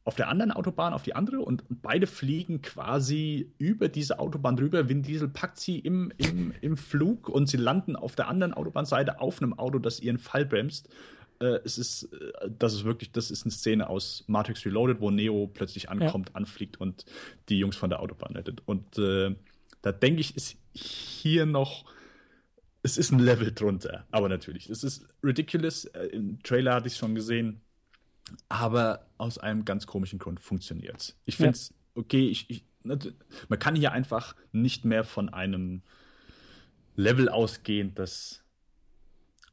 [0.05, 4.89] auf der anderen Autobahn auf die andere und, beide fliegen quasi über diese Autobahn drüber.
[4.89, 9.21] Vin Diesel packt sie im, im, im Flug und sie landen auf der anderen Autobahnseite
[9.21, 10.89] auf einem Auto, das ihren Fall bremst.
[11.43, 15.11] Äh, es ist, äh, das ist wirklich, das ist eine Szene aus Matrix Reloaded, wo
[15.11, 16.35] Neo plötzlich ankommt, ja.
[16.37, 17.05] anfliegt und
[17.49, 18.63] die Jungs von der Autobahn rettet.
[18.65, 19.35] Und äh,
[19.83, 21.85] da denke ich, ist hier noch
[22.85, 25.85] es ist ein Level drunter, aber natürlich, es ist ridiculous.
[25.85, 27.61] Äh, Im Trailer hatte ich es schon gesehen
[28.49, 31.17] aber aus einem ganz komischen Grund funktioniert es.
[31.25, 31.77] Ich finde es ja.
[31.95, 35.83] okay, ich, ich, man kann hier einfach nicht mehr von einem
[36.97, 38.42] Level ausgehen, das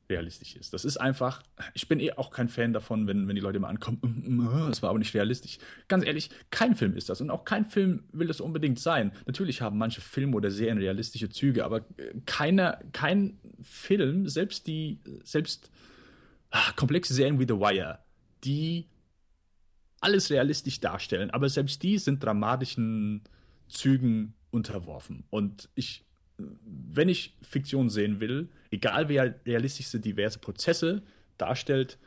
[0.09, 0.73] realistisch ist.
[0.73, 1.43] Das ist einfach,
[1.73, 4.69] ich bin eh auch kein Fan davon, wenn, wenn die Leute mal ankommen, mm, mm,
[4.69, 5.59] das war aber nicht realistisch.
[5.87, 9.11] Ganz ehrlich, kein Film ist das und auch kein Film will das unbedingt sein.
[9.25, 11.85] Natürlich haben manche Filme oder Serien realistische Züge, aber
[12.25, 15.69] keiner, kein Film, selbst die, selbst
[16.49, 17.99] ach, komplexe Serien wie The Wire,
[18.43, 18.87] die
[20.01, 23.23] alles realistisch darstellen, aber selbst die sind dramatischen
[23.67, 25.25] Zügen unterworfen.
[25.29, 26.05] Und ich,
[26.65, 31.01] wenn ich Fiktion sehen will, egal wer realistischste diverse Prozesse
[31.37, 31.97] darstellt,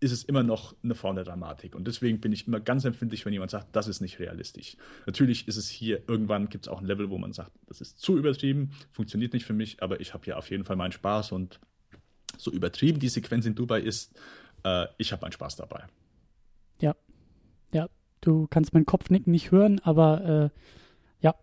[0.00, 1.74] ist es immer noch eine Form der Dramatik.
[1.74, 4.76] Und deswegen bin ich immer ganz empfindlich, wenn jemand sagt, das ist nicht realistisch.
[5.06, 7.98] Natürlich ist es hier, irgendwann gibt es auch ein Level, wo man sagt, das ist
[7.98, 11.32] zu übertrieben, funktioniert nicht für mich, aber ich habe hier auf jeden Fall meinen Spaß
[11.32, 11.60] und
[12.36, 14.14] so übertrieben die Sequenz in Dubai ist,
[14.64, 15.84] äh, ich habe meinen Spaß dabei.
[16.80, 16.94] Ja,
[17.72, 17.88] ja,
[18.20, 21.34] du kannst meinen Kopfnicken nicht hören, aber äh, ja,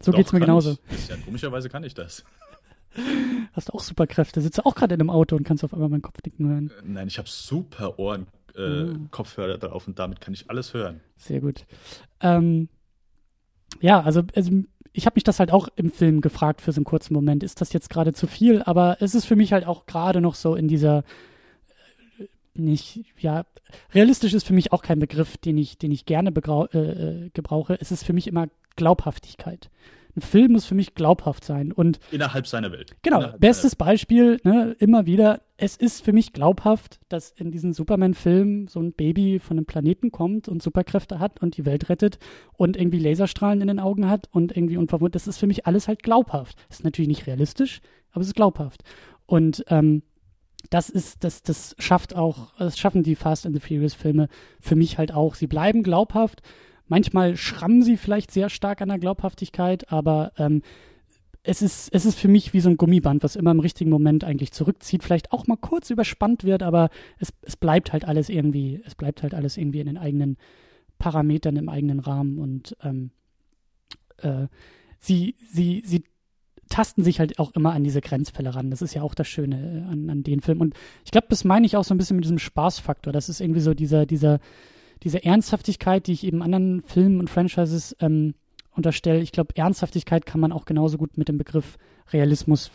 [0.00, 0.76] so geht es mir genauso.
[0.90, 1.08] Ich.
[1.08, 2.24] Ja, komischerweise kann ich das.
[3.52, 4.40] Hast du auch Superkräfte?
[4.40, 6.70] Sitzt du auch gerade in einem Auto und kannst auf einmal meinen Kopfnicken hören?
[6.70, 8.94] Äh, nein, ich habe super Ohren, äh, oh.
[9.10, 11.00] Kopfhörer drauf und damit kann ich alles hören.
[11.16, 11.66] Sehr gut.
[12.20, 12.68] Ähm,
[13.80, 14.50] ja, also, also
[14.92, 17.42] ich habe mich das halt auch im Film gefragt für so einen kurzen Moment.
[17.42, 18.62] Ist das jetzt gerade zu viel?
[18.62, 21.04] Aber es ist für mich halt auch gerade noch so in dieser
[22.54, 23.44] nicht, ja,
[23.92, 27.76] realistisch ist für mich auch kein Begriff, den ich, den ich gerne äh, äh, gebrauche.
[27.78, 29.70] Es ist für mich immer Glaubhaftigkeit.
[30.16, 31.72] ein Film muss für mich glaubhaft sein.
[31.72, 32.96] Und innerhalb seiner Welt.
[33.02, 37.72] Genau, innerhalb bestes Beispiel, ne, immer wieder, es ist für mich glaubhaft, dass in diesem
[37.72, 42.18] Superman-Film so ein Baby von einem Planeten kommt und Superkräfte hat und die Welt rettet
[42.54, 45.14] und irgendwie Laserstrahlen in den Augen hat und irgendwie unverwundet.
[45.16, 46.56] Das ist für mich alles halt glaubhaft.
[46.68, 47.80] Das ist natürlich nicht realistisch,
[48.12, 48.82] aber es ist glaubhaft.
[49.26, 50.02] Und ähm,
[50.70, 54.28] das ist, das, das schafft auch, das schaffen die Fast and the Furious Filme
[54.60, 55.34] für mich halt auch.
[55.34, 56.42] Sie bleiben glaubhaft.
[56.88, 60.62] Manchmal schrammen sie vielleicht sehr stark an der Glaubhaftigkeit, aber ähm,
[61.42, 64.24] es ist, es ist für mich wie so ein Gummiband, was immer im richtigen Moment
[64.24, 68.82] eigentlich zurückzieht, vielleicht auch mal kurz überspannt wird, aber es, es bleibt halt alles irgendwie,
[68.84, 70.36] es bleibt halt alles irgendwie in den eigenen
[70.98, 73.10] Parametern, im eigenen Rahmen und ähm,
[74.18, 74.48] äh,
[74.98, 76.04] sie, sie, sie
[76.68, 78.70] tasten sich halt auch immer an diese Grenzfälle ran.
[78.70, 80.60] Das ist ja auch das Schöne äh, an, an den Film.
[80.60, 83.12] Und ich glaube, das meine ich auch so ein bisschen mit diesem Spaßfaktor.
[83.12, 84.40] Das ist irgendwie so dieser, dieser,
[85.02, 88.34] diese Ernsthaftigkeit, die ich eben anderen Filmen und Franchises ähm,
[88.70, 89.20] unterstelle.
[89.20, 91.76] Ich glaube, Ernsthaftigkeit kann man auch genauso gut mit dem Begriff
[92.12, 92.70] Realismus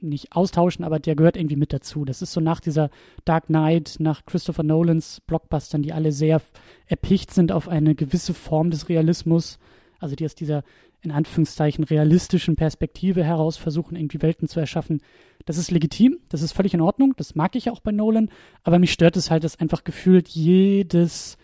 [0.00, 2.04] nicht austauschen, aber der gehört irgendwie mit dazu.
[2.04, 2.90] Das ist so nach dieser
[3.24, 6.42] Dark Knight, nach Christopher Nolans Blockbustern, die alle sehr
[6.86, 9.58] erpicht sind auf eine gewisse Form des Realismus,
[9.98, 10.62] also die aus dieser
[11.00, 15.02] in Anführungszeichen realistischen Perspektive heraus versuchen, irgendwie Welten zu erschaffen.
[15.44, 18.30] Das ist legitim, das ist völlig in Ordnung, das mag ich auch bei Nolan,
[18.62, 21.36] aber mich stört es halt, dass einfach gefühlt jedes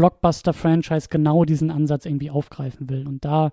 [0.00, 3.06] Blockbuster-Franchise genau diesen Ansatz irgendwie aufgreifen will.
[3.06, 3.52] Und da,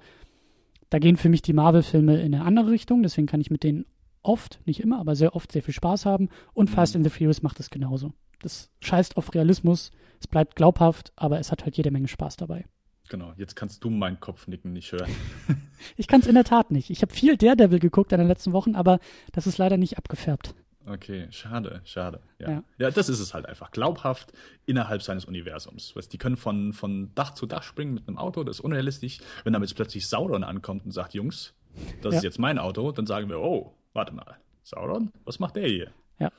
[0.90, 3.86] da gehen für mich die Marvel-Filme in eine andere Richtung, deswegen kann ich mit denen
[4.24, 6.30] oft, nicht immer, aber sehr oft sehr viel Spaß haben.
[6.53, 6.99] Und Fast mhm.
[6.99, 8.14] and the Furious macht es genauso.
[8.41, 9.91] Das scheißt auf Realismus,
[10.22, 12.65] es bleibt glaubhaft, aber es hat halt jede Menge Spaß dabei.
[13.10, 15.11] Genau, jetzt kannst du meinen Kopfnicken nicht hören.
[15.98, 16.90] ich kann es in der Tat nicht.
[16.90, 18.99] Ich habe viel Daredevil geguckt in den letzten Wochen, aber
[19.34, 20.56] das ist leider nicht abgefärbt.
[20.88, 22.22] Okay, schade, schade.
[22.39, 22.49] Ja.
[22.49, 22.64] ja.
[22.77, 22.91] Ja.
[22.91, 23.72] das ist es halt einfach.
[23.72, 24.31] Glaubhaft
[24.65, 25.95] innerhalb seines Universums.
[25.95, 29.19] Weißt, die können von, von Dach zu Dach springen mit einem Auto, das ist unrealistisch.
[29.43, 31.53] Wenn damit plötzlich Sauron ankommt und sagt, Jungs,
[32.01, 32.18] das ja.
[32.19, 35.91] ist jetzt mein Auto, dann sagen wir, oh, warte mal, Sauron, was macht der hier?
[36.19, 36.31] Ja,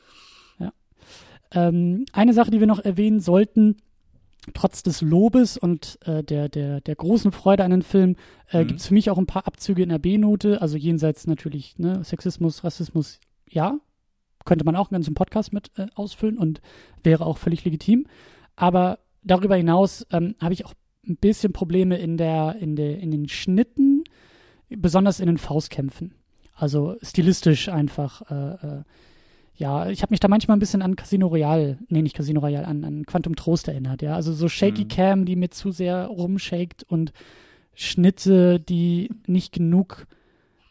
[0.58, 0.72] ja.
[1.52, 3.76] Ähm, eine Sache, die wir noch erwähnen sollten,
[4.54, 8.16] trotz des Lobes und äh, der, der, der großen Freude an den Film
[8.50, 8.68] äh, mhm.
[8.68, 12.02] gibt es für mich auch ein paar Abzüge in der B-Note, also jenseits natürlich ne,
[12.02, 13.78] Sexismus, Rassismus, ja,
[14.44, 16.60] könnte man auch einen ganzen Podcast mit äh, ausfüllen und
[17.02, 18.06] wäre auch völlig legitim.
[18.56, 20.74] Aber darüber hinaus ähm, habe ich auch
[21.06, 24.04] ein bisschen Probleme in, der, in, der, in den Schnitten,
[24.68, 26.14] besonders in den Faustkämpfen.
[26.54, 28.82] Also stilistisch einfach äh, äh
[29.58, 32.66] ja, ich habe mich da manchmal ein bisschen an Casino Royale, nee, nicht Casino Royale,
[32.66, 34.14] an, an Quantum Trost erinnert, ja.
[34.14, 34.88] Also so Shaky mhm.
[34.88, 37.12] Cam, die mir zu sehr rumshakt und
[37.74, 40.06] Schnitte, die nicht genug,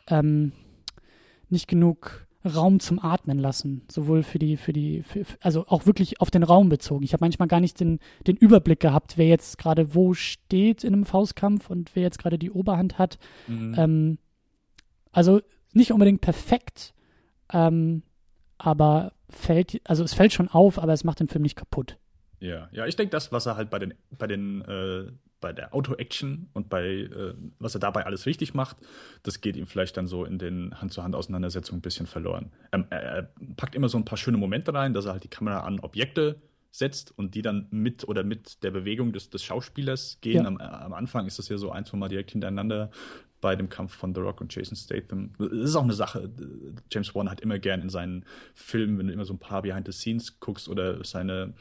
[0.07, 0.53] ähm,
[1.49, 6.22] nicht genug Raum zum Atmen lassen, sowohl für die, für die, für, also auch wirklich
[6.22, 7.03] auf den Raum bezogen.
[7.03, 10.94] Ich habe manchmal gar nicht den, den Überblick gehabt, wer jetzt gerade wo steht in
[10.94, 13.18] einem Faustkampf und wer jetzt gerade die Oberhand hat.
[13.48, 13.76] Mhm.
[13.78, 14.18] Ähm,
[15.11, 15.41] also
[15.74, 16.94] nicht unbedingt perfekt,
[17.53, 18.03] ähm,
[18.57, 21.98] aber fällt, also es fällt schon auf, aber es macht den Film nicht kaputt.
[22.40, 25.74] Ja, ja, ich denke, das, was er halt bei den, bei den, äh, bei der
[25.74, 28.78] Auto-Action und bei, äh, was er dabei alles richtig macht,
[29.24, 32.52] das geht ihm vielleicht dann so in den Hand-zu-Hand-Auseinandersetzungen ein bisschen verloren.
[32.72, 35.62] Ähm, er packt immer so ein paar schöne Momente rein, dass er halt die Kamera
[35.62, 36.42] an Objekte
[36.72, 40.44] setzt und die dann mit oder mit der Bewegung des, des Schauspielers gehen.
[40.44, 40.48] Ja.
[40.48, 42.92] Am, am, Anfang ist das ja so ein, zwei Mal direkt hintereinander
[43.42, 45.34] bei dem Kampf von The Rock und Jason Statham.
[45.38, 46.30] Das ist auch eine Sache.
[46.92, 49.86] James Wan hat immer gern in seinen Filmen, wenn du immer so ein paar Behind
[49.86, 51.54] the Scenes guckst oder seine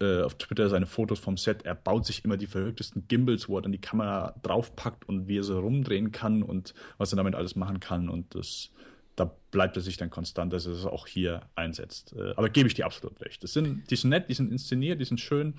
[0.00, 3.58] äh, auf Twitter seine Fotos vom Set, er baut sich immer die verrücktesten Gimbals, wo
[3.58, 7.34] er dann die Kamera draufpackt und wie er sie rumdrehen kann und was er damit
[7.34, 8.08] alles machen kann.
[8.08, 8.70] Und das,
[9.16, 12.14] da bleibt er sich dann konstant, dass er es auch hier einsetzt.
[12.16, 13.42] Äh, aber gebe ich dir absolut recht.
[13.42, 15.54] Das sind, die sind nett, die sind inszeniert, die sind schön,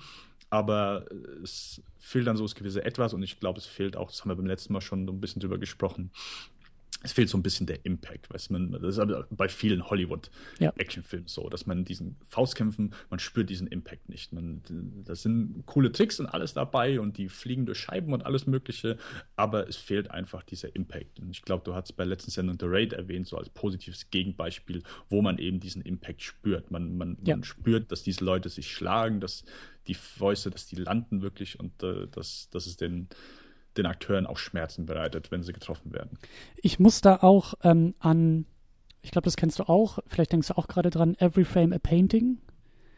[0.48, 1.04] aber
[1.42, 4.30] es fehlt dann so das gewisse Etwas und ich glaube, es fehlt auch, das haben
[4.30, 6.10] wir beim letzten Mal schon so ein bisschen drüber gesprochen,
[7.02, 11.32] es fehlt so ein bisschen der Impact, weiß man, das ist bei vielen Hollywood-Actionfilmen ja.
[11.32, 14.32] so, dass man diesen Faustkämpfen, man spürt diesen Impact nicht.
[14.34, 14.60] Man,
[15.04, 18.98] das sind coole Tricks und alles dabei und die fliegen durch Scheiben und alles Mögliche,
[19.34, 21.20] aber es fehlt einfach dieser Impact.
[21.20, 24.82] Und ich glaube, du hast bei letzten Sendung The Raid erwähnt, so als positives Gegenbeispiel,
[25.08, 26.70] wo man eben diesen Impact spürt.
[26.70, 27.34] Man, man, ja.
[27.34, 29.44] man spürt, dass diese Leute sich schlagen, dass
[29.86, 33.08] die Fäuste, dass die landen wirklich und äh, dass, dass es den
[33.82, 36.18] den Akteuren auch Schmerzen bereitet, wenn sie getroffen werden.
[36.56, 38.46] Ich muss da auch ähm, an,
[39.02, 41.78] ich glaube, das kennst du auch, vielleicht denkst du auch gerade dran, Every Frame a
[41.78, 42.38] Painting.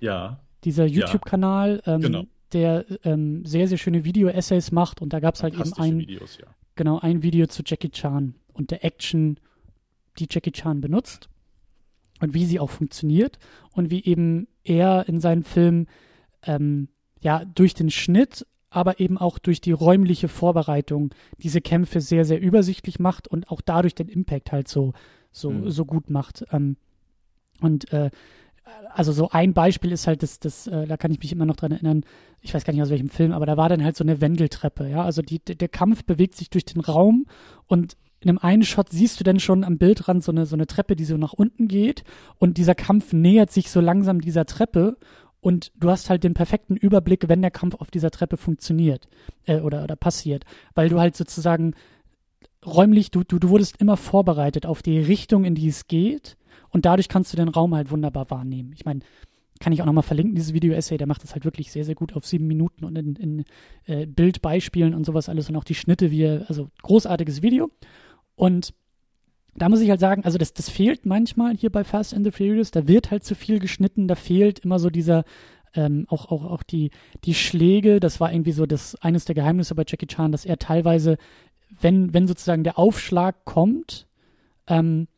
[0.00, 0.40] Ja.
[0.64, 2.24] Dieser YouTube-Kanal, ähm, genau.
[2.52, 6.38] der ähm, sehr, sehr schöne Video-Essays macht und da gab es halt eben ein, Videos,
[6.38, 6.46] ja.
[6.74, 9.38] genau, ein Video zu Jackie Chan und der Action,
[10.18, 11.28] die Jackie Chan benutzt
[12.20, 13.38] und wie sie auch funktioniert
[13.72, 15.88] und wie eben er in seinen Filmen
[16.44, 16.88] ähm,
[17.20, 22.40] ja durch den Schnitt aber eben auch durch die räumliche Vorbereitung diese Kämpfe sehr, sehr
[22.40, 24.92] übersichtlich macht und auch dadurch den Impact halt so,
[25.30, 25.70] so, mhm.
[25.70, 26.44] so gut macht.
[26.52, 26.76] Ähm,
[27.60, 28.10] und äh,
[28.94, 31.56] also so ein Beispiel ist halt das, das äh, da kann ich mich immer noch
[31.56, 32.04] dran erinnern,
[32.40, 34.88] ich weiß gar nicht aus welchem Film, aber da war dann halt so eine Wendeltreppe,
[34.88, 37.26] ja, also die, der Kampf bewegt sich durch den Raum
[37.66, 40.68] und in einem einen Shot siehst du dann schon am Bildrand so eine, so eine
[40.68, 42.04] Treppe, die so nach unten geht
[42.38, 44.96] und dieser Kampf nähert sich so langsam dieser Treppe
[45.42, 49.08] und du hast halt den perfekten Überblick, wenn der Kampf auf dieser Treppe funktioniert
[49.44, 50.44] äh, oder, oder passiert,
[50.74, 51.74] weil du halt sozusagen
[52.64, 56.36] räumlich, du, du, du wurdest immer vorbereitet auf die Richtung, in die es geht
[56.70, 58.72] und dadurch kannst du den Raum halt wunderbar wahrnehmen.
[58.72, 59.00] Ich meine,
[59.58, 62.14] kann ich auch nochmal verlinken, dieses Video-Essay, der macht das halt wirklich sehr, sehr gut
[62.14, 63.44] auf sieben Minuten und in, in
[63.86, 67.68] äh, Bildbeispielen und sowas alles und auch die Schnitte, wie also großartiges Video.
[68.36, 68.74] Und
[69.54, 72.30] da muss ich halt sagen, also das, das fehlt manchmal hier bei Fast and the
[72.30, 75.24] Furious, da wird halt zu viel geschnitten, da fehlt immer so dieser,
[75.74, 76.90] ähm, auch, auch, auch die,
[77.24, 80.58] die Schläge, das war irgendwie so das eines der Geheimnisse bei Jackie Chan, dass er
[80.58, 81.18] teilweise,
[81.80, 84.06] wenn, wenn sozusagen der Aufschlag kommt,
[84.66, 85.08] ähm,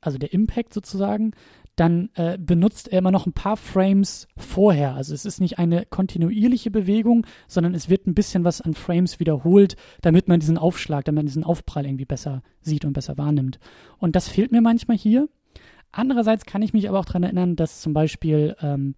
[0.00, 1.32] also der Impact sozusagen,
[1.80, 4.94] dann äh, benutzt er immer noch ein paar Frames vorher.
[4.94, 9.18] Also es ist nicht eine kontinuierliche Bewegung, sondern es wird ein bisschen was an Frames
[9.18, 13.58] wiederholt, damit man diesen Aufschlag, damit man diesen Aufprall irgendwie besser sieht und besser wahrnimmt.
[13.96, 15.30] Und das fehlt mir manchmal hier.
[15.90, 18.94] Andererseits kann ich mich aber auch daran erinnern, dass zum Beispiel ähm,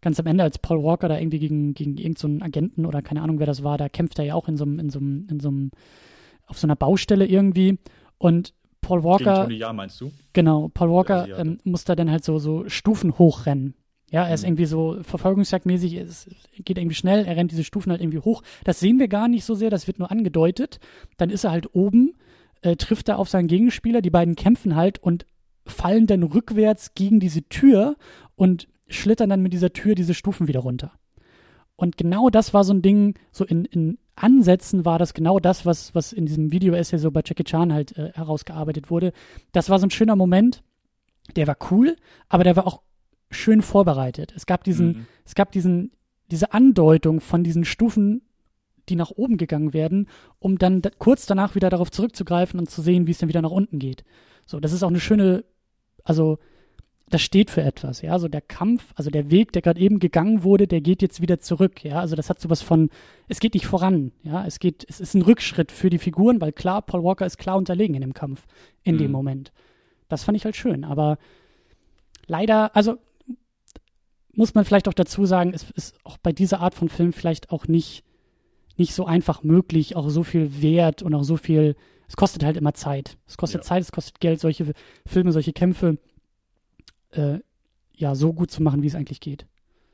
[0.00, 3.20] ganz am Ende, als Paul Walker da irgendwie gegen, gegen irgendeinen so Agenten oder keine
[3.20, 5.26] Ahnung, wer das war, da kämpft er ja auch in so einem, in so einem,
[5.30, 5.70] in so einem,
[6.46, 7.78] auf so einer Baustelle irgendwie.
[8.16, 9.24] Und Paul Walker.
[9.24, 10.12] Gegen Tony Jahr meinst du?
[10.34, 13.74] Genau, Paul Walker ähm, muss da dann halt so, so Stufen hochrennen.
[14.10, 14.48] Ja, er ist mhm.
[14.48, 16.28] irgendwie so verfolgungsjagdmäßig, es
[16.58, 18.42] geht irgendwie schnell, er rennt diese Stufen halt irgendwie hoch.
[18.64, 20.80] Das sehen wir gar nicht so sehr, das wird nur angedeutet.
[21.16, 22.14] Dann ist er halt oben,
[22.60, 25.24] äh, trifft er auf seinen Gegenspieler, die beiden kämpfen halt und
[25.64, 27.96] fallen dann rückwärts gegen diese Tür
[28.34, 30.92] und schlittern dann mit dieser Tür diese Stufen wieder runter.
[31.76, 35.64] Und genau das war so ein Ding, so in, in Ansätzen war das genau das,
[35.64, 39.12] was, was in diesem Video-Essay so bei Jackie Chan halt äh, herausgearbeitet wurde.
[39.52, 40.62] Das war so ein schöner Moment,
[41.36, 41.96] der war cool,
[42.28, 42.82] aber der war auch
[43.30, 44.32] schön vorbereitet.
[44.36, 45.06] Es gab diesen, mhm.
[45.24, 45.92] es gab diesen,
[46.30, 48.22] diese Andeutung von diesen Stufen,
[48.88, 50.08] die nach oben gegangen werden,
[50.38, 53.42] um dann da, kurz danach wieder darauf zurückzugreifen und zu sehen, wie es dann wieder
[53.42, 54.04] nach unten geht.
[54.44, 55.44] So, das ist auch eine schöne,
[56.04, 56.38] also
[57.12, 58.12] das steht für etwas, ja.
[58.12, 61.40] Also der Kampf, also der Weg, der gerade eben gegangen wurde, der geht jetzt wieder
[61.40, 62.00] zurück, ja.
[62.00, 62.88] Also das hat sowas von,
[63.28, 64.46] es geht nicht voran, ja.
[64.46, 67.58] Es geht, es ist ein Rückschritt für die Figuren, weil klar, Paul Walker ist klar
[67.58, 68.46] unterlegen in dem Kampf,
[68.82, 69.00] in mhm.
[69.00, 69.52] dem Moment.
[70.08, 71.18] Das fand ich halt schön, aber
[72.26, 72.96] leider, also
[74.32, 77.50] muss man vielleicht auch dazu sagen, es ist auch bei dieser Art von Film vielleicht
[77.50, 78.04] auch nicht,
[78.78, 81.76] nicht so einfach möglich, auch so viel Wert und auch so viel,
[82.08, 83.18] es kostet halt immer Zeit.
[83.26, 83.66] Es kostet ja.
[83.66, 84.72] Zeit, es kostet Geld, solche
[85.04, 85.98] Filme, solche Kämpfe
[87.12, 87.38] äh,
[87.94, 89.46] ja so gut zu machen, wie es eigentlich geht.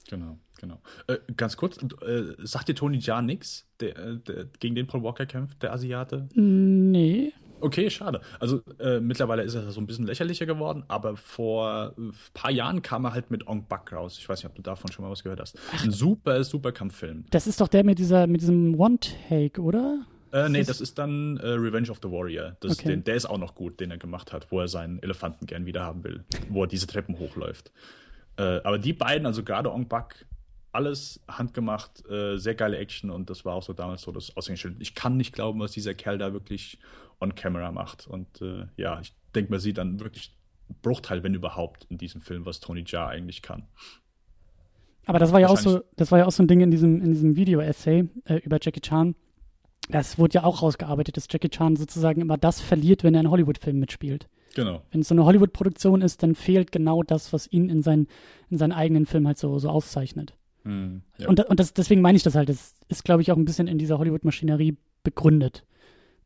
[0.08, 0.80] Genau, genau.
[1.06, 5.02] Äh, ganz kurz, äh, sagt dir Tony Jaa nichts, der, äh, der, gegen den Paul
[5.02, 6.28] Walker kämpft, der Asiate?
[6.34, 7.32] Nee.
[7.60, 8.20] Okay, schade.
[8.38, 12.50] Also äh, mittlerweile ist er so ein bisschen lächerlicher geworden, aber vor ein äh, paar
[12.50, 14.16] Jahren kam er halt mit Ong Bak raus.
[14.18, 15.58] Ich weiß nicht, ob du davon schon mal was gehört hast.
[15.74, 17.24] Ach, ein super, super Kampffilm.
[17.30, 20.06] Das ist doch der mit dieser, mit diesem One-Take, oder?
[20.32, 22.56] Äh, nee, das ist dann äh, Revenge of the Warrior.
[22.60, 22.88] Das, okay.
[22.88, 25.66] den, der ist auch noch gut, den er gemacht hat, wo er seinen Elefanten gern
[25.66, 27.72] wieder haben will, wo er diese Treppen hochläuft.
[28.36, 30.26] Äh, aber die beiden, also gerade Ong Bak,
[30.72, 34.76] alles handgemacht, äh, sehr geile Action und das war auch so damals so das Aushängeschild.
[34.80, 36.78] Ich kann nicht glauben, was dieser Kerl da wirklich
[37.20, 38.06] on camera macht.
[38.06, 40.36] Und äh, ja, ich denke, man sieht dann wirklich
[40.82, 43.66] Bruchteil, wenn überhaupt, in diesem Film, was Tony Jaa eigentlich kann.
[45.06, 47.00] Aber das war ja auch so, das war ja auch so ein Ding in diesem,
[47.00, 49.14] in diesem Video-Essay äh, über Jackie Chan
[49.90, 53.30] das wurde ja auch rausgearbeitet, dass Jackie Chan sozusagen immer das verliert, wenn er in
[53.30, 54.28] Hollywood-Filmen mitspielt.
[54.54, 54.82] Genau.
[54.90, 58.06] Wenn es so eine Hollywood-Produktion ist, dann fehlt genau das, was ihn in, sein,
[58.50, 60.34] in seinen eigenen Film halt so, so auszeichnet.
[60.64, 61.28] Mm, ja.
[61.28, 62.48] Und, und das, deswegen meine ich das halt.
[62.48, 65.64] Das ist, glaube ich, auch ein bisschen in dieser Hollywood-Maschinerie begründet,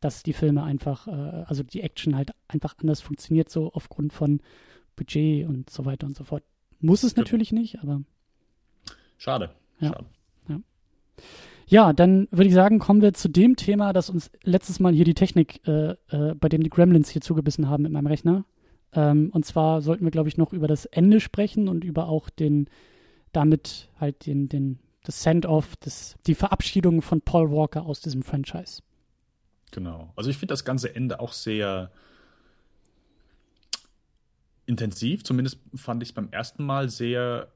[0.00, 4.40] dass die Filme einfach, äh, also die Action halt einfach anders funktioniert, so aufgrund von
[4.96, 6.42] Budget und so weiter und so fort.
[6.80, 8.02] Muss es natürlich nicht, aber.
[9.18, 9.50] Schade.
[9.78, 9.88] Ja.
[9.88, 10.06] Schade.
[10.48, 10.60] Ja.
[11.72, 15.06] Ja, dann würde ich sagen, kommen wir zu dem Thema, das uns letztes Mal hier
[15.06, 18.44] die Technik, äh, äh, bei dem die Gremlins hier zugebissen haben mit meinem Rechner.
[18.92, 22.28] Ähm, und zwar sollten wir, glaube ich, noch über das Ende sprechen und über auch
[22.28, 22.68] den,
[23.32, 25.72] damit halt den, den, das Send-off,
[26.26, 28.82] die Verabschiedung von Paul Walker aus diesem Franchise.
[29.70, 30.12] Genau.
[30.14, 31.90] Also ich finde das ganze Ende auch sehr
[34.66, 35.24] intensiv.
[35.24, 37.48] Zumindest fand ich es beim ersten Mal sehr,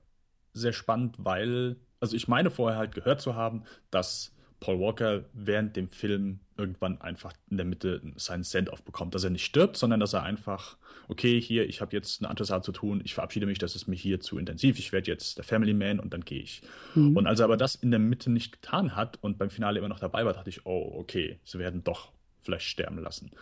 [0.54, 1.76] sehr spannend, weil
[2.06, 7.00] also ich meine vorher halt gehört zu haben, dass Paul Walker während dem Film irgendwann
[7.00, 10.76] einfach in der Mitte seinen Send-off bekommt, dass er nicht stirbt, sondern dass er einfach,
[11.08, 13.88] okay, hier, ich habe jetzt eine andere Sache zu tun, ich verabschiede mich, das ist
[13.88, 16.62] mir hier zu intensiv, ich werde jetzt der Family Man und dann gehe ich.
[16.94, 17.16] Mhm.
[17.16, 19.88] Und als er aber das in der Mitte nicht getan hat und beim Finale immer
[19.88, 23.32] noch dabei war, dachte ich, oh, okay, sie werden doch vielleicht sterben lassen.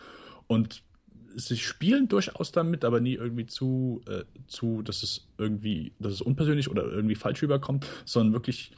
[0.47, 0.83] Und
[1.35, 6.21] sie spielen durchaus damit, aber nie irgendwie zu, äh, zu, dass es irgendwie, dass es
[6.21, 8.71] unpersönlich oder irgendwie falsch rüberkommt, sondern wirklich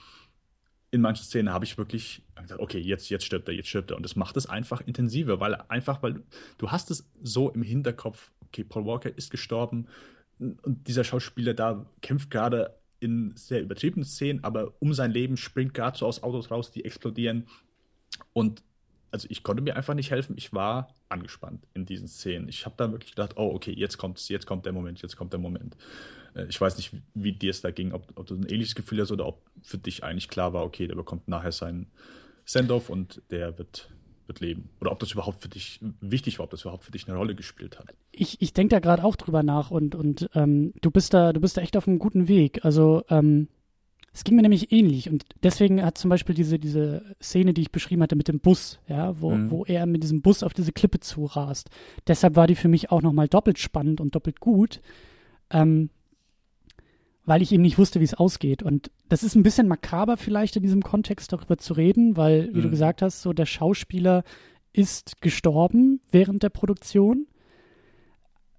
[0.91, 3.97] in manchen Szenen habe ich wirklich gesagt, okay, jetzt, jetzt stirbt er, jetzt stirbt er.
[3.97, 6.23] Und das macht es einfach intensiver, weil einfach, weil
[6.57, 9.87] du hast es so im Hinterkopf, okay, Paul Walker ist gestorben
[10.39, 15.73] und dieser Schauspieler da kämpft gerade in sehr übertriebenen Szenen, aber um sein Leben springt
[15.73, 17.47] gerade so aus Autos raus, die explodieren.
[18.33, 18.63] Und
[19.11, 20.35] also ich konnte mir einfach nicht helfen.
[20.37, 22.47] Ich war angespannt in diesen Szenen.
[22.49, 25.33] Ich habe da wirklich gedacht, oh, okay, jetzt kommt's, jetzt kommt der Moment, jetzt kommt
[25.33, 25.75] der Moment.
[26.35, 29.01] Äh, ich weiß nicht, wie dir es da ging, ob, ob, du ein ähnliches Gefühl
[29.01, 31.87] hast oder ob für dich eigentlich klar war, okay, der bekommt nachher seinen
[32.45, 33.89] Send-off und der wird,
[34.25, 34.69] wird leben.
[34.79, 37.35] Oder ob das überhaupt für dich wichtig war, ob das überhaupt für dich eine Rolle
[37.35, 37.93] gespielt hat.
[38.11, 41.41] Ich, ich denke da gerade auch drüber nach und, und ähm, du bist da, du
[41.41, 42.63] bist da echt auf einem guten Weg.
[42.63, 43.47] Also ähm,
[44.17, 47.71] es ging mir nämlich ähnlich und deswegen hat zum Beispiel diese, diese Szene, die ich
[47.71, 49.51] beschrieben hatte mit dem Bus, ja, wo, mhm.
[49.51, 51.69] wo er mit diesem Bus auf diese Klippe zurast.
[52.07, 54.81] Deshalb war die für mich auch nochmal doppelt spannend und doppelt gut,
[55.51, 55.91] ähm,
[57.25, 58.63] weil ich eben nicht wusste, wie es ausgeht.
[58.63, 62.57] Und das ist ein bisschen makaber vielleicht in diesem Kontext darüber zu reden, weil, wie
[62.57, 62.63] mhm.
[62.63, 64.23] du gesagt hast, so der Schauspieler
[64.73, 67.27] ist gestorben während der Produktion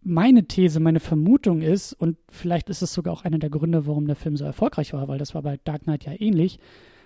[0.02, 4.06] meine These, meine Vermutung ist, und vielleicht ist es sogar auch einer der Gründe, warum
[4.06, 6.58] der Film so erfolgreich war, weil das war bei Dark Knight ja ähnlich,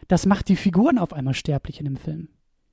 [0.08, 2.28] das macht die Figuren auf einmal sterblich in dem Film.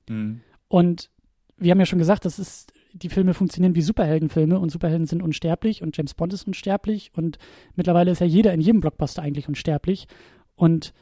[0.08, 0.40] Mhm.
[0.68, 1.10] Und
[1.56, 5.22] wir haben ja schon gesagt, das ist, die Filme funktionieren wie Superheldenfilme und Superhelden sind
[5.22, 7.38] unsterblich und James Bond ist unsterblich und
[7.76, 10.06] mittlerweile ist ja jeder in jedem Blockbuster eigentlich unsterblich.
[10.54, 10.92] Und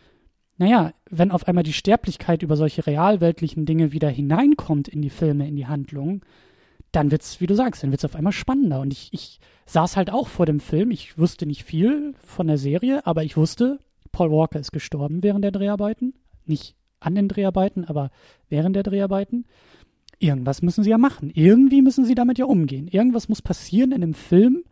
[0.59, 5.47] naja, wenn auf einmal die Sterblichkeit über solche realweltlichen Dinge wieder hineinkommt in die Filme,
[5.47, 6.23] in die Handlung,
[6.99, 8.81] dann wird's, wie du sagst, dann wird's auf einmal spannender.
[8.81, 10.91] Und ich, ich saß halt auch vor dem Film.
[10.91, 13.79] Ich wusste nicht viel von der Serie, aber ich wusste,
[14.11, 16.15] Paul Walker ist gestorben während der Dreharbeiten.
[16.45, 18.11] Nicht an den Dreharbeiten, aber
[18.49, 19.47] während der Dreharbeiten.
[20.19, 21.31] Irgendwas müssen sie ja machen.
[21.33, 22.89] Irgendwie müssen sie damit ja umgehen.
[22.89, 24.65] Irgendwas muss passieren in dem Film.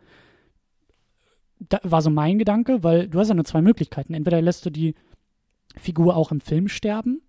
[1.59, 4.13] Da war so mein Gedanke, weil du hast ja nur zwei Möglichkeiten.
[4.13, 4.95] Entweder lässt du die
[5.77, 7.21] Figur auch im Film sterben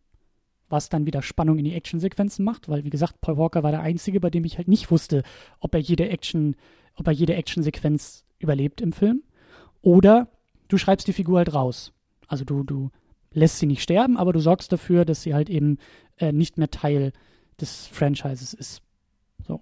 [0.68, 3.80] was dann wieder Spannung in die Actionsequenzen macht, weil wie gesagt, Paul Walker war der
[3.80, 5.22] einzige, bei dem ich halt nicht wusste,
[5.60, 6.56] ob er jede Action,
[6.94, 9.22] ob er jede Actionsequenz überlebt im Film.
[9.82, 10.28] Oder
[10.68, 11.92] du schreibst die Figur halt raus.
[12.26, 12.90] Also du, du
[13.32, 15.78] lässt sie nicht sterben, aber du sorgst dafür, dass sie halt eben
[16.18, 17.12] äh, nicht mehr Teil
[17.60, 18.82] des Franchises ist.
[19.46, 19.60] So.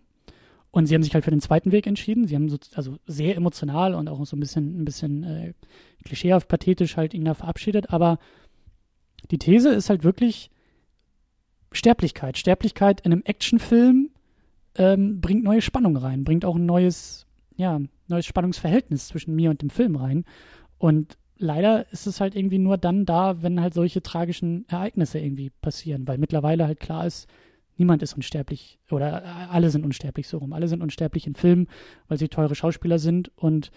[0.70, 2.26] Und sie haben sich halt für den zweiten Weg entschieden.
[2.26, 5.54] Sie haben so, also sehr emotional und auch so ein bisschen, ein bisschen äh,
[6.04, 7.90] klischeehaft, pathetisch halt ihn da verabschiedet.
[7.90, 8.18] Aber
[9.30, 10.50] die These ist halt wirklich,
[11.72, 12.38] Sterblichkeit.
[12.38, 14.10] Sterblichkeit in einem Actionfilm
[14.76, 17.26] ähm, bringt neue Spannung rein, bringt auch ein neues,
[17.56, 20.24] ja, neues Spannungsverhältnis zwischen mir und dem Film rein.
[20.78, 25.50] Und leider ist es halt irgendwie nur dann da, wenn halt solche tragischen Ereignisse irgendwie
[25.50, 27.28] passieren, weil mittlerweile halt klar ist,
[27.76, 30.52] niemand ist unsterblich oder äh, alle sind unsterblich so rum.
[30.52, 31.68] Alle sind unsterblich in Filmen,
[32.08, 33.70] weil sie teure Schauspieler sind und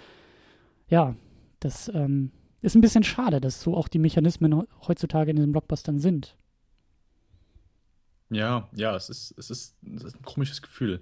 [0.90, 1.16] ja,
[1.60, 6.00] das ähm, ist ein bisschen schade, dass so auch die Mechanismen heutzutage in diesen Blockbustern
[6.00, 6.36] sind.
[8.30, 11.02] Ja, ja, es ist, es ist, es ist ein komisches Gefühl,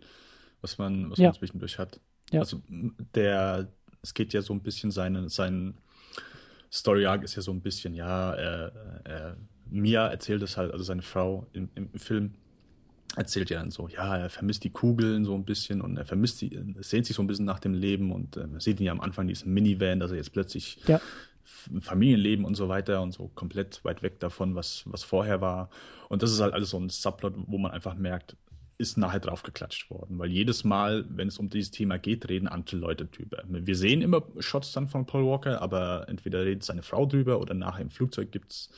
[0.61, 1.25] was man, was ja.
[1.25, 1.99] man zwischendurch hat.
[2.31, 2.41] Ja.
[2.41, 2.61] Also
[3.15, 3.67] der,
[4.01, 5.75] es geht ja so ein bisschen seine, sein
[6.71, 8.67] Story Arc ist ja so ein bisschen, ja, äh,
[9.05, 9.33] äh,
[9.69, 12.33] Mia erzählt es halt, also seine Frau im, im Film
[13.15, 16.41] erzählt ja dann so, ja, er vermisst die Kugeln so ein bisschen und er vermisst
[16.41, 18.91] die, sehnt sich so ein bisschen nach dem Leben und äh, man sieht ihn ja
[18.91, 21.01] am Anfang diesen Minivan, dass er jetzt plötzlich ja.
[21.79, 25.69] Familienleben und so weiter und so komplett weit weg davon, was, was vorher war.
[26.09, 28.35] Und das ist halt alles so ein Subplot, wo man einfach merkt,
[28.77, 30.19] ist nachher draufgeklatscht worden.
[30.19, 33.43] Weil jedes Mal, wenn es um dieses Thema geht, reden andere Leute drüber.
[33.47, 37.53] Wir sehen immer Shots dann von Paul Walker, aber entweder redet seine Frau drüber oder
[37.53, 38.69] nachher im Flugzeug gibt's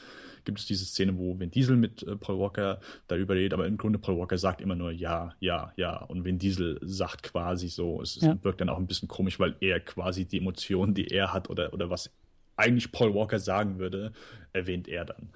[0.46, 3.78] gibt es diese Szene, wo Vin Diesel mit äh, Paul Walker darüber redet, aber im
[3.78, 5.98] Grunde Paul Walker sagt immer nur ja, ja, ja.
[5.98, 8.38] Und Vin Diesel sagt quasi so, es, ja.
[8.44, 11.74] wirkt dann auch ein bisschen komisch, weil er quasi die Emotionen, die er hat oder,
[11.74, 12.10] oder was
[12.60, 14.12] eigentlich Paul Walker sagen würde,
[14.54, 15.30] erwähnt er dann.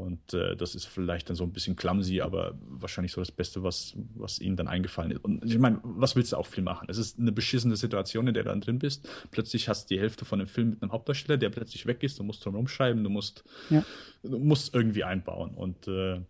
[0.00, 3.62] Und äh, das ist vielleicht dann so ein bisschen clumsy, aber wahrscheinlich so das Beste,
[3.62, 5.22] was, was ihnen dann eingefallen ist.
[5.22, 6.86] Und ich meine, was willst du auch viel machen?
[6.88, 9.06] Es ist eine beschissene Situation, in der du dann drin bist.
[9.30, 12.18] Plötzlich hast du die Hälfte von dem Film mit einem Hauptdarsteller, der plötzlich weg ist.
[12.18, 13.84] Du musst drum rumschreiben, du musst, ja.
[14.22, 15.54] du musst irgendwie einbauen.
[15.54, 16.22] Und äh,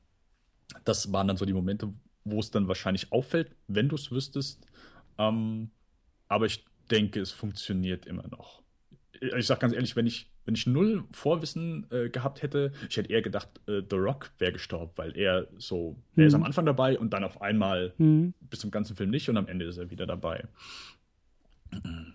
[0.85, 1.93] das waren dann so die Momente,
[2.25, 4.67] wo es dann wahrscheinlich auffällt, wenn du es wüsstest.
[5.17, 5.71] Ähm,
[6.27, 8.63] aber ich denke, es funktioniert immer noch.
[9.21, 13.11] Ich sag ganz ehrlich, wenn ich wenn ich null Vorwissen äh, gehabt hätte, ich hätte
[13.13, 16.99] eher gedacht, äh, The Rock wäre gestorben, weil er so, er ist am Anfang dabei
[16.99, 18.35] und dann auf einmal Mhm.
[18.49, 20.45] bis zum ganzen Film nicht und am Ende ist er wieder dabei.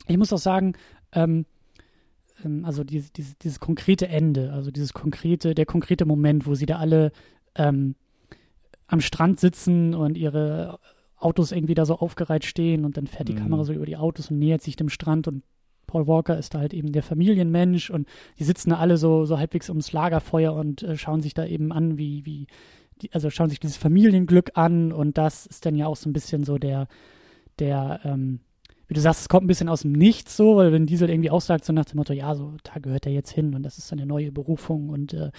[0.08, 0.74] Ich muss auch sagen,
[1.14, 1.46] ähm,
[2.44, 6.66] ähm, also dieses, dieses, dieses konkrete Ende, also dieses konkrete, der konkrete Moment, wo sie
[6.66, 7.12] da alle
[7.56, 7.96] ähm,
[8.88, 10.80] am Strand sitzen und ihre
[11.16, 13.38] Autos irgendwie da so aufgereiht stehen und dann fährt die Mhm.
[13.40, 15.44] Kamera so über die Autos und nähert sich dem Strand und
[15.96, 18.06] Paul Walker ist da halt eben der Familienmensch und
[18.38, 21.72] die sitzen da alle so, so halbwegs ums Lagerfeuer und äh, schauen sich da eben
[21.72, 22.48] an, wie, wie,
[23.02, 26.14] die, also schauen sich dieses Familienglück an und das ist dann ja auch so ein
[26.14, 26.90] bisschen so der,
[27.60, 28.42] der, ähm,
[28.90, 31.30] wie du sagst, es kommt ein bisschen aus dem Nichts so, weil wenn Diesel irgendwie
[31.30, 33.88] aussagt, so nach dem Motto, ja, so, da gehört er jetzt hin und das ist
[33.88, 35.32] seine neue Berufung und, äh,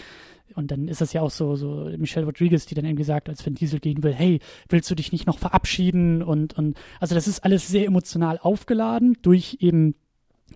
[0.55, 3.45] und dann ist es ja auch so, so Michelle Rodriguez, die dann irgendwie sagt, als
[3.45, 7.29] wenn Diesel gehen will, hey, willst du dich nicht noch verabschieden und, und, also das
[7.29, 9.97] ist alles sehr emotional aufgeladen durch eben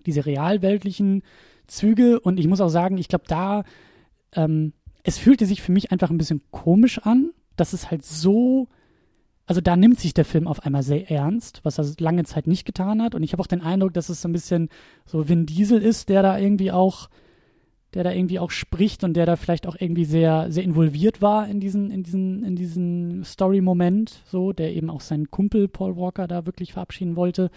[0.05, 1.23] diese realweltlichen
[1.67, 3.63] Züge und ich muss auch sagen, ich glaube, da,
[4.33, 4.73] ähm,
[5.03, 8.67] es fühlte sich für mich einfach ein bisschen komisch an, dass es halt so,
[9.45, 12.65] also da nimmt sich der Film auf einmal sehr ernst, was er lange Zeit nicht
[12.65, 13.15] getan hat.
[13.15, 14.69] Und ich habe auch den Eindruck, dass es so ein bisschen
[15.05, 17.09] so Vin Diesel ist, der da irgendwie auch,
[17.93, 21.47] der da irgendwie auch spricht und der da vielleicht auch irgendwie sehr, sehr involviert war
[21.47, 26.27] in diesen, in diesen, in diesen Story-Moment, so, der eben auch seinen Kumpel Paul Walker
[26.27, 27.49] da wirklich verabschieden wollte.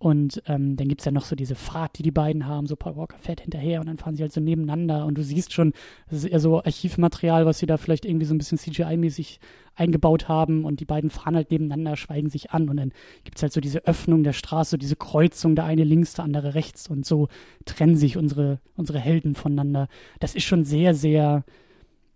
[0.00, 2.66] Und ähm, dann gibt's ja noch so diese Fahrt, die die beiden haben.
[2.66, 5.04] So Paul Walker fährt hinterher und dann fahren sie halt so nebeneinander.
[5.04, 5.74] Und du siehst schon,
[6.08, 9.40] das ist eher so Archivmaterial, was sie da vielleicht irgendwie so ein bisschen CGI-mäßig
[9.74, 10.64] eingebaut haben.
[10.64, 12.70] Und die beiden fahren halt nebeneinander, schweigen sich an.
[12.70, 12.92] Und dann
[13.24, 16.88] gibt's halt so diese Öffnung der Straße, diese Kreuzung, der eine links, der andere rechts.
[16.88, 17.28] Und so
[17.66, 19.88] trennen sich unsere, unsere Helden voneinander.
[20.18, 21.44] Das ist schon sehr, sehr,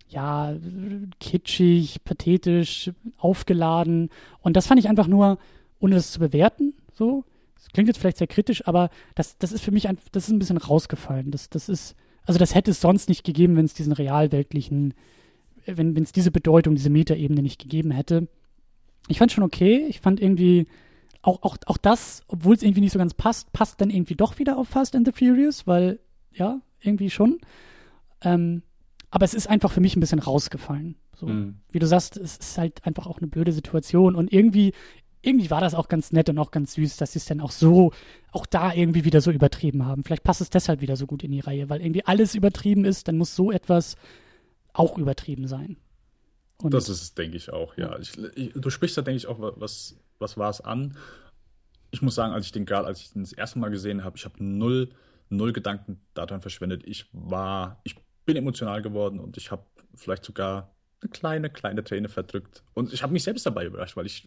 [0.09, 0.57] ja,
[1.21, 4.09] kitschig, pathetisch, aufgeladen.
[4.41, 5.37] Und das fand ich einfach nur,
[5.81, 7.25] ohne das zu bewerten, so.
[7.65, 10.31] Das klingt jetzt vielleicht sehr kritisch, aber das, das ist für mich ein, das ist
[10.33, 11.31] ein bisschen rausgefallen.
[11.31, 14.95] Das, das ist, also das hätte es sonst nicht gegeben, wenn es diesen realweltlichen,
[15.67, 18.29] wenn es diese Bedeutung, diese Metaebene nicht gegeben hätte.
[19.09, 19.87] Ich fand schon okay.
[19.89, 20.67] Ich fand irgendwie
[21.23, 24.39] auch, auch, auch das, obwohl es irgendwie nicht so ganz passt, passt dann irgendwie doch
[24.39, 25.99] wieder auf Fast and the Furious, weil,
[26.33, 27.39] ja, irgendwie schon.
[28.21, 28.63] Ähm,
[29.11, 30.97] aber es ist einfach für mich ein bisschen rausgefallen.
[31.17, 31.57] So, Mhm.
[31.71, 34.73] wie du sagst, es ist halt einfach auch eine blöde Situation und irgendwie,
[35.27, 37.51] irgendwie war das auch ganz nett und auch ganz süß, dass sie es dann auch
[37.51, 37.93] so,
[38.33, 40.05] auch da irgendwie wieder so übertrieben haben.
[40.05, 43.09] Vielleicht passt es deshalb wieder so gut in die Reihe, weil irgendwie alles übertrieben ist,
[43.09, 43.97] dann muss so etwas
[44.73, 45.77] auch übertrieben sein.
[46.63, 47.99] Und Das ist es, denke ich auch, ja.
[47.99, 50.97] Ich, ich, du sprichst da, denke ich, auch wa- was, was war es an.
[51.91, 54.17] Ich muss sagen, als ich den gerade, als ich den das erste Mal gesehen habe,
[54.17, 54.91] ich habe null,
[55.29, 56.83] null Gedanken daran verschwendet.
[56.87, 57.97] Ich war, ich
[58.27, 59.65] bin emotional geworden und ich habe
[59.95, 60.74] vielleicht sogar
[61.05, 62.63] eine kleine, kleine Träne verdrückt.
[62.75, 64.27] Und ich habe mich selbst dabei überrascht, weil ich,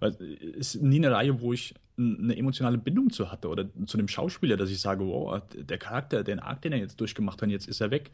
[0.00, 0.16] weil
[0.58, 4.08] es ist nie eine Reihe, wo ich eine emotionale Bindung zu hatte oder zu dem
[4.08, 7.68] Schauspieler, dass ich sage, wow, der Charakter, den Arc, den er jetzt durchgemacht hat, jetzt
[7.68, 8.10] ist er weg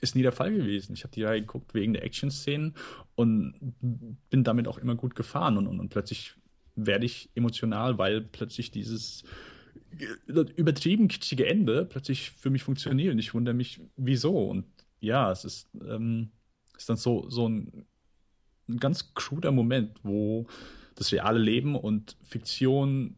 [0.00, 0.92] ist nie der Fall gewesen.
[0.92, 2.74] Ich habe die Reihe geguckt wegen der Action-Szenen
[3.14, 3.54] und
[4.28, 5.56] bin damit auch immer gut gefahren.
[5.56, 6.34] Und, und, und plötzlich
[6.76, 9.24] werde ich emotional, weil plötzlich dieses
[10.56, 13.12] übertrieben kitschige Ende plötzlich für mich funktioniert.
[13.12, 14.36] Und ich wundere mich, wieso.
[14.48, 14.66] Und
[15.00, 16.30] ja, es ist, ähm,
[16.76, 17.86] ist dann so, so ein,
[18.68, 20.46] ein ganz kruder Moment, wo
[20.94, 23.16] das reale Leben und Fiktion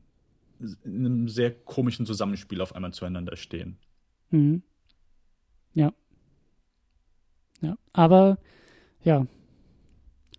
[0.58, 3.76] in einem sehr komischen Zusammenspiel auf einmal zueinander stehen.
[4.30, 4.62] Mhm.
[5.74, 5.92] Ja.
[7.60, 8.38] Ja, aber
[9.02, 9.26] ja,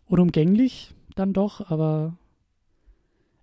[0.07, 2.17] unumgänglich dann doch, aber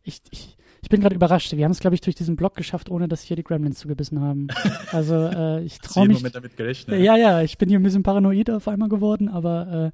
[0.02, 1.51] ich, ich, ich bin gerade überrascht.
[1.56, 4.20] Wir haben es, glaube ich, durch diesen Blog geschafft, ohne dass hier die Gremlins zugebissen
[4.20, 4.48] haben.
[4.93, 6.19] Also äh, ich traue mich.
[6.19, 7.01] Moment damit gerechnet?
[7.01, 9.93] Ja, ja, ich bin hier ein bisschen paranoid auf einmal geworden, aber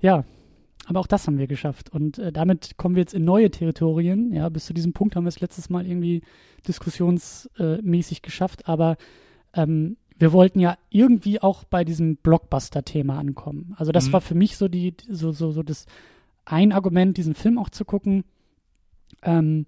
[0.00, 0.24] äh, ja,
[0.86, 1.90] aber auch das haben wir geschafft.
[1.90, 4.32] Und äh, damit kommen wir jetzt in neue Territorien.
[4.32, 6.22] Ja, bis zu diesem Punkt haben wir es letztes Mal irgendwie
[6.66, 8.96] diskussionsmäßig geschafft, aber
[9.54, 13.74] ähm, wir wollten ja irgendwie auch bei diesem Blockbuster-Thema ankommen.
[13.76, 14.12] Also das Mhm.
[14.14, 15.86] war für mich so die, so, so, so das
[16.44, 18.24] ein Argument, diesen Film auch zu gucken.
[19.22, 19.66] Ähm,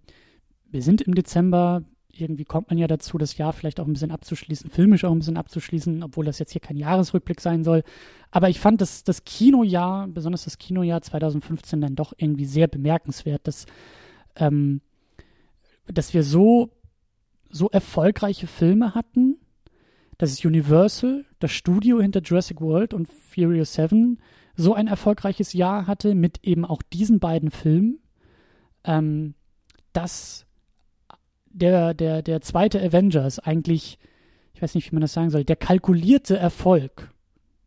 [0.71, 1.83] wir sind im Dezember,
[2.13, 5.19] irgendwie kommt man ja dazu, das Jahr vielleicht auch ein bisschen abzuschließen, filmisch auch ein
[5.19, 7.83] bisschen abzuschließen, obwohl das jetzt hier kein Jahresrückblick sein soll.
[8.31, 13.47] Aber ich fand das, das Kinojahr, besonders das Kinojahr 2015, dann doch irgendwie sehr bemerkenswert,
[13.47, 13.67] dass,
[14.37, 14.81] ähm,
[15.87, 16.71] dass wir so,
[17.51, 19.37] so erfolgreiche Filme hatten,
[20.19, 24.19] dass Universal, das Studio hinter Jurassic World und Furious 7,
[24.57, 28.01] so ein erfolgreiches Jahr hatte mit eben auch diesen beiden Filmen,
[28.83, 29.35] ähm,
[29.93, 30.48] dass
[31.51, 33.99] der, der, der zweite Avengers eigentlich,
[34.55, 37.13] ich weiß nicht, wie man das sagen soll, der kalkulierte Erfolg,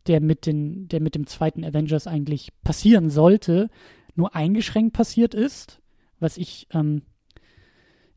[0.07, 3.69] der mit, den, der mit dem zweiten Avengers eigentlich passieren sollte,
[4.15, 5.79] nur eingeschränkt passiert ist,
[6.19, 7.03] was ich ähm,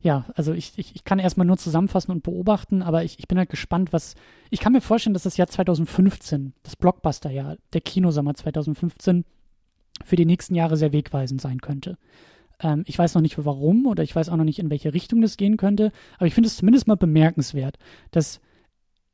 [0.05, 3.39] ja, also ich, ich, ich kann erstmal nur zusammenfassen und beobachten, aber ich, ich bin
[3.39, 4.13] halt gespannt, was.
[4.51, 9.25] Ich kann mir vorstellen, dass das Jahr 2015, das Blockbuster-Jahr, der Kinosommer 2015,
[10.03, 11.97] für die nächsten Jahre sehr wegweisend sein könnte.
[12.61, 15.21] Ähm, ich weiß noch nicht warum oder ich weiß auch noch nicht, in welche Richtung
[15.21, 17.77] das gehen könnte, aber ich finde es zumindest mal bemerkenswert,
[18.11, 18.41] dass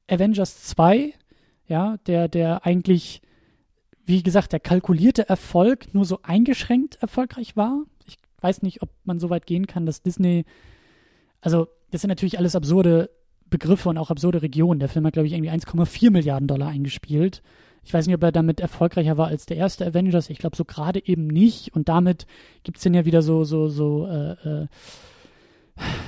[0.07, 1.13] Avengers 2,
[1.67, 3.21] ja, der, der eigentlich,
[4.05, 7.83] wie gesagt, der kalkulierte Erfolg nur so eingeschränkt erfolgreich war.
[8.05, 10.45] Ich weiß nicht, ob man so weit gehen kann, dass Disney,
[11.39, 13.09] also das sind natürlich alles absurde
[13.49, 14.79] Begriffe und auch absurde Regionen.
[14.79, 17.41] Der Film hat, glaube ich, irgendwie 1,4 Milliarden Dollar eingespielt.
[17.83, 20.29] Ich weiß nicht, ob er damit erfolgreicher war als der erste Avengers.
[20.29, 21.75] Ich glaube so gerade eben nicht.
[21.75, 22.27] Und damit
[22.63, 24.67] gibt es dann ja wieder so, so, so, äh, äh,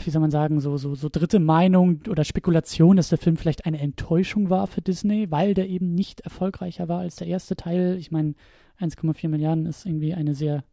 [0.04, 3.66] wie soll man sagen, so, so, so dritte Meinung oder Spekulation, dass der Film vielleicht
[3.66, 7.98] eine Enttäuschung war für Disney, weil der eben nicht erfolgreicher war als der erste Teil.
[7.98, 8.36] Ich meine,
[8.80, 10.64] 1,4 Milliarden ist irgendwie eine sehr,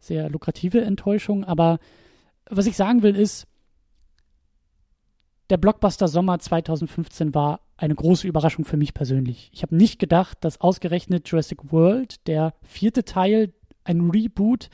[0.00, 1.44] sehr lukrative Enttäuschung.
[1.44, 1.78] Aber
[2.48, 3.46] was ich sagen will, ist,
[5.50, 9.50] der Blockbuster Sommer 2015 war eine große Überraschung für mich persönlich.
[9.54, 13.52] Ich habe nicht gedacht, dass ausgerechnet Jurassic World, der vierte Teil,
[13.84, 14.68] ein Reboot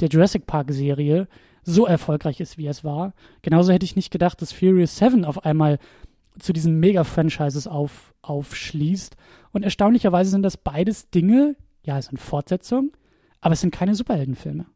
[0.00, 1.28] der Jurassic Park Serie,
[1.62, 3.14] so erfolgreich ist, wie es war.
[3.42, 5.78] Genauso hätte ich nicht gedacht, dass Furious 7 auf einmal
[6.38, 9.16] zu diesen Mega-Franchises auf, aufschließt.
[9.52, 12.92] Und erstaunlicherweise sind das beides Dinge, ja, es sind Fortsetzungen,
[13.40, 14.66] aber es sind keine Superheldenfilme.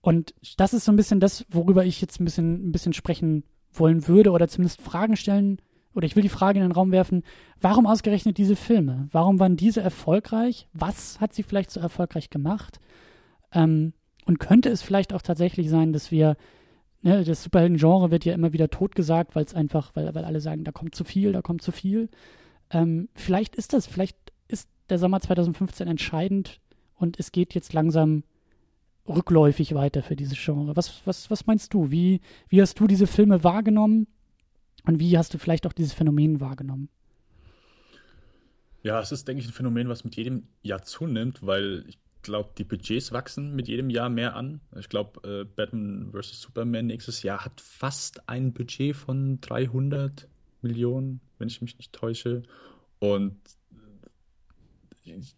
[0.00, 3.44] Und das ist so ein bisschen das, worüber ich jetzt ein bisschen, ein bisschen sprechen
[3.72, 5.58] wollen würde oder zumindest Fragen stellen
[5.94, 7.22] oder ich will die Frage in den Raum werfen,
[7.60, 9.08] warum ausgerechnet diese Filme?
[9.12, 10.68] Warum waren diese erfolgreich?
[10.72, 12.80] Was hat sie vielleicht so erfolgreich gemacht?
[13.52, 13.92] Ähm,
[14.26, 16.36] und könnte es vielleicht auch tatsächlich sein, dass wir,
[17.02, 20.64] ne, das Superhelden-Genre wird ja immer wieder totgesagt, weil es einfach, weil, weil alle sagen,
[20.64, 22.08] da kommt zu viel, da kommt zu viel.
[22.70, 24.16] Ähm, vielleicht ist das, vielleicht
[24.48, 26.60] ist der Sommer 2015 entscheidend
[26.96, 28.24] und es geht jetzt langsam
[29.06, 30.76] rückläufig weiter für dieses Genre.
[30.76, 31.90] Was, was, was meinst du?
[31.90, 34.06] Wie, wie hast du diese Filme wahrgenommen
[34.86, 36.88] und wie hast du vielleicht auch dieses Phänomen wahrgenommen?
[38.82, 42.50] Ja, es ist, denke ich, ein Phänomen, was mit jedem Jahr zunimmt, weil ich glaube,
[42.58, 44.60] die Budgets wachsen mit jedem Jahr mehr an.
[44.78, 46.40] Ich glaube, äh, Batman vs.
[46.40, 50.28] Superman nächstes Jahr hat fast ein Budget von 300
[50.60, 52.42] Millionen, wenn ich mich nicht täusche.
[52.98, 53.36] Und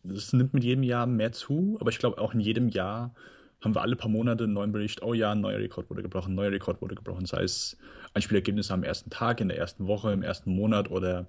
[0.04, 3.14] es nimmt mit jedem Jahr mehr zu, aber ich glaube auch in jedem Jahr
[3.66, 6.32] haben wir alle paar Monate einen neuen Bericht, oh ja, ein neuer Rekord wurde gebrochen,
[6.32, 7.76] ein neuer Rekord wurde gebrochen, sei es
[8.14, 11.26] Einspielergebnisse am ersten Tag, in der ersten Woche, im ersten Monat oder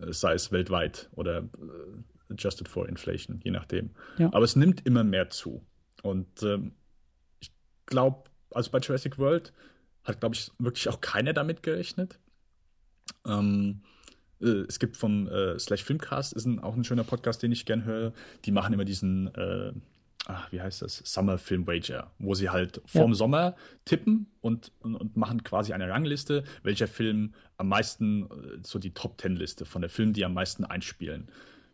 [0.00, 3.90] äh, sei es weltweit oder äh, adjusted for inflation, je nachdem.
[4.18, 4.28] Ja.
[4.32, 5.64] Aber es nimmt immer mehr zu.
[6.02, 6.72] Und ähm,
[7.40, 7.50] ich
[7.86, 9.52] glaube, also bei Jurassic World
[10.04, 12.18] hat, glaube ich, wirklich auch keiner damit gerechnet.
[13.26, 13.80] Ähm,
[14.40, 17.64] äh, es gibt vom äh, Slash Filmcast, ist ein, auch ein schöner Podcast, den ich
[17.64, 18.12] gern höre.
[18.44, 19.72] Die machen immer diesen äh,
[20.26, 23.16] ach, wie heißt das, Summer Film Wager, wo sie halt vorm ja.
[23.16, 28.78] Sommer tippen und, und, und, machen quasi eine Rangliste, welcher Film am meisten, äh, so
[28.78, 31.28] die Top Ten Liste von der Film, die am meisten einspielen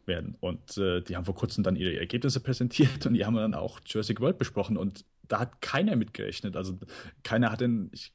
[0.06, 0.36] werden.
[0.40, 3.80] Und äh, die haben vor kurzem dann ihre Ergebnisse präsentiert und die haben dann auch
[3.86, 6.56] Jurassic World besprochen und da hat keiner mitgerechnet.
[6.56, 6.78] Also
[7.22, 8.12] keiner hat den, ich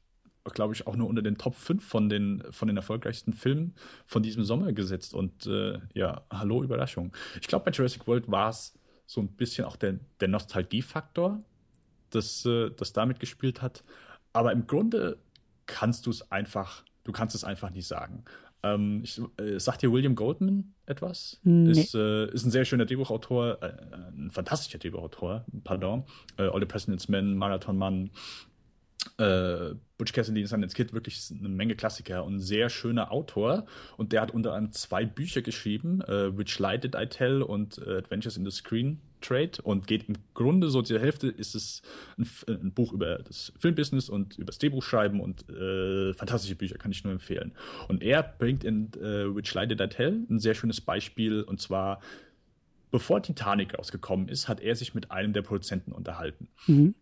[0.54, 3.74] glaube ich, auch nur unter den Top 5 von den, von den erfolgreichsten Filmen
[4.06, 5.14] von diesem Sommer gesetzt.
[5.14, 7.12] Und äh, ja, hallo Überraschung.
[7.40, 8.77] Ich glaube, bei Jurassic World war es
[9.08, 11.42] so ein bisschen auch der, der Nostalgiefaktor,
[12.10, 13.82] das, äh, das damit gespielt hat.
[14.34, 15.18] Aber im Grunde
[15.66, 18.24] kannst du es einfach, du kannst es einfach nicht sagen.
[18.62, 21.40] Ähm, ich, äh, sagt dir William Goldman etwas?
[21.42, 21.70] Nee.
[21.70, 23.72] Ist, äh, ist ein sehr schöner Drehbuchautor, äh,
[24.14, 26.04] ein fantastischer Drehbuchautor, pardon.
[26.36, 28.10] Äh, All the President's Men, Marathon Mann,
[29.18, 33.66] äh, Butch Cassidy ist ein Kid wirklich eine Menge Klassiker und ein sehr schöner Autor.
[33.96, 37.78] Und der hat unter anderem zwei Bücher geschrieben, äh, Which Light Did I Tell und
[37.78, 39.62] äh, Adventures in the Screen Trade.
[39.62, 41.82] Und geht im Grunde so zur Hälfte ist es
[42.16, 46.92] ein, ein Buch über das Filmbusiness und über das Drehbuchschreiben und äh, fantastische Bücher, kann
[46.92, 47.52] ich nur empfehlen.
[47.88, 51.60] Und er bringt in äh, Which Light Did I Tell ein sehr schönes Beispiel und
[51.60, 52.00] zwar
[52.90, 56.48] bevor Titanic rausgekommen ist, hat er sich mit einem der Produzenten unterhalten.
[56.66, 56.94] Mhm.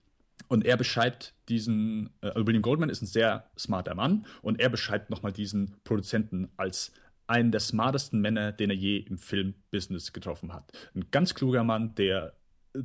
[0.49, 4.69] Und er beschreibt diesen, äh, also William Goldman ist ein sehr smarter Mann und er
[4.69, 6.93] beschreibt nochmal diesen Produzenten als
[7.27, 10.73] einen der smartesten Männer, den er je im Filmbusiness getroffen hat.
[10.95, 12.35] Ein ganz kluger Mann, der,
[12.75, 12.81] äh,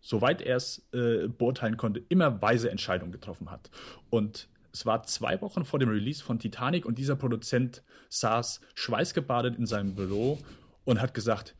[0.00, 3.70] soweit er es äh, beurteilen konnte, immer weise Entscheidungen getroffen hat.
[4.10, 9.56] Und es war zwei Wochen vor dem Release von Titanic und dieser Produzent saß schweißgebadet
[9.56, 10.38] in seinem Büro
[10.84, 11.54] und hat gesagt,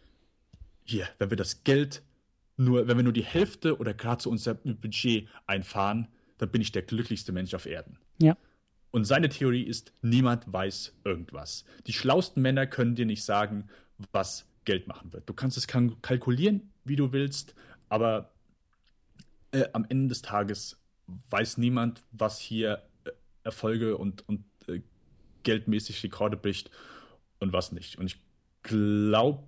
[0.84, 2.02] hier, wenn wir das Geld
[2.56, 6.08] nur, wenn wir nur die Hälfte oder gerade so unser Budget einfahren,
[6.38, 7.98] dann bin ich der glücklichste Mensch auf Erden.
[8.20, 8.36] Ja.
[8.90, 11.64] Und seine Theorie ist, niemand weiß irgendwas.
[11.86, 13.68] Die schlauesten Männer können dir nicht sagen,
[14.12, 15.28] was Geld machen wird.
[15.28, 17.54] Du kannst es kalkulieren, wie du willst,
[17.88, 18.32] aber
[19.52, 20.80] äh, am Ende des Tages
[21.30, 23.10] weiß niemand, was hier äh,
[23.42, 24.80] Erfolge und, und äh,
[25.42, 26.70] geldmäßig Rekorde bricht
[27.40, 27.98] und was nicht.
[27.98, 28.20] Und ich
[28.62, 29.44] glaube,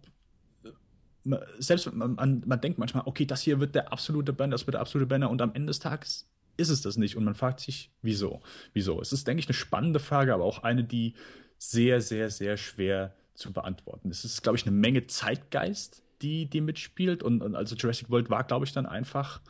[1.59, 4.81] selbst man, man denkt manchmal, okay, das hier wird der absolute Banner, das wird der
[4.81, 7.17] absolute Banner und am Ende des Tages ist es das nicht.
[7.17, 8.41] Und man fragt sich, wieso?
[8.73, 9.01] Wieso?
[9.01, 11.15] Es ist, denke ich, eine spannende Frage, aber auch eine, die
[11.59, 14.11] sehr, sehr, sehr schwer zu beantworten.
[14.11, 14.25] ist.
[14.25, 17.23] Es ist, glaube ich, eine Menge Zeitgeist, die, die mitspielt.
[17.23, 19.41] Und, und also Jurassic World war, glaube ich, dann einfach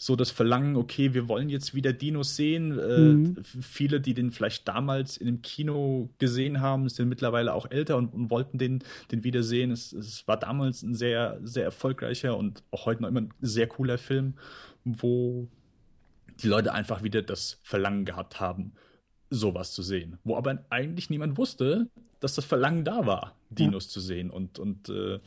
[0.00, 2.78] so das Verlangen, okay, wir wollen jetzt wieder Dinos sehen.
[2.78, 3.36] Äh, mhm.
[3.42, 8.14] Viele, die den vielleicht damals in dem Kino gesehen haben, sind mittlerweile auch älter und,
[8.14, 9.72] und wollten den, den wieder sehen.
[9.72, 13.66] Es, es, war damals ein sehr, sehr erfolgreicher und auch heute noch immer ein sehr
[13.66, 14.34] cooler Film,
[14.84, 15.48] wo
[16.42, 18.74] die Leute einfach wieder das Verlangen gehabt haben,
[19.30, 20.18] sowas zu sehen.
[20.22, 21.88] Wo aber eigentlich niemand wusste,
[22.20, 23.90] dass das Verlangen da war, Dinos ja.
[23.90, 25.18] zu sehen und, und äh,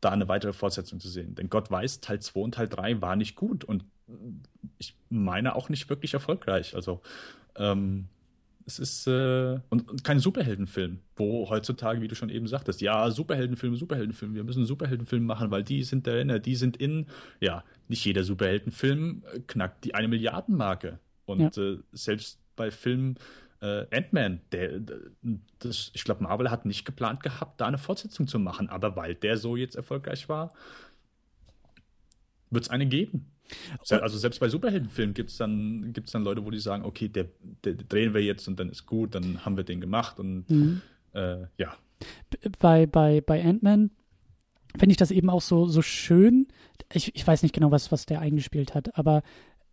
[0.00, 1.34] da eine weitere Fortsetzung zu sehen.
[1.34, 3.84] Denn Gott weiß, Teil 2 und Teil 3 war nicht gut und
[4.78, 6.74] ich meine auch nicht wirklich erfolgreich.
[6.74, 7.02] Also
[7.56, 8.08] ähm,
[8.68, 13.10] es ist äh, und, und, kein Superheldenfilm, wo heutzutage, wie du schon eben sagtest, ja,
[13.10, 17.06] Superheldenfilme, Superheldenfilme, wir müssen Superheldenfilme machen, weil die sind der die sind in.
[17.40, 20.98] Ja, nicht jeder Superheldenfilm knackt die eine Milliardenmarke.
[21.24, 21.62] Und ja.
[21.62, 23.18] äh, selbst bei Filmen
[23.60, 24.80] äh, Ant-Man, der,
[25.58, 29.14] das, ich glaube, Marvel hat nicht geplant gehabt, da eine Fortsetzung zu machen, aber weil
[29.14, 30.52] der so jetzt erfolgreich war,
[32.50, 33.26] wird es eine geben.
[33.88, 37.26] Also selbst bei Superheldenfilmen gibt es dann, gibt's dann Leute, wo die sagen, okay, der,
[37.64, 40.82] der, drehen wir jetzt und dann ist gut, dann haben wir den gemacht und mhm.
[41.14, 41.74] äh, ja.
[42.58, 43.90] Bei, bei, bei Ant-Man
[44.76, 46.48] finde ich das eben auch so, so schön.
[46.92, 49.22] Ich, ich weiß nicht genau, was, was der eingespielt hat, aber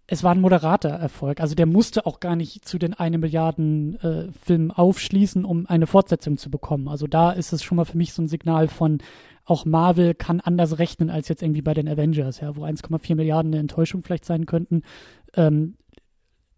[0.08, 1.42] es war ein moderater Erfolg.
[1.42, 5.88] Also der musste auch gar nicht zu den eine Milliarden äh, Filmen aufschließen, um eine
[5.88, 6.88] Fortsetzung zu bekommen.
[6.88, 9.00] Also da ist es schon mal für mich so ein Signal von,
[9.46, 13.54] auch Marvel kann anders rechnen als jetzt irgendwie bei den Avengers, ja, wo 1,4 Milliarden
[13.54, 14.84] eine Enttäuschung vielleicht sein könnten.
[15.36, 15.76] Ähm,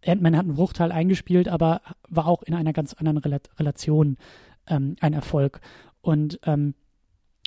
[0.05, 4.17] Ant-Man hat einen Bruchteil eingespielt, aber war auch in einer ganz anderen Rel Relation
[4.67, 5.61] ähm, ein Erfolg.
[6.01, 6.75] Und ähm,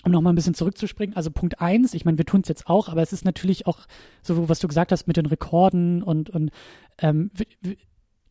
[0.04, 2.88] um nochmal ein bisschen zurückzuspringen, also Punkt eins, ich meine, wir tun es jetzt auch,
[2.88, 3.80] aber es ist natürlich auch
[4.22, 6.50] so, was du gesagt hast mit den Rekorden und, und
[6.98, 7.30] ähm,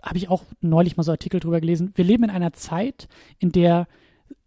[0.01, 1.91] habe ich auch neulich mal so Artikel drüber gelesen.
[1.95, 3.87] Wir leben in einer Zeit, in der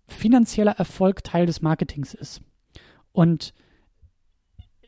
[0.07, 2.43] finanzieller Erfolg Teil des Marketings ist.
[3.13, 3.55] Und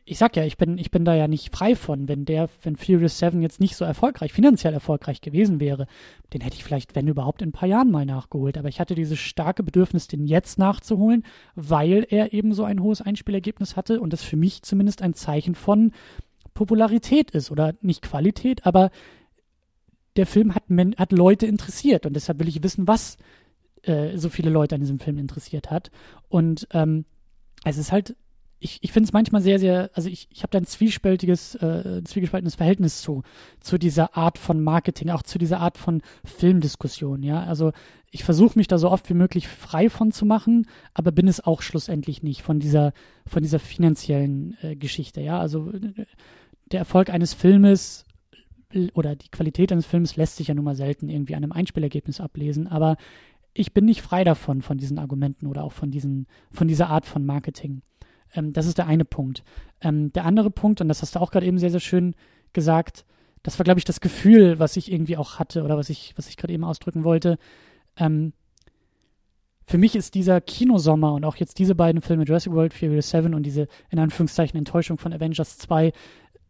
[0.07, 2.75] ich sag ja, ich bin, ich bin da ja nicht frei von, wenn der, wenn
[2.75, 5.87] Furious 7 jetzt nicht so erfolgreich, finanziell erfolgreich gewesen wäre,
[6.31, 8.59] den hätte ich vielleicht, wenn überhaupt, in ein paar Jahren mal nachgeholt.
[8.59, 11.23] Aber ich hatte dieses starke Bedürfnis, den jetzt nachzuholen,
[11.55, 15.55] weil er eben so ein hohes Einspielergebnis hatte und das für mich zumindest ein Zeichen
[15.55, 15.91] von
[16.53, 18.91] Popularität ist oder nicht Qualität, aber
[20.17, 20.63] der Film hat,
[20.97, 23.17] hat Leute interessiert und deshalb will ich wissen, was
[23.81, 25.89] äh, so viele Leute an diesem Film interessiert hat.
[26.29, 27.05] Und ähm,
[27.65, 28.15] es ist halt
[28.59, 32.01] ich, ich finde es manchmal sehr, sehr, also ich, ich habe da ein zwiespältiges, äh,
[32.03, 33.23] zwiegespaltenes Verhältnis zu,
[33.59, 37.43] zu dieser Art von Marketing, auch zu dieser Art von Filmdiskussion, ja.
[37.43, 37.71] Also
[38.11, 41.43] ich versuche mich da so oft wie möglich frei von zu machen, aber bin es
[41.43, 42.93] auch schlussendlich nicht von dieser,
[43.27, 45.39] von dieser finanziellen äh, Geschichte, ja.
[45.39, 46.05] Also äh,
[46.71, 48.05] der Erfolg eines Filmes
[48.93, 52.19] oder die Qualität eines Films lässt sich ja nun mal selten irgendwie an einem Einspielergebnis
[52.19, 52.97] ablesen, aber
[53.53, 57.05] ich bin nicht frei davon, von diesen Argumenten oder auch von diesen, von dieser Art
[57.05, 57.81] von Marketing.
[58.33, 59.43] Ähm, das ist der eine Punkt.
[59.81, 62.15] Ähm, der andere Punkt, und das hast du auch gerade eben sehr, sehr schön
[62.53, 63.05] gesagt,
[63.43, 66.27] das war, glaube ich, das Gefühl, was ich irgendwie auch hatte oder was ich, was
[66.27, 67.37] ich gerade eben ausdrücken wollte.
[67.95, 68.33] Ähm,
[69.67, 73.33] für mich ist dieser Kinosommer und auch jetzt diese beiden Filme, Jurassic World Furious 7
[73.33, 75.91] und diese, in Anführungszeichen, Enttäuschung von Avengers 2,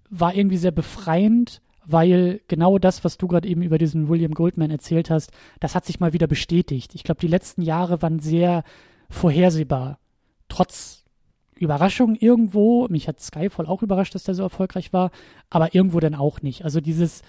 [0.10, 4.72] war irgendwie sehr befreiend, weil genau das, was du gerade eben über diesen William Goldman
[4.72, 6.93] erzählt hast, das hat sich mal wieder bestätigt.
[6.93, 8.64] Ich glaube, die letzten Jahre waren sehr
[9.10, 9.99] vorhersehbar.
[10.49, 11.05] Trotz
[11.60, 12.88] Überraschung irgendwo.
[12.90, 15.11] Mich hat Skyfall auch überrascht, dass der so erfolgreich war,
[15.49, 16.64] aber irgendwo dann auch nicht.
[16.64, 17.22] Also dieses,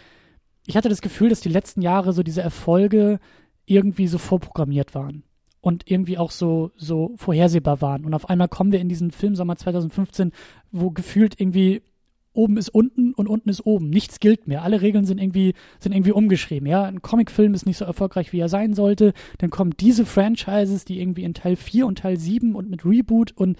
[0.66, 3.18] ich hatte das Gefühl, dass die letzten Jahre so diese Erfolge
[3.66, 5.22] irgendwie so vorprogrammiert waren
[5.60, 8.04] und irgendwie auch so, so vorhersehbar waren.
[8.04, 10.32] Und auf einmal kommen wir in diesen Filmsommer 2015,
[10.70, 11.82] wo gefühlt irgendwie
[12.32, 13.90] oben ist unten und unten ist oben.
[13.90, 14.62] Nichts gilt mehr.
[14.62, 16.68] Alle Regeln sind irgendwie, sind irgendwie umgeschrieben.
[16.68, 19.12] Ja, ein Comicfilm ist nicht so erfolgreich, wie er sein sollte.
[19.38, 23.32] Dann kommen diese Franchises, die irgendwie in Teil 4 und Teil 7 und mit Reboot
[23.32, 23.56] und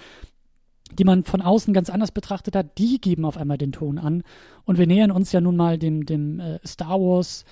[0.92, 4.22] die man von außen ganz anders betrachtet hat, die geben auf einmal den Ton an.
[4.64, 7.44] Und wir nähern uns ja nun mal dem, dem äh, Star Wars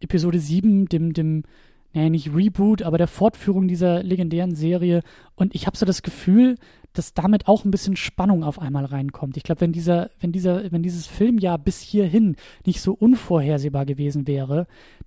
[0.00, 1.44] Episode 7, dem, dem,
[1.92, 5.02] naja, nicht Reboot, aber der Fortführung dieser legendären Serie.
[5.34, 6.56] Und ich habe so das Gefühl,
[6.92, 9.36] dass damit auch ein bisschen Spannung auf einmal reinkommt.
[9.36, 14.26] Ich glaube, wenn dieser, wenn dieser, wenn dieses Filmjahr bis hierhin nicht so unvorhersehbar gewesen
[14.26, 14.66] wäre,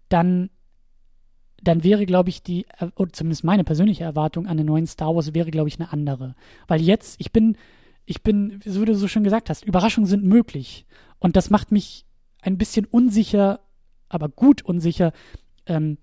[0.09, 0.49] dann
[1.61, 2.65] dann wäre, glaube ich, die,
[2.95, 6.35] oder zumindest meine persönliche Erwartung an den neuen Star Wars wäre, glaube ich, eine andere.
[6.67, 7.55] Weil jetzt, ich bin,
[8.05, 10.85] ich bin, so wie du so schön gesagt hast, Überraschungen sind möglich.
[11.19, 12.05] Und das macht mich
[12.41, 13.59] ein bisschen unsicher,
[14.09, 15.13] aber gut unsicher,
[15.67, 15.97] ähm,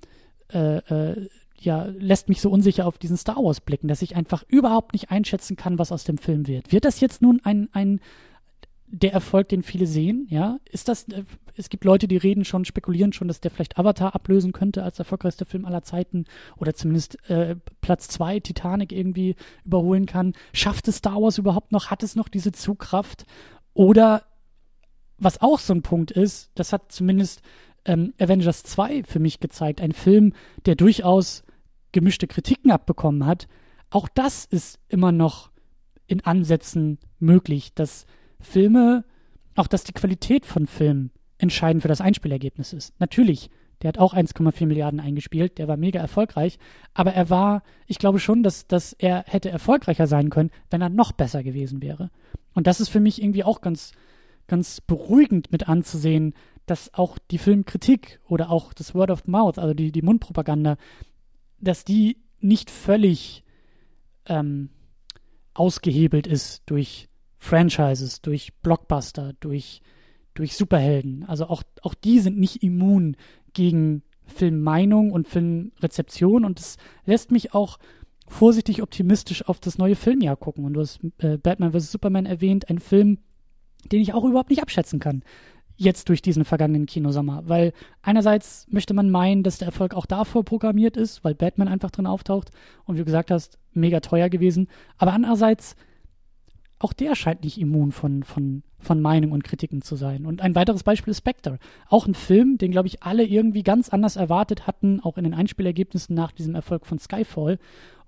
[0.53, 1.29] äh, äh,
[1.61, 5.11] ja, lässt mich so unsicher auf diesen Star Wars blicken, dass ich einfach überhaupt nicht
[5.11, 6.71] einschätzen kann, was aus dem Film wird.
[6.71, 8.01] Wird das jetzt nun ein, ein
[8.87, 10.59] der Erfolg, den viele sehen, ja?
[10.71, 11.25] Ist das, äh,
[11.59, 14.99] es gibt Leute, die reden schon, spekulieren schon, dass der vielleicht Avatar ablösen könnte als
[14.99, 16.25] erfolgreichster Film aller Zeiten
[16.57, 20.35] oder zumindest äh, Platz zwei Titanic irgendwie überholen kann.
[20.53, 21.91] Schafft es Star Wars überhaupt noch?
[21.91, 23.25] Hat es noch diese Zugkraft?
[23.75, 24.23] Oder
[25.19, 27.43] was auch so ein Punkt ist, das hat zumindest
[27.85, 30.33] ähm, Avengers 2 für mich gezeigt, ein Film,
[30.67, 31.43] der durchaus
[31.91, 33.49] gemischte Kritiken abbekommen hat.
[33.91, 35.51] Auch das ist immer noch
[36.07, 38.07] in Ansätzen möglich, dass
[38.41, 39.05] Filme,
[39.57, 42.99] auch dass die Qualität von Filmen entscheidend für das Einspielergebnis ist.
[43.01, 43.51] Natürlich,
[43.83, 46.59] der hat auch 1,4 Milliarden eingespielt, der war mega erfolgreich,
[46.95, 50.89] aber er war, ich glaube schon, dass, dass er hätte erfolgreicher sein können, wenn er
[50.89, 52.11] noch besser gewesen wäre.
[52.55, 53.93] Und das ist für mich irgendwie auch ganz,
[54.49, 56.35] ganz beruhigend mit anzusehen,
[56.67, 60.77] dass auch die Filmkritik oder auch das Word of Mouth, also die, die Mundpropaganda,
[61.61, 63.45] dass die nicht völlig
[64.27, 64.71] ähm,
[65.55, 67.09] ausgehebelt ist durch
[67.39, 69.81] Franchises, durch Blockbuster, durch,
[70.39, 71.25] durch Superhelden.
[71.25, 73.17] Also auch, auch die sind nicht immun
[73.55, 77.79] gegen Filmmeinung und Filmrezeption und es lässt mich auch
[78.29, 80.65] vorsichtig optimistisch auf das neue Filmjahr gucken.
[80.65, 81.91] Und du hast äh, Batman vs.
[81.91, 83.19] Superman erwähnt, ein Film,
[83.91, 85.23] den ich auch überhaupt nicht abschätzen kann.
[85.77, 87.43] Jetzt durch diesen vergangenen Kinosommer.
[87.47, 91.91] Weil einerseits möchte man meinen, dass der Erfolg auch davor programmiert ist, weil Batman einfach
[91.91, 92.51] drin auftaucht
[92.85, 94.69] und wie du gesagt hast, mega teuer gewesen.
[94.99, 95.75] Aber andererseits
[96.79, 100.27] auch der scheint nicht immun von, von, von Meinung und Kritiken zu sein.
[100.27, 101.59] Und ein weiteres Beispiel ist Spectre.
[101.89, 105.35] Auch ein Film, den, glaube ich, alle irgendwie ganz anders erwartet hatten, auch in den
[105.35, 107.59] Einspielergebnissen nach diesem Erfolg von Skyfall.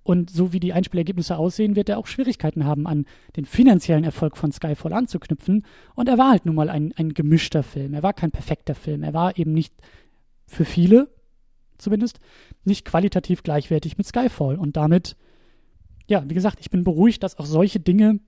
[0.03, 3.07] Und so wie die Einspielergebnisse aussehen, wird er auch Schwierigkeiten haben, an
[3.37, 5.67] den finanziellen Erfolg von Skyfall anzuknüpfen.
[5.95, 7.93] Und er war halt nun mal ein, ein gemischter Film.
[7.93, 9.03] Er war kein perfekter Film.
[9.03, 9.75] Er war eben nicht
[10.47, 11.09] für viele,
[11.77, 12.21] zumindest,
[12.65, 14.57] nicht qualitativ gleichwertig mit Skyfall.
[14.57, 15.17] Und damit,
[16.07, 18.21] ja, wie gesagt, ich bin beruhigt, dass auch solche Dinge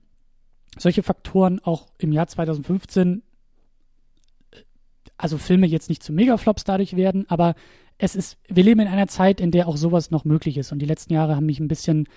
[0.77, 3.23] solche Faktoren auch im Jahr 2015,
[5.17, 7.55] also Filme jetzt nicht zu Megaflops dadurch werden, aber
[7.97, 10.71] es ist, wir leben in einer Zeit, in der auch sowas noch möglich ist.
[10.71, 12.07] Und die letzten Jahre haben mich ein bisschen,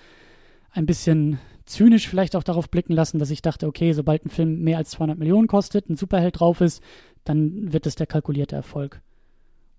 [0.71, 4.63] ein bisschen zynisch vielleicht auch darauf blicken lassen, dass ich dachte, okay, sobald ein Film
[4.63, 6.81] mehr als 200 Millionen kostet, ein Superheld drauf ist,
[7.23, 9.01] dann wird es der kalkulierte Erfolg.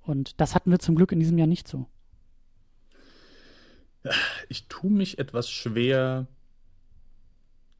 [0.03, 1.87] Und das hatten wir zum Glück in diesem Jahr nicht so.
[4.49, 6.27] Ich tue mich etwas schwer,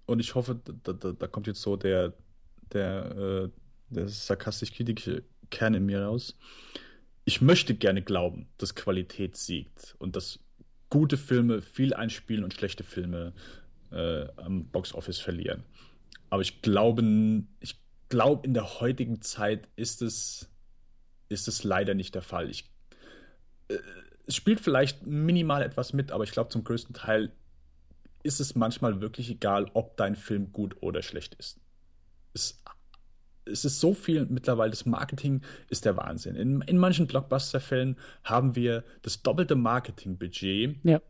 [0.09, 2.15] und ich hoffe, da, da, da kommt jetzt so der,
[2.73, 3.11] der,
[3.45, 3.49] äh,
[3.91, 6.39] der sarkastisch-kritische Kern in mir raus.
[7.27, 10.39] Ich möchte gerne glauben, dass Qualität siegt und dass
[10.89, 13.35] gute Filme viel einspielen und schlechte Filme
[13.93, 15.63] äh, am Boxoffice verlieren.
[16.31, 17.03] Aber ich glaube,
[17.61, 17.77] ich
[18.09, 20.49] glaube, in der heutigen Zeit ist es,
[21.29, 22.49] ist es leider nicht der Fall.
[22.49, 22.65] Ich,
[23.69, 23.77] äh,
[24.27, 27.31] es spielt vielleicht minimal etwas mit, aber ich glaube, zum größten Teil
[28.23, 31.61] ist es manchmal wirklich egal, ob dein Film gut oder schlecht ist.
[32.35, 32.63] Es,
[33.45, 36.37] es ist so viel mittlerweile, das Marketing ist der Wahnsinn.
[36.37, 41.01] In, in manchen Blockbuster-Fällen haben wir das doppelte Marketingbudget ja.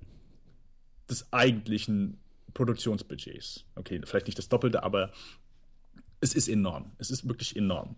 [1.10, 2.18] des eigentlichen
[2.54, 3.64] Produktionsbudgets.
[3.74, 5.12] Okay, vielleicht nicht das doppelte, aber
[6.20, 6.92] es ist enorm.
[6.98, 7.96] Es ist wirklich enorm.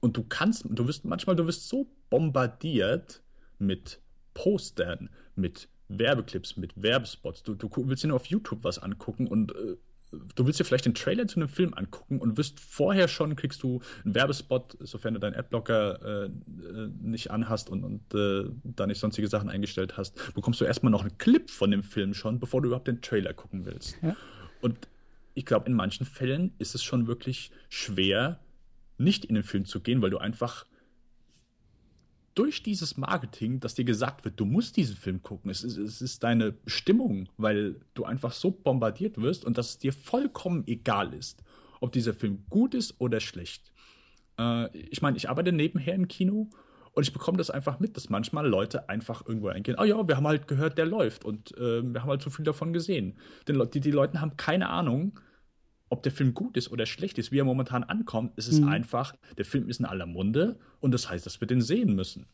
[0.00, 3.22] Und du kannst, du wirst manchmal, du wirst so bombardiert
[3.58, 4.00] mit
[4.34, 5.68] Postern, mit
[5.98, 7.42] Werbeclips, mit Werbespots.
[7.42, 9.76] Du, du willst dir nur auf YouTube was angucken und äh,
[10.34, 13.62] du willst dir vielleicht den Trailer zu einem Film angucken und wirst vorher schon, kriegst
[13.62, 18.86] du einen Werbespot, sofern du deinen Adblocker äh, äh, nicht anhast und, und äh, da
[18.86, 22.38] nicht sonstige Sachen eingestellt hast, bekommst du erstmal noch einen Clip von dem Film schon,
[22.38, 23.96] bevor du überhaupt den Trailer gucken willst.
[24.02, 24.16] Ja.
[24.60, 24.88] Und
[25.34, 28.38] ich glaube, in manchen Fällen ist es schon wirklich schwer,
[28.98, 30.66] nicht in den Film zu gehen, weil du einfach
[32.34, 36.00] durch dieses Marketing, dass dir gesagt wird, du musst diesen Film gucken, es ist, es
[36.00, 41.12] ist deine Stimmung, weil du einfach so bombardiert wirst und dass es dir vollkommen egal
[41.14, 41.42] ist,
[41.80, 43.72] ob dieser Film gut ist oder schlecht.
[44.38, 46.48] Äh, ich meine, ich arbeite nebenher im Kino
[46.92, 50.16] und ich bekomme das einfach mit, dass manchmal Leute einfach irgendwo eingehen, oh ja, wir
[50.16, 53.18] haben halt gehört, der läuft und äh, wir haben halt so viel davon gesehen.
[53.48, 55.18] Denn die, die Leute haben keine Ahnung,
[55.92, 58.68] ob der Film gut ist oder schlecht ist, wie er momentan ankommt, ist es mhm.
[58.68, 62.24] einfach, der Film ist in aller Munde und das heißt, dass wir den sehen müssen.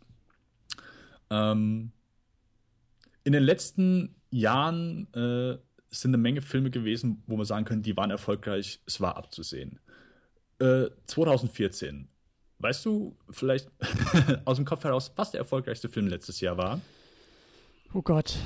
[1.29, 1.91] Ähm,
[3.25, 5.59] in den letzten Jahren äh,
[5.91, 9.81] sind eine Menge Filme gewesen, wo man sagen können, die waren erfolgreich, es war abzusehen.
[10.61, 12.09] Äh, 2014.
[12.61, 13.73] Weißt du vielleicht
[14.45, 16.81] aus dem Kopf heraus, was der erfolgreichste Film letztes Jahr war?
[17.93, 18.37] Oh Gott.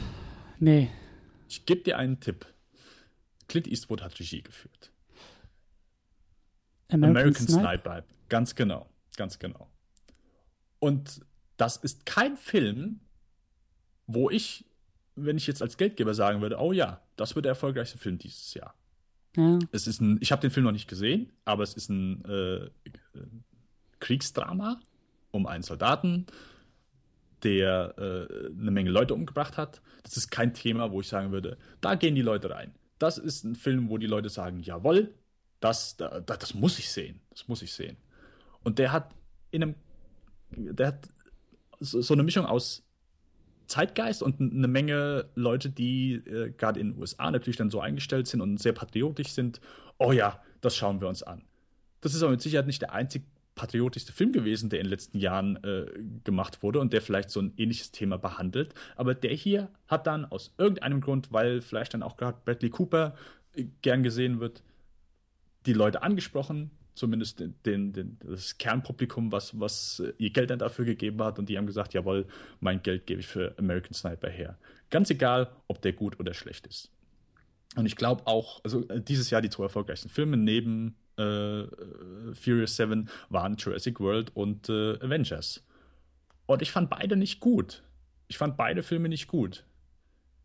[0.59, 0.91] Nee.
[1.51, 2.47] Ich gebe dir einen Tipp.
[3.49, 4.92] Clint Eastwood hat Regie geführt.
[6.93, 7.93] American, American Sniper.
[7.93, 8.05] Sniper.
[8.29, 9.69] Ganz genau, ganz genau.
[10.79, 11.21] Und
[11.57, 13.01] das ist kein Film,
[14.07, 14.65] wo ich,
[15.15, 18.55] wenn ich jetzt als Geldgeber sagen würde, oh ja, das wird der erfolgreichste Film dieses
[18.55, 18.75] Jahr.
[19.37, 19.59] Ja.
[19.71, 22.71] Es ist ein, ich habe den Film noch nicht gesehen, aber es ist ein äh,
[24.01, 24.81] Kriegsdrama
[25.31, 26.27] um einen Soldaten,
[27.43, 29.81] der äh, eine Menge Leute umgebracht hat.
[30.03, 32.75] Das ist kein Thema, wo ich sagen würde, da gehen die Leute rein.
[32.99, 35.15] Das ist ein Film, wo die Leute sagen, jawohl,
[35.63, 37.21] das, da, das muss ich sehen.
[37.31, 37.97] Das muss ich sehen.
[38.63, 39.15] Und der hat
[39.51, 39.75] in einem,
[40.51, 41.09] der hat
[41.81, 42.83] so, so eine Mischung aus
[43.67, 48.27] Zeitgeist und eine Menge Leute, die äh, gerade in den USA natürlich dann so eingestellt
[48.27, 49.61] sind und sehr patriotisch sind.
[49.99, 51.45] Oh ja, das schauen wir uns an.
[52.01, 53.23] Das ist aber mit Sicherheit nicht der einzig
[53.55, 55.87] patriotischste Film gewesen, der in den letzten Jahren äh,
[56.25, 58.75] gemacht wurde und der vielleicht so ein ähnliches Thema behandelt.
[58.97, 63.15] Aber der hier hat dann aus irgendeinem Grund, weil vielleicht dann auch gerade Bradley Cooper
[63.55, 64.63] äh, gern gesehen wird,
[65.67, 70.85] die Leute angesprochen, zumindest den, den, das Kernpublikum, was, was äh, ihr Geld dann dafür
[70.85, 72.27] gegeben hat und die haben gesagt, jawohl,
[72.61, 74.59] mein Geld gebe ich für American Sniper her.
[74.91, 76.91] Ganz egal, ob der gut oder schlecht ist.
[77.77, 81.65] Und ich glaube auch, also äh, dieses Jahr die zwei erfolgreichsten Filme neben äh,
[82.35, 85.65] Furious 7 waren Jurassic World und äh, Avengers.
[86.47, 87.83] Und ich fand beide nicht gut.
[88.29, 89.65] Ich fand beide Filme nicht gut.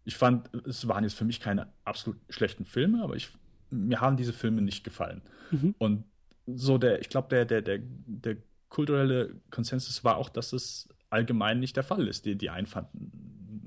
[0.05, 3.29] Ich fand, es waren jetzt für mich keine absolut schlechten Filme, aber ich
[3.69, 5.21] mir haben diese Filme nicht gefallen.
[5.51, 5.75] Mhm.
[5.77, 6.03] Und
[6.45, 8.37] so der, ich glaube, der, der, der, der
[8.69, 12.25] kulturelle Konsensus war auch, dass es allgemein nicht der Fall ist.
[12.25, 13.11] Die, die einen fanden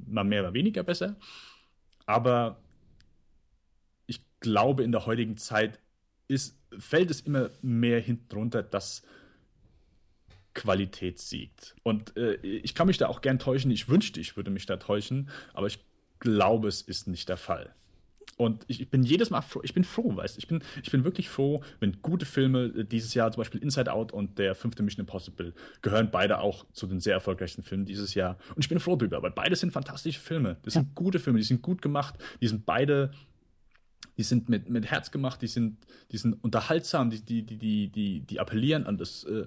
[0.07, 1.17] mal mehr oder weniger besser.
[2.07, 2.61] Aber
[4.07, 5.79] ich glaube, in der heutigen Zeit
[6.29, 9.03] ist, fällt es immer mehr hinten runter, dass
[10.55, 11.77] Qualität siegt.
[11.83, 13.71] Und äh, ich kann mich da auch gern täuschen.
[13.71, 15.79] Ich wünschte, ich würde mich da täuschen, aber ich
[16.19, 17.75] glaube, es ist nicht der Fall.
[18.36, 21.05] Und ich, ich, bin jedes Mal froh, ich bin froh, weißt ich bin, ich bin
[21.05, 24.82] wirklich froh, wenn gute Filme äh, dieses Jahr, zum Beispiel Inside Out und der fünfte
[24.82, 25.52] Mission Impossible,
[25.82, 28.39] gehören beide auch zu den sehr erfolgreichsten Filmen dieses Jahr.
[28.55, 30.57] Und ich bin froh drüber, weil beide sind fantastische Filme.
[30.62, 30.93] Das sind ja.
[30.94, 33.11] gute Filme, die sind gut gemacht, die sind beide,
[34.16, 35.77] die sind mit, mit Herz gemacht, die sind,
[36.11, 39.44] die sind unterhaltsam, die, die, die, die, die, appellieren an das, äh,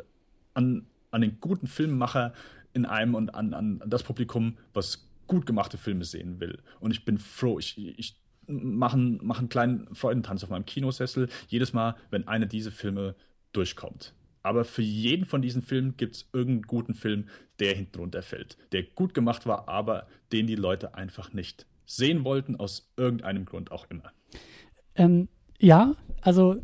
[0.54, 2.34] an, an den guten Filmemacher
[2.74, 6.60] in einem und an, an, an das Publikum, was gut gemachte Filme sehen will.
[6.80, 11.74] Und ich bin froh, ich, ich machen, machen einen kleinen Freudentanz auf meinem Kinosessel, jedes
[11.74, 13.16] Mal, wenn einer dieser Filme
[13.52, 14.14] durchkommt.
[14.42, 17.28] Aber für jeden von diesen Filmen gibt es irgendeinen guten Film,
[17.60, 22.56] der hinten runterfällt, der gut gemacht war, aber den die Leute einfach nicht sehen wollten,
[22.58, 24.12] aus irgendeinem Grund auch immer.
[24.96, 25.30] Ähm,
[25.60, 26.62] ja, also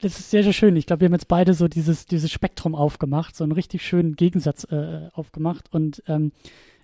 [0.00, 0.76] das ist sehr, sehr schön.
[0.76, 4.16] Ich glaube, wir haben jetzt beide so dieses, dieses Spektrum aufgemacht, so einen richtig schönen
[4.16, 5.72] Gegensatz äh, aufgemacht.
[5.72, 6.32] Und ähm,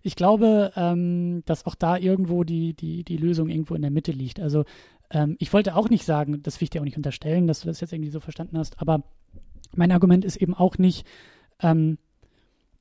[0.06, 4.12] ich glaube, ähm, dass auch da irgendwo die, die, die Lösung irgendwo in der Mitte
[4.12, 4.38] liegt.
[4.38, 4.64] Also
[5.10, 7.66] ähm, ich wollte auch nicht sagen, das will ich dir auch nicht unterstellen, dass du
[7.66, 9.02] das jetzt irgendwie so verstanden hast, aber
[9.74, 11.04] mein Argument ist eben auch nicht,
[11.60, 11.98] ähm,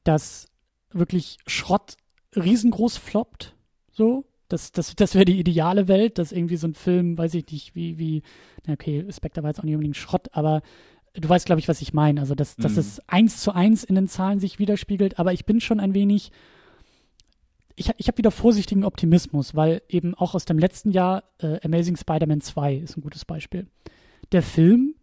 [0.03, 0.51] dass
[0.91, 1.97] wirklich Schrott
[2.35, 3.55] riesengroß floppt,
[3.91, 4.25] so.
[4.47, 7.73] Das, das, das wäre die ideale Welt, dass irgendwie so ein Film, weiß ich nicht,
[7.73, 8.21] wie, wie,
[8.69, 10.61] okay, Spectre war jetzt auch nicht unbedingt Schrott, aber
[11.15, 12.21] du weißt, glaube ich, was ich meine.
[12.21, 12.61] Also, dass, mhm.
[12.61, 15.95] dass es eins zu eins in den Zahlen sich widerspiegelt, aber ich bin schon ein
[15.95, 16.31] wenig
[17.75, 21.97] ich, ich habe wieder vorsichtigen Optimismus, weil eben auch aus dem letzten Jahr äh, Amazing
[21.97, 23.67] Spider-Man 2 ist ein gutes Beispiel.
[24.31, 24.95] Der Film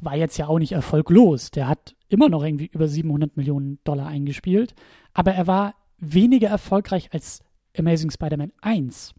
[0.00, 1.50] war jetzt ja auch nicht erfolglos.
[1.50, 4.74] Der hat immer noch irgendwie über 700 Millionen Dollar eingespielt,
[5.12, 7.42] aber er war weniger erfolgreich als
[7.76, 9.14] Amazing Spider-Man 1.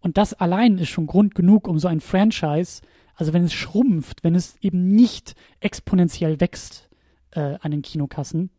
[0.00, 2.82] Und das allein ist schon Grund genug, um so ein Franchise,
[3.14, 6.88] also wenn es schrumpft, wenn es eben nicht exponentiell wächst
[7.32, 8.50] äh, an den Kinokassen,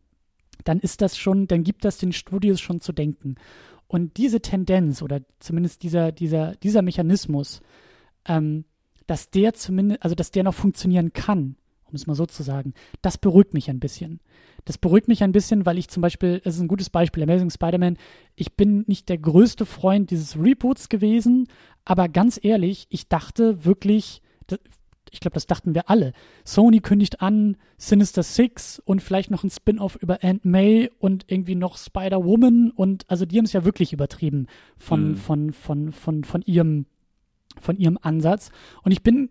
[0.64, 3.36] dann ist das schon, dann gibt das den Studios schon zu denken.
[3.88, 7.60] Und diese Tendenz oder zumindest dieser, dieser, dieser Mechanismus,
[8.26, 8.64] ähm,
[9.06, 12.72] dass der zumindest, also dass der noch funktionieren kann, um es mal so zu sagen,
[13.02, 14.20] das beruhigt mich ein bisschen.
[14.64, 17.50] Das beruhigt mich ein bisschen, weil ich zum Beispiel, es ist ein gutes Beispiel, Amazing
[17.50, 17.98] Spider-Man,
[18.36, 21.48] ich bin nicht der größte Freund dieses Reboots gewesen,
[21.84, 24.22] aber ganz ehrlich, ich dachte wirklich,
[25.12, 26.14] ich glaube, das dachten wir alle.
[26.42, 31.54] Sony kündigt an Sinister Six und vielleicht noch ein Spin-off über Aunt May und irgendwie
[31.54, 34.46] noch Spider-Woman und also die haben es ja wirklich übertrieben
[34.78, 35.16] von, mhm.
[35.16, 36.86] von, von, von, von ihrem,
[37.60, 38.50] von ihrem Ansatz.
[38.82, 39.28] Und ich bin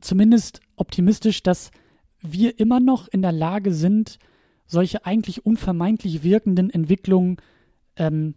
[0.00, 1.70] zumindest optimistisch, dass
[2.22, 4.18] wir immer noch in der Lage sind,
[4.66, 7.36] solche eigentlich unvermeidlich wirkenden Entwicklungen
[7.96, 8.36] ähm,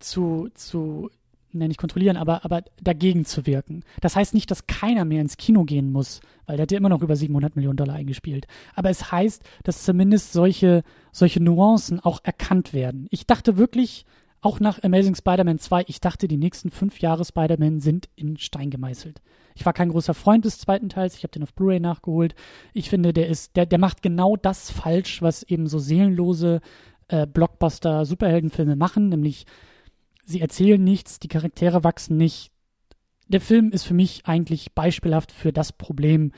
[0.00, 1.08] zu, zu,
[1.52, 3.84] ne, nicht kontrollieren, aber, aber dagegen zu wirken.
[4.00, 6.88] Das heißt nicht, dass keiner mehr ins Kino gehen muss, weil der hat ja immer
[6.88, 8.46] noch über 700 Millionen Dollar eingespielt.
[8.74, 13.06] Aber es heißt, dass zumindest solche, solche Nuancen auch erkannt werden.
[13.10, 14.06] Ich dachte wirklich,
[14.40, 18.70] auch nach Amazing Spider-Man 2, ich dachte, die nächsten fünf Jahre Spider-Man sind in Stein
[18.70, 19.22] gemeißelt.
[19.54, 22.34] Ich war kein großer Freund des zweiten Teils, ich habe den auf Blu-ray nachgeholt.
[22.72, 26.60] Ich finde, der ist, der, der macht genau das falsch, was eben so seelenlose
[27.08, 29.46] äh, Blockbuster-Superheldenfilme machen, nämlich
[30.32, 32.50] sie erzählen nichts, die Charaktere wachsen nicht.
[33.28, 36.32] Der Film ist für mich eigentlich beispielhaft für das Problem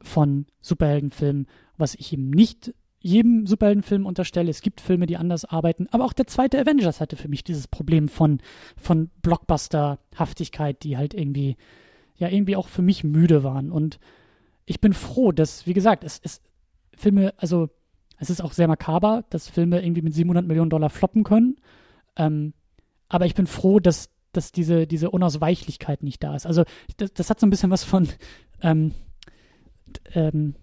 [0.00, 1.46] von Superheldenfilmen,
[1.76, 4.50] was ich ihm nicht jedem Superheldenfilm unterstelle.
[4.50, 7.68] Es gibt Filme, die anders arbeiten, aber auch der zweite Avengers hatte für mich dieses
[7.68, 8.40] Problem von,
[8.76, 11.56] von Blockbuster-Haftigkeit, die halt irgendwie,
[12.16, 13.70] ja, irgendwie auch für mich müde waren.
[13.70, 13.98] Und
[14.66, 16.42] ich bin froh, dass, wie gesagt, es ist
[16.96, 17.70] Filme, also
[18.18, 21.56] es ist auch sehr makaber, dass Filme irgendwie mit 700 Millionen Dollar floppen können.
[22.16, 22.52] Ähm,
[23.08, 26.46] aber ich bin froh, dass, dass diese, diese Unausweichlichkeit nicht da ist.
[26.46, 26.64] Also
[26.96, 28.08] das, das hat so ein bisschen was von,
[28.62, 28.92] ähm,
[30.14, 30.54] ähm,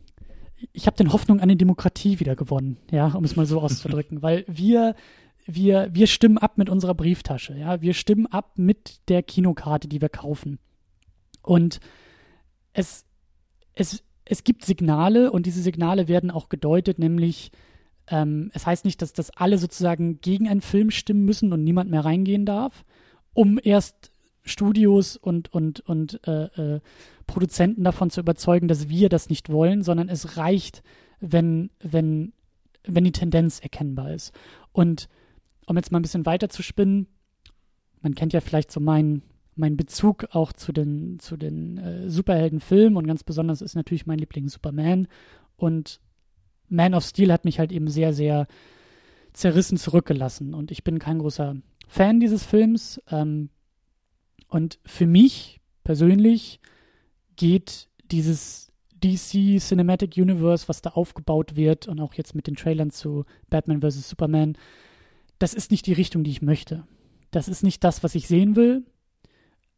[0.72, 4.22] ich habe den Hoffnung an die Demokratie wieder gewonnen, ja, um es mal so auszudrücken,
[4.22, 4.96] weil wir
[5.48, 10.02] wir wir stimmen ab mit unserer Brieftasche, ja, wir stimmen ab mit der Kinokarte, die
[10.02, 10.60] wir kaufen.
[11.44, 11.80] Und
[12.74, 13.06] es
[13.74, 17.52] es es gibt Signale und diese Signale werden auch gedeutet, nämlich
[18.08, 21.90] ähm, es heißt nicht, dass, dass alle sozusagen gegen einen Film stimmen müssen und niemand
[21.90, 22.86] mehr reingehen darf,
[23.34, 24.12] um erst
[24.44, 26.80] Studios und, und, und äh, äh,
[27.26, 30.84] Produzenten davon zu überzeugen, dass wir das nicht wollen, sondern es reicht,
[31.20, 32.34] wenn, wenn,
[32.84, 34.34] wenn die Tendenz erkennbar ist.
[34.72, 35.10] Und
[35.66, 37.08] um jetzt mal ein bisschen weiter zu spinnen,
[38.02, 39.24] man kennt ja vielleicht so meinen
[39.56, 44.20] mein Bezug auch zu den, zu den äh, Superheldenfilmen und ganz besonders ist natürlich mein
[44.20, 45.08] Liebling Superman.
[45.56, 46.02] Und
[46.70, 48.48] Man of Steel hat mich halt eben sehr, sehr
[49.34, 50.54] zerrissen zurückgelassen.
[50.54, 51.56] Und ich bin kein großer
[51.88, 53.02] Fan dieses Films.
[53.10, 53.50] Ähm,
[54.48, 56.60] und für mich persönlich
[57.36, 58.72] geht dieses
[59.04, 63.82] DC Cinematic Universe, was da aufgebaut wird und auch jetzt mit den Trailern zu Batman
[63.82, 64.10] vs.
[64.10, 64.58] Superman,
[65.38, 66.88] das ist nicht die Richtung, die ich möchte.
[67.32, 68.86] Das ist nicht das, was ich sehen will.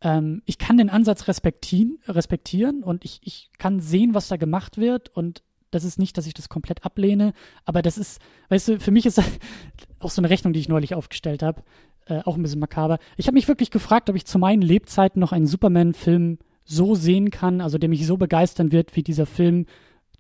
[0.01, 5.09] Ähm, ich kann den Ansatz respektieren, und ich, ich kann sehen, was da gemacht wird
[5.09, 5.41] und
[5.71, 7.33] das ist nicht, dass ich das komplett ablehne,
[7.65, 9.25] aber das ist, weißt du, für mich ist das
[9.99, 11.63] auch so eine Rechnung, die ich neulich aufgestellt habe,
[12.05, 12.99] äh, auch ein bisschen makaber.
[13.17, 17.31] Ich habe mich wirklich gefragt, ob ich zu meinen Lebzeiten noch einen Superman-Film so sehen
[17.31, 19.65] kann, also der mich so begeistern wird wie dieser Film,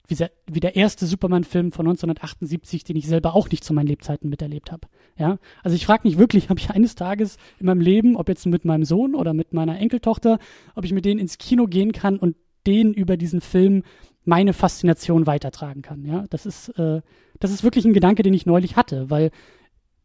[0.07, 3.87] wie der, wie der erste Superman-Film von 1978, den ich selber auch nicht zu meinen
[3.87, 4.87] Lebzeiten miterlebt habe.
[5.17, 8.45] Ja, also ich frage mich wirklich, ob ich eines Tages in meinem Leben, ob jetzt
[8.45, 10.39] mit meinem Sohn oder mit meiner Enkeltochter,
[10.75, 13.83] ob ich mit denen ins Kino gehen kann und denen über diesen Film
[14.27, 16.05] meine Faszination weitertragen kann.
[16.05, 17.01] Ja, das ist, äh,
[17.39, 19.31] das ist wirklich ein Gedanke, den ich neulich hatte, weil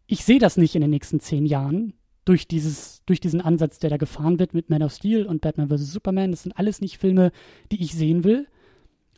[0.07, 1.95] ich sehe das nicht in den nächsten zehn Jahren
[2.25, 5.69] durch dieses, durch diesen Ansatz, der da gefahren wird mit Man of Steel und Batman
[5.69, 5.93] vs.
[5.93, 6.31] Superman.
[6.31, 7.33] Das sind alles nicht Filme,
[7.73, 8.47] die ich sehen will.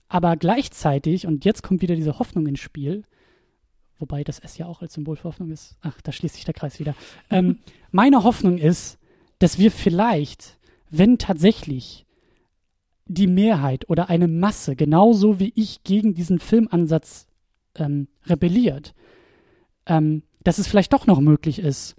[0.08, 3.04] Aber gleichzeitig, und jetzt kommt wieder diese Hoffnung ins Spiel,
[3.98, 5.76] wobei das S ja auch als Symbol für Hoffnung ist.
[5.82, 6.94] Ach, da schließt sich der Kreis wieder.
[7.30, 7.58] Ähm,
[7.90, 8.98] meine Hoffnung ist,
[9.38, 10.58] dass wir vielleicht,
[10.90, 12.03] wenn tatsächlich
[13.06, 17.26] die Mehrheit oder eine Masse genauso wie ich gegen diesen Filmansatz
[17.76, 18.94] ähm, rebelliert,
[19.86, 21.96] ähm, dass es vielleicht doch noch möglich ist,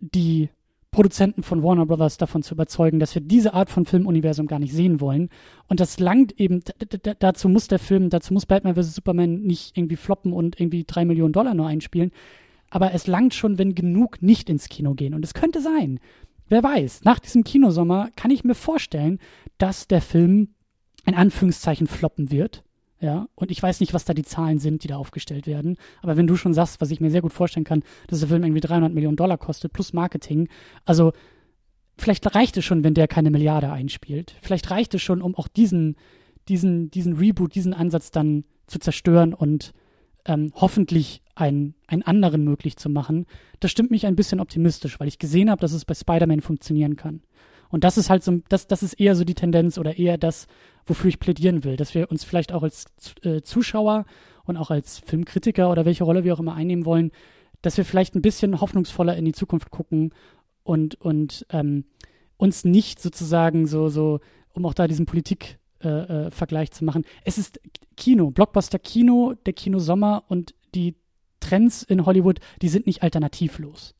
[0.00, 0.50] die
[0.90, 4.72] Produzenten von Warner Brothers davon zu überzeugen, dass wir diese Art von Filmuniversum gar nicht
[4.72, 5.28] sehen wollen.
[5.68, 6.62] Und das langt eben,
[7.18, 8.94] dazu muss der Film, dazu muss Batman vs.
[8.94, 12.12] Superman nicht irgendwie floppen und irgendwie drei Millionen Dollar nur einspielen.
[12.70, 15.12] Aber es langt schon, wenn genug nicht ins Kino gehen.
[15.12, 16.00] Und es könnte sein,
[16.48, 19.18] wer weiß, nach diesem Kinosommer kann ich mir vorstellen,
[19.58, 20.54] dass der Film
[21.04, 22.62] in Anführungszeichen floppen wird.
[22.98, 25.76] Ja, und ich weiß nicht, was da die Zahlen sind, die da aufgestellt werden.
[26.00, 28.42] Aber wenn du schon sagst, was ich mir sehr gut vorstellen kann, dass der Film
[28.42, 30.48] irgendwie 300 Millionen Dollar kostet, plus Marketing,
[30.86, 31.12] also
[31.98, 34.34] vielleicht reicht es schon, wenn der keine Milliarde einspielt.
[34.40, 35.96] Vielleicht reicht es schon, um auch diesen,
[36.48, 39.72] diesen, diesen Reboot, diesen Ansatz dann zu zerstören und
[40.26, 43.26] ähm, hoffentlich einen, einen anderen möglich zu machen.
[43.60, 46.96] Das stimmt mich ein bisschen optimistisch, weil ich gesehen habe, dass es bei Spider-Man funktionieren
[46.96, 47.22] kann.
[47.68, 50.46] Und das ist halt so, das, das ist eher so die Tendenz oder eher das,
[50.84, 52.86] wofür ich plädieren will, dass wir uns vielleicht auch als
[53.22, 54.06] äh, Zuschauer
[54.44, 57.10] und auch als Filmkritiker oder welche Rolle wir auch immer einnehmen wollen,
[57.62, 60.14] dass wir vielleicht ein bisschen hoffnungsvoller in die Zukunft gucken
[60.62, 61.84] und, und ähm,
[62.36, 64.20] uns nicht sozusagen so, so,
[64.52, 67.04] um auch da diesen Politik-Vergleich äh, äh, zu machen.
[67.24, 67.60] Es ist
[67.96, 70.96] Kino, Blockbuster-Kino, der Kinosommer und die
[71.40, 73.94] Trends in Hollywood, die sind nicht alternativlos.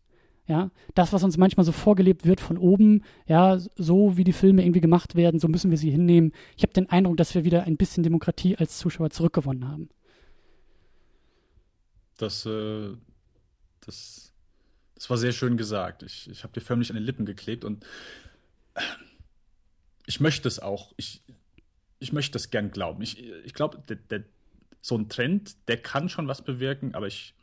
[0.49, 4.63] Ja, das, was uns manchmal so vorgelebt wird von oben, ja, so wie die Filme
[4.63, 6.33] irgendwie gemacht werden, so müssen wir sie hinnehmen.
[6.57, 9.89] Ich habe den Eindruck, dass wir wieder ein bisschen Demokratie als Zuschauer zurückgewonnen haben.
[12.17, 12.93] Das, äh,
[13.85, 14.33] das,
[14.95, 16.05] das war sehr schön gesagt.
[16.05, 17.85] Ich, ich habe dir förmlich an den Lippen geklebt und
[20.07, 20.93] ich möchte es auch.
[20.97, 21.23] Ich,
[21.99, 23.03] ich möchte das gern glauben.
[23.03, 23.83] Ich, ich glaube,
[24.81, 27.35] so ein Trend, der kann schon was bewirken, aber ich,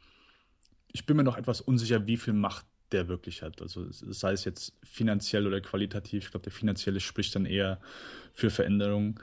[0.92, 3.62] ich bin mir noch etwas unsicher, wie viel Macht der wirklich hat.
[3.62, 6.26] Also sei es jetzt finanziell oder qualitativ.
[6.26, 7.80] Ich glaube, der finanzielle spricht dann eher
[8.34, 9.20] für Veränderungen.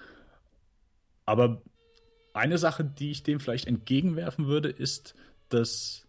[1.25, 1.63] Aber
[2.35, 5.15] eine Sache, die ich dem vielleicht entgegenwerfen würde, ist,
[5.49, 6.07] dass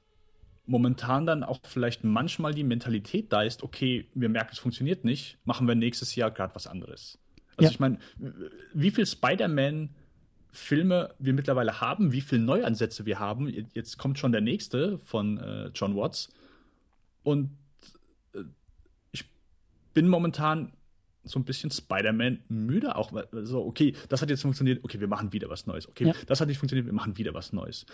[0.66, 5.38] momentan dann auch vielleicht manchmal die Mentalität da ist, okay, wir merken, es funktioniert nicht,
[5.44, 7.20] machen wir nächstes Jahr gerade was anderes.
[7.58, 7.70] Also ja.
[7.72, 8.00] ich meine,
[8.74, 9.90] wie viel Spider-Man
[10.52, 13.48] Filme wir mittlerweile haben, wie viele Neuansätze wir haben.
[13.74, 16.30] Jetzt kommt schon der nächste von äh, John Watts.
[17.24, 17.52] Und
[18.34, 18.44] äh,
[19.14, 19.26] ich
[19.94, 20.74] bin momentan
[21.24, 23.14] so ein bisschen Spider-Man müde auch.
[23.32, 25.88] So, okay, das hat jetzt funktioniert, okay, wir machen wieder was Neues.
[25.88, 26.14] Okay, ja.
[26.28, 27.86] das hat nicht funktioniert, wir machen wieder was Neues.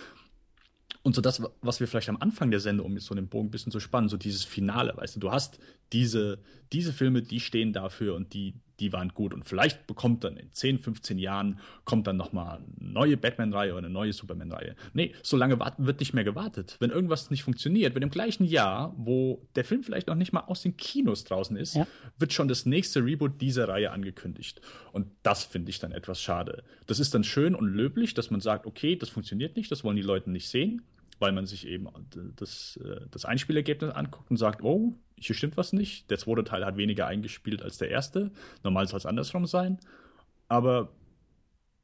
[1.03, 3.47] Und so das, was wir vielleicht am Anfang der Sendung, um jetzt so den Bogen
[3.47, 5.59] ein bisschen zu spannen, so dieses Finale, weißt du, du hast
[5.93, 6.39] diese,
[6.71, 9.33] diese Filme, die stehen dafür und die, die waren gut.
[9.33, 13.79] Und vielleicht bekommt dann in 10, 15 Jahren, kommt dann nochmal eine neue Batman-Reihe oder
[13.79, 14.75] eine neue Superman-Reihe.
[14.93, 16.77] Nee, so lange wird nicht mehr gewartet.
[16.79, 20.41] Wenn irgendwas nicht funktioniert, wenn im gleichen Jahr, wo der Film vielleicht noch nicht mal
[20.41, 21.87] aus den Kinos draußen ist, ja.
[22.17, 24.61] wird schon das nächste Reboot dieser Reihe angekündigt.
[24.91, 26.63] Und das finde ich dann etwas schade.
[26.85, 29.97] Das ist dann schön und löblich, dass man sagt, okay, das funktioniert nicht, das wollen
[29.97, 30.83] die Leute nicht sehen
[31.19, 31.87] weil man sich eben
[32.35, 36.09] das, äh, das Einspielergebnis anguckt und sagt, oh, hier stimmt was nicht.
[36.09, 38.31] Der zweite Teil hat weniger eingespielt als der erste.
[38.63, 39.79] Normal soll es andersrum sein.
[40.47, 40.91] Aber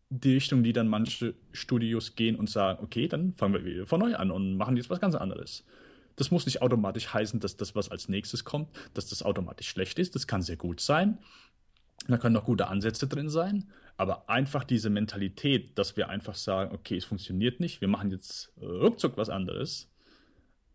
[0.10, 3.99] die Richtung, die dann manche Studios gehen und sagen, okay, dann fangen wir wieder von
[3.99, 5.65] neu an und machen jetzt was ganz anderes.
[6.15, 9.97] Das muss nicht automatisch heißen, dass das, was als nächstes kommt, dass das automatisch schlecht
[9.97, 10.14] ist.
[10.14, 11.18] Das kann sehr gut sein.
[12.07, 13.72] Da können noch gute Ansätze drin sein.
[13.97, 18.51] Aber einfach diese Mentalität, dass wir einfach sagen, okay, es funktioniert nicht, wir machen jetzt
[18.59, 19.91] ruckzuck was anderes,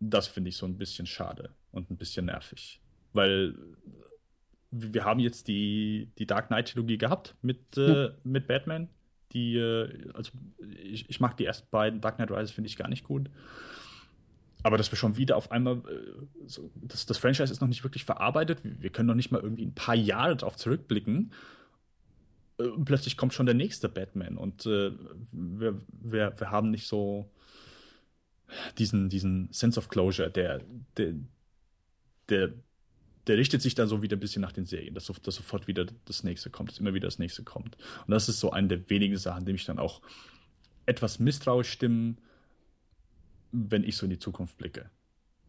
[0.00, 2.80] das finde ich so ein bisschen schade und ein bisschen nervig.
[3.12, 3.54] Weil
[4.70, 8.10] wir haben jetzt die, die Dark Knight-Trilogie gehabt mit, äh, ja.
[8.22, 8.88] mit Batman.
[9.32, 10.30] Die, äh, also
[10.84, 13.28] ich, ich mag die ersten beiden, Dark Knight Rises finde ich gar nicht gut.
[14.62, 17.82] Aber dass wir schon wieder auf einmal, äh, so, das, das Franchise ist noch nicht
[17.82, 18.60] wirklich verarbeitet.
[18.62, 21.57] Wir können noch nicht mal irgendwie ein paar Jahre darauf zurückblicken äh,
[22.84, 24.90] plötzlich kommt schon der nächste Batman und äh,
[25.32, 27.30] wir, wir, wir haben nicht so
[28.78, 30.62] diesen, diesen Sense of Closure, der,
[30.96, 31.14] der,
[32.28, 32.52] der,
[33.26, 35.86] der richtet sich dann so wieder ein bisschen nach den Serien, dass, dass sofort wieder
[36.06, 37.76] das nächste kommt, dass immer wieder das nächste kommt.
[38.06, 40.00] Und das ist so eine der wenigen Sachen, die mich dann auch
[40.86, 42.18] etwas misstrauisch stimmen,
[43.52, 44.90] wenn ich so in die Zukunft blicke.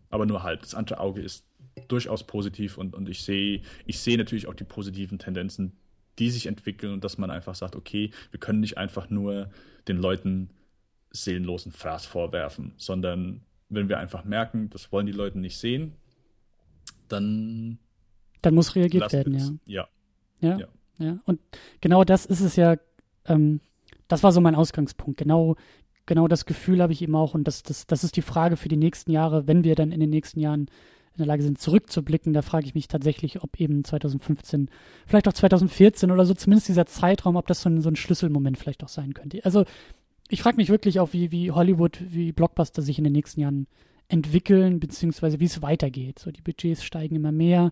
[0.10, 0.62] Aber nur halb.
[0.62, 1.46] Das andere Auge ist
[1.88, 5.78] durchaus positiv und, und ich sehe ich sehe natürlich auch die positiven Tendenzen,
[6.20, 9.50] die sich entwickeln und dass man einfach sagt, okay, wir können nicht einfach nur
[9.88, 10.50] den Leuten
[11.12, 15.94] seelenlosen Fraß vorwerfen, sondern wenn wir einfach merken, das wollen die Leute nicht sehen,
[17.08, 17.80] dann
[18.42, 19.88] dann muss reagiert werden, ja.
[20.42, 20.58] ja.
[20.58, 20.68] Ja.
[20.98, 21.20] Ja.
[21.26, 21.40] Und
[21.82, 22.78] genau das ist es ja,
[23.26, 23.62] ähm,
[24.08, 25.18] das war so mein Ausgangspunkt.
[25.18, 25.56] Genau,
[26.06, 27.34] genau das Gefühl habe ich eben auch.
[27.34, 30.00] Und das, das, das ist die Frage für die nächsten Jahre, wenn wir dann in
[30.00, 30.70] den nächsten Jahren
[31.20, 34.70] in der Lage sind, zurückzublicken, da frage ich mich tatsächlich, ob eben 2015,
[35.06, 38.58] vielleicht auch 2014 oder so, zumindest dieser Zeitraum, ob das so ein, so ein Schlüsselmoment
[38.58, 39.44] vielleicht auch sein könnte.
[39.46, 39.66] Also
[40.30, 43.68] ich frage mich wirklich auch, wie, wie Hollywood, wie Blockbuster sich in den nächsten Jahren
[44.08, 46.20] entwickeln, beziehungsweise wie es weitergeht.
[46.20, 47.72] So, die Budgets steigen immer mehr,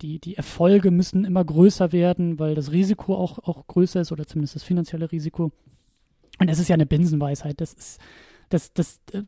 [0.00, 4.26] die, die Erfolge müssen immer größer werden, weil das Risiko auch, auch größer ist oder
[4.26, 5.50] zumindest das finanzielle Risiko.
[6.38, 7.60] Und es ist ja eine Binsenweisheit.
[7.60, 8.00] Das ist,
[8.48, 9.22] das, das, äh,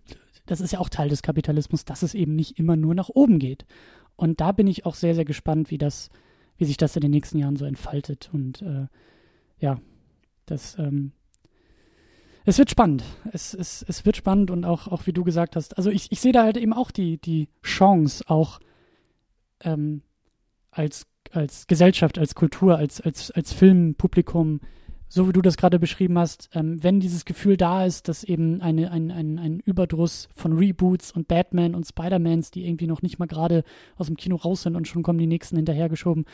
[0.51, 3.39] das ist ja auch Teil des Kapitalismus, dass es eben nicht immer nur nach oben
[3.39, 3.67] geht.
[4.17, 6.11] Und da bin ich auch sehr, sehr gespannt, wie das,
[6.57, 8.31] wie sich das in den nächsten Jahren so entfaltet.
[8.33, 8.89] Und äh,
[9.61, 9.79] ja,
[10.47, 11.13] das, ähm,
[12.45, 13.05] es wird spannend.
[13.31, 16.21] Es, es, es wird spannend und auch, auch wie du gesagt hast, also ich, ich
[16.21, 18.59] sehe da halt eben auch die, die Chance, auch
[19.63, 20.03] ähm,
[20.73, 24.61] als, als Gesellschaft, als Kultur, als, als, als Filmpublikum
[25.13, 28.63] so wie du das gerade beschrieben hast, ähm, wenn dieses Gefühl da ist, dass eben
[28.63, 33.19] eine, ein, ein, ein Überdruss von Reboots und Batman und Spider-Mans, die irgendwie noch nicht
[33.19, 33.65] mal gerade
[33.97, 36.27] aus dem Kino raus sind und schon kommen die nächsten hinterhergeschoben.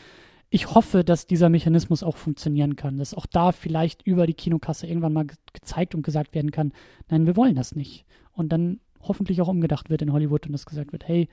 [0.51, 4.85] Ich hoffe, dass dieser Mechanismus auch funktionieren kann, dass auch da vielleicht über die Kinokasse
[4.85, 6.71] irgendwann mal ge gezeigt und gesagt werden kann,
[7.09, 8.05] nein, wir wollen das nicht.
[8.31, 11.29] Und dann hoffentlich auch umgedacht wird in Hollywood und dass gesagt wird, hey,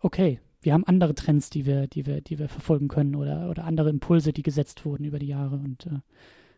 [0.00, 3.64] okay, wir haben andere Trends, die wir, die wir, die wir verfolgen können oder, oder
[3.64, 5.56] andere Impulse, die gesetzt wurden über die Jahre.
[5.56, 6.00] Und äh,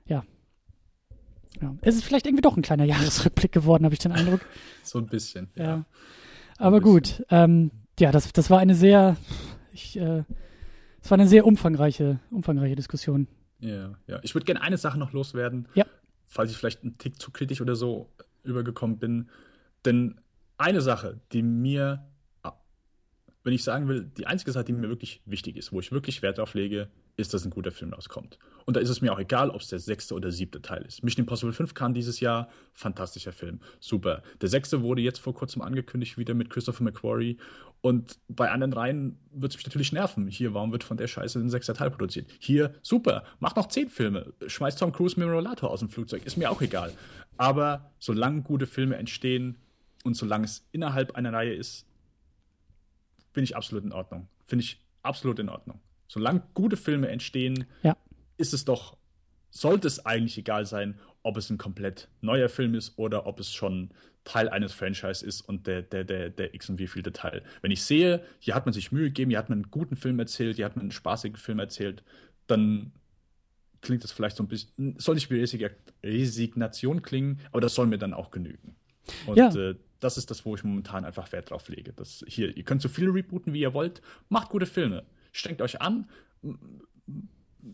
[0.06, 0.24] ja.
[1.60, 1.76] ja.
[1.82, 4.40] Es ist vielleicht irgendwie doch ein kleiner Jahresrückblick geworden, habe ich den Eindruck.
[4.82, 5.64] so ein bisschen, ja.
[5.64, 5.84] ja.
[6.58, 9.16] Aber gut, ähm, ja, das, das war eine sehr,
[9.72, 10.24] ich, äh,
[11.00, 13.28] das war eine sehr umfangreiche, umfangreiche Diskussion.
[13.60, 14.18] Ja, ja.
[14.22, 15.68] Ich würde gerne eine Sache noch loswerden.
[15.74, 15.86] Ja.
[16.26, 18.08] Falls ich vielleicht einen Tick zu kritisch oder so
[18.42, 19.28] übergekommen bin.
[19.84, 20.20] Denn
[20.58, 22.04] eine Sache, die mir
[23.44, 26.22] wenn ich sagen will, die einzige Sache, die mir wirklich wichtig ist, wo ich wirklich
[26.22, 28.38] Wert drauf lege, ist, dass ein guter Film rauskommt.
[28.64, 31.02] Und da ist es mir auch egal, ob es der sechste oder siebte Teil ist.
[31.02, 34.22] Mission Impossible 5 kam dieses Jahr, fantastischer Film, super.
[34.40, 37.38] Der sechste wurde jetzt vor kurzem angekündigt, wieder mit Christopher McQuarrie.
[37.80, 40.28] Und bei anderen Reihen wird es mich natürlich nerven.
[40.28, 42.30] Hier, warum wird von der Scheiße ein sechster Teil produziert?
[42.38, 44.32] Hier, super, mach noch zehn Filme.
[44.46, 46.92] Schmeiß Tom Cruise mit dem Rollator aus dem Flugzeug, ist mir auch egal.
[47.36, 49.56] Aber solange gute Filme entstehen,
[50.04, 51.86] Und solange es innerhalb einer Reihe ist,
[53.32, 54.28] bin ich absolut in Ordnung.
[54.46, 55.80] Finde ich absolut in Ordnung.
[56.08, 57.96] Solange gute Filme entstehen, ja.
[58.36, 58.96] ist es doch,
[59.50, 63.52] sollte es eigentlich egal sein, ob es ein komplett neuer Film ist oder ob es
[63.52, 63.90] schon
[64.24, 67.42] Teil eines Franchise ist und der, der, der, der X und wie viel Detail.
[67.60, 70.18] Wenn ich sehe, hier hat man sich Mühe gegeben, hier hat man einen guten Film
[70.18, 72.02] erzählt, hier hat man einen spaßigen Film erzählt,
[72.46, 72.92] dann
[73.80, 75.44] klingt das vielleicht so ein bisschen, soll nicht wie
[76.04, 78.76] Resignation klingen, aber das soll mir dann auch genügen.
[79.26, 79.52] Und ja.
[79.54, 81.92] äh, das ist das, wo ich momentan einfach Wert drauf lege.
[81.92, 85.80] Das hier, ihr könnt so viele rebooten, wie ihr wollt, macht gute Filme, strengt euch
[85.80, 86.08] an,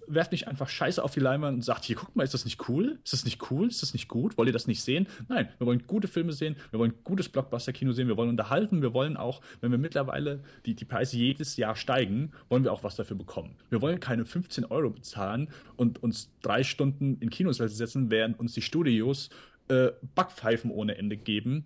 [0.07, 2.69] werft nicht einfach Scheiße auf die Leinwand und sagt, hier, guckt mal, ist das nicht
[2.69, 2.99] cool?
[3.03, 3.69] Ist das nicht cool?
[3.69, 4.37] Ist das nicht gut?
[4.37, 5.09] Wollt ihr das nicht sehen?
[5.29, 8.93] Nein, wir wollen gute Filme sehen, wir wollen gutes Blockbuster-Kino sehen, wir wollen unterhalten, wir
[8.93, 12.97] wollen auch, wenn wir mittlerweile die, die Preise jedes Jahr steigen, wollen wir auch was
[12.97, 13.57] dafür bekommen.
[13.71, 18.53] Wir wollen keine 15 Euro bezahlen und uns drei Stunden in Kinosäle setzen, während uns
[18.53, 19.31] die Studios
[19.69, 21.65] äh, Backpfeifen ohne Ende geben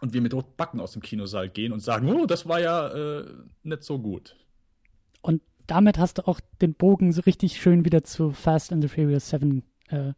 [0.00, 2.88] und wir mit roten Backen aus dem Kinosaal gehen und sagen, oh, das war ja
[2.88, 3.24] äh,
[3.62, 4.36] nicht so gut.
[5.22, 8.88] Und damit hast du auch den Bogen so richtig schön wieder zu Fast and the
[8.88, 10.12] Furious 7 äh,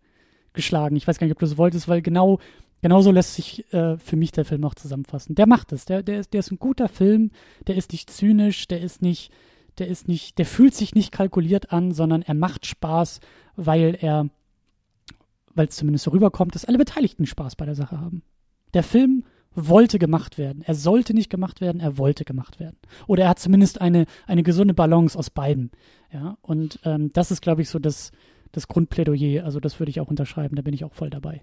[0.53, 0.97] geschlagen.
[0.97, 2.41] Ich weiß gar nicht, ob du das wolltest, weil genau,
[2.83, 5.35] genau so lässt sich äh, für mich der Film auch zusammenfassen.
[5.35, 5.85] Der macht es.
[5.85, 7.31] Der, der, ist, der ist ein guter Film,
[7.67, 9.31] der ist nicht zynisch, der ist nicht,
[9.79, 13.21] der ist nicht, der fühlt sich nicht kalkuliert an, sondern er macht Spaß,
[13.55, 14.29] weil er,
[15.55, 18.23] weil es zumindest so rüberkommt, dass alle Beteiligten Spaß bei der Sache haben.
[18.75, 19.25] Der Film
[19.57, 20.63] wollte gemacht werden.
[20.63, 22.77] Er sollte nicht gemacht werden, er wollte gemacht werden.
[23.07, 25.71] Oder er hat zumindest eine, eine gesunde Balance aus beiden.
[26.13, 28.13] Ja, und ähm, das ist, glaube ich, so das,
[28.53, 29.45] das Grundplädoyer.
[29.45, 31.43] Also das würde ich auch unterschreiben, da bin ich auch voll dabei.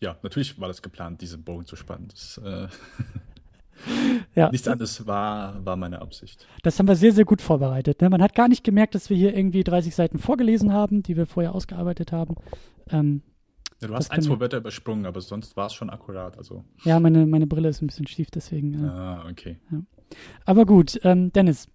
[0.00, 2.08] Ja, natürlich war das geplant, diesen Bogen zu spannen.
[2.08, 2.66] Das, äh
[4.34, 4.50] ja.
[4.50, 6.46] Nichts anderes war, war meine Absicht.
[6.62, 8.00] Das haben wir sehr, sehr gut vorbereitet.
[8.00, 8.10] Ne?
[8.10, 11.26] Man hat gar nicht gemerkt, dass wir hier irgendwie 30 Seiten vorgelesen haben, die wir
[11.26, 12.34] vorher ausgearbeitet haben.
[12.90, 13.22] Ähm,
[13.82, 16.38] ja, du hast ein, zwei Wörter übersprungen, aber sonst war es schon akkurat.
[16.38, 16.64] Also.
[16.84, 18.84] Ja, meine, meine Brille ist ein bisschen schief, deswegen.
[18.84, 18.92] Ja.
[18.92, 19.58] Ah, okay.
[19.70, 19.82] Ja.
[20.44, 21.66] Aber gut, ähm, Dennis,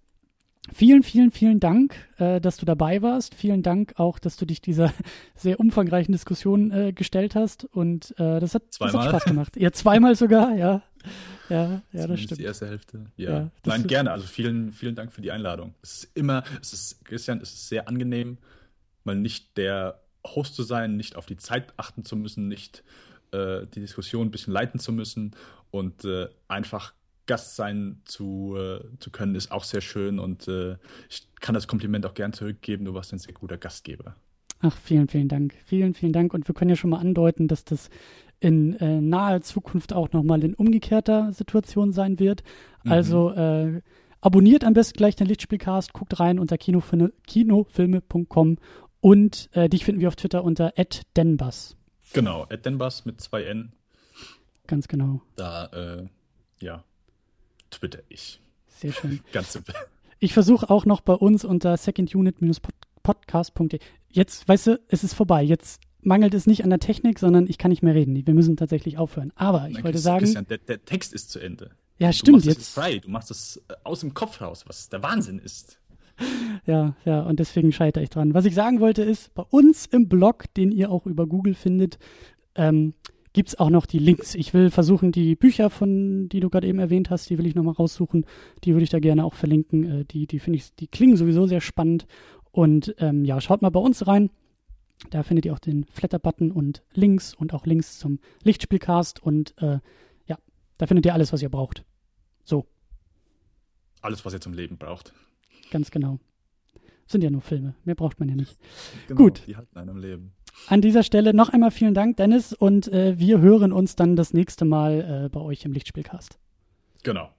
[0.72, 3.34] vielen, vielen, vielen Dank, äh, dass du dabei warst.
[3.34, 4.92] Vielen Dank auch, dass du dich dieser
[5.34, 7.66] sehr umfangreichen Diskussion äh, gestellt hast.
[7.66, 9.56] Und äh, das, hat, das hat Spaß gemacht.
[9.58, 10.82] Ja, zweimal sogar, ja.
[11.50, 12.40] Ja, ja, das stimmt.
[12.40, 13.06] die erste Hälfte.
[13.16, 13.30] Ja.
[13.30, 14.12] ja Nein, gerne.
[14.12, 15.74] Also vielen, vielen Dank für die Einladung.
[15.82, 18.38] Es ist immer, es ist, Christian, es ist sehr angenehm,
[19.04, 22.82] mal nicht der Host zu sein, nicht auf die Zeit achten zu müssen, nicht
[23.32, 25.34] äh, die Diskussion ein bisschen leiten zu müssen
[25.70, 26.94] und äh, einfach
[27.26, 30.76] Gast sein zu, äh, zu können, ist auch sehr schön und äh,
[31.08, 32.86] ich kann das Kompliment auch gern zurückgeben.
[32.86, 34.16] Du warst ein sehr guter Gastgeber.
[34.60, 35.54] Ach, vielen, vielen Dank.
[35.66, 36.34] Vielen, vielen Dank.
[36.34, 37.90] Und wir können ja schon mal andeuten, dass das
[38.40, 42.42] in äh, naher Zukunft auch nochmal in umgekehrter Situation sein wird.
[42.84, 42.92] Mhm.
[42.92, 43.82] Also äh,
[44.20, 48.56] abonniert am besten gleich den Lichtspielcast, guckt rein unter kinofilme, kinofilme.com
[49.00, 50.72] und äh, dich finden wir auf Twitter unter
[51.16, 51.76] @denbus.
[52.12, 53.72] Genau, @denbus mit zwei N.
[54.66, 55.20] Ganz genau.
[55.36, 56.06] Da, äh,
[56.60, 56.82] ja,
[57.70, 58.40] twitter ich.
[58.68, 59.20] Sehr schön.
[59.32, 59.74] Ganz simpel.
[60.18, 63.78] Ich versuche auch noch bei uns unter secondunit-podcast.de.
[64.10, 65.42] Jetzt, weißt du, es ist vorbei.
[65.42, 68.26] Jetzt mangelt es nicht an der Technik, sondern ich kann nicht mehr reden.
[68.26, 69.32] Wir müssen tatsächlich aufhören.
[69.36, 70.24] Aber ich Nein, wollte sagen.
[70.24, 71.70] Christian, der, der, Text ist zu Ende.
[71.98, 72.28] Ja, stimmt.
[72.28, 72.98] Du machst jetzt frei.
[72.98, 75.78] Du machst es äh, aus dem Kopf raus, was der Wahnsinn ist
[76.66, 78.34] ja, ja, und deswegen scheitere ich dran.
[78.34, 81.98] Was ich sagen wollte ist, bei uns im Blog, den ihr auch über Google findet,
[82.54, 82.94] ähm,
[83.32, 84.34] gibt es auch noch die Links.
[84.34, 87.54] Ich will versuchen, die Bücher, von die du gerade eben erwähnt hast, die will ich
[87.54, 88.26] nochmal raussuchen.
[88.64, 90.00] Die würde ich da gerne auch verlinken.
[90.00, 92.06] Äh, die die finde ich, die klingen sowieso sehr spannend.
[92.50, 94.30] Und ähm, ja, schaut mal bei uns rein.
[95.10, 99.22] Da findet ihr auch den Flatter-Button und Links und auch Links zum Lichtspielcast.
[99.22, 99.78] Und äh,
[100.26, 100.36] ja,
[100.76, 101.84] da findet ihr alles, was ihr braucht.
[102.44, 102.66] So.
[104.00, 105.12] Alles, was ihr zum Leben braucht.
[105.70, 106.18] Ganz genau.
[107.06, 107.74] Sind ja nur Filme.
[107.84, 108.58] Mehr braucht man ja nicht.
[109.08, 109.42] Genau, Gut.
[109.46, 110.32] Die halten einem Leben.
[110.66, 114.34] An dieser Stelle noch einmal vielen Dank, Dennis, und äh, wir hören uns dann das
[114.34, 116.38] nächste Mal äh, bei euch im Lichtspielcast.
[117.04, 117.30] Genau.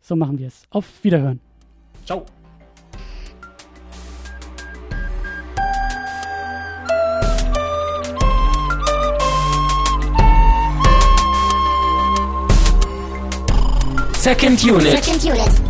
[0.00, 0.64] So machen wir es.
[0.70, 1.40] Auf Wiederhören.
[2.04, 2.26] Ciao.
[14.18, 15.02] Second Unit.
[15.02, 15.69] Second Unit.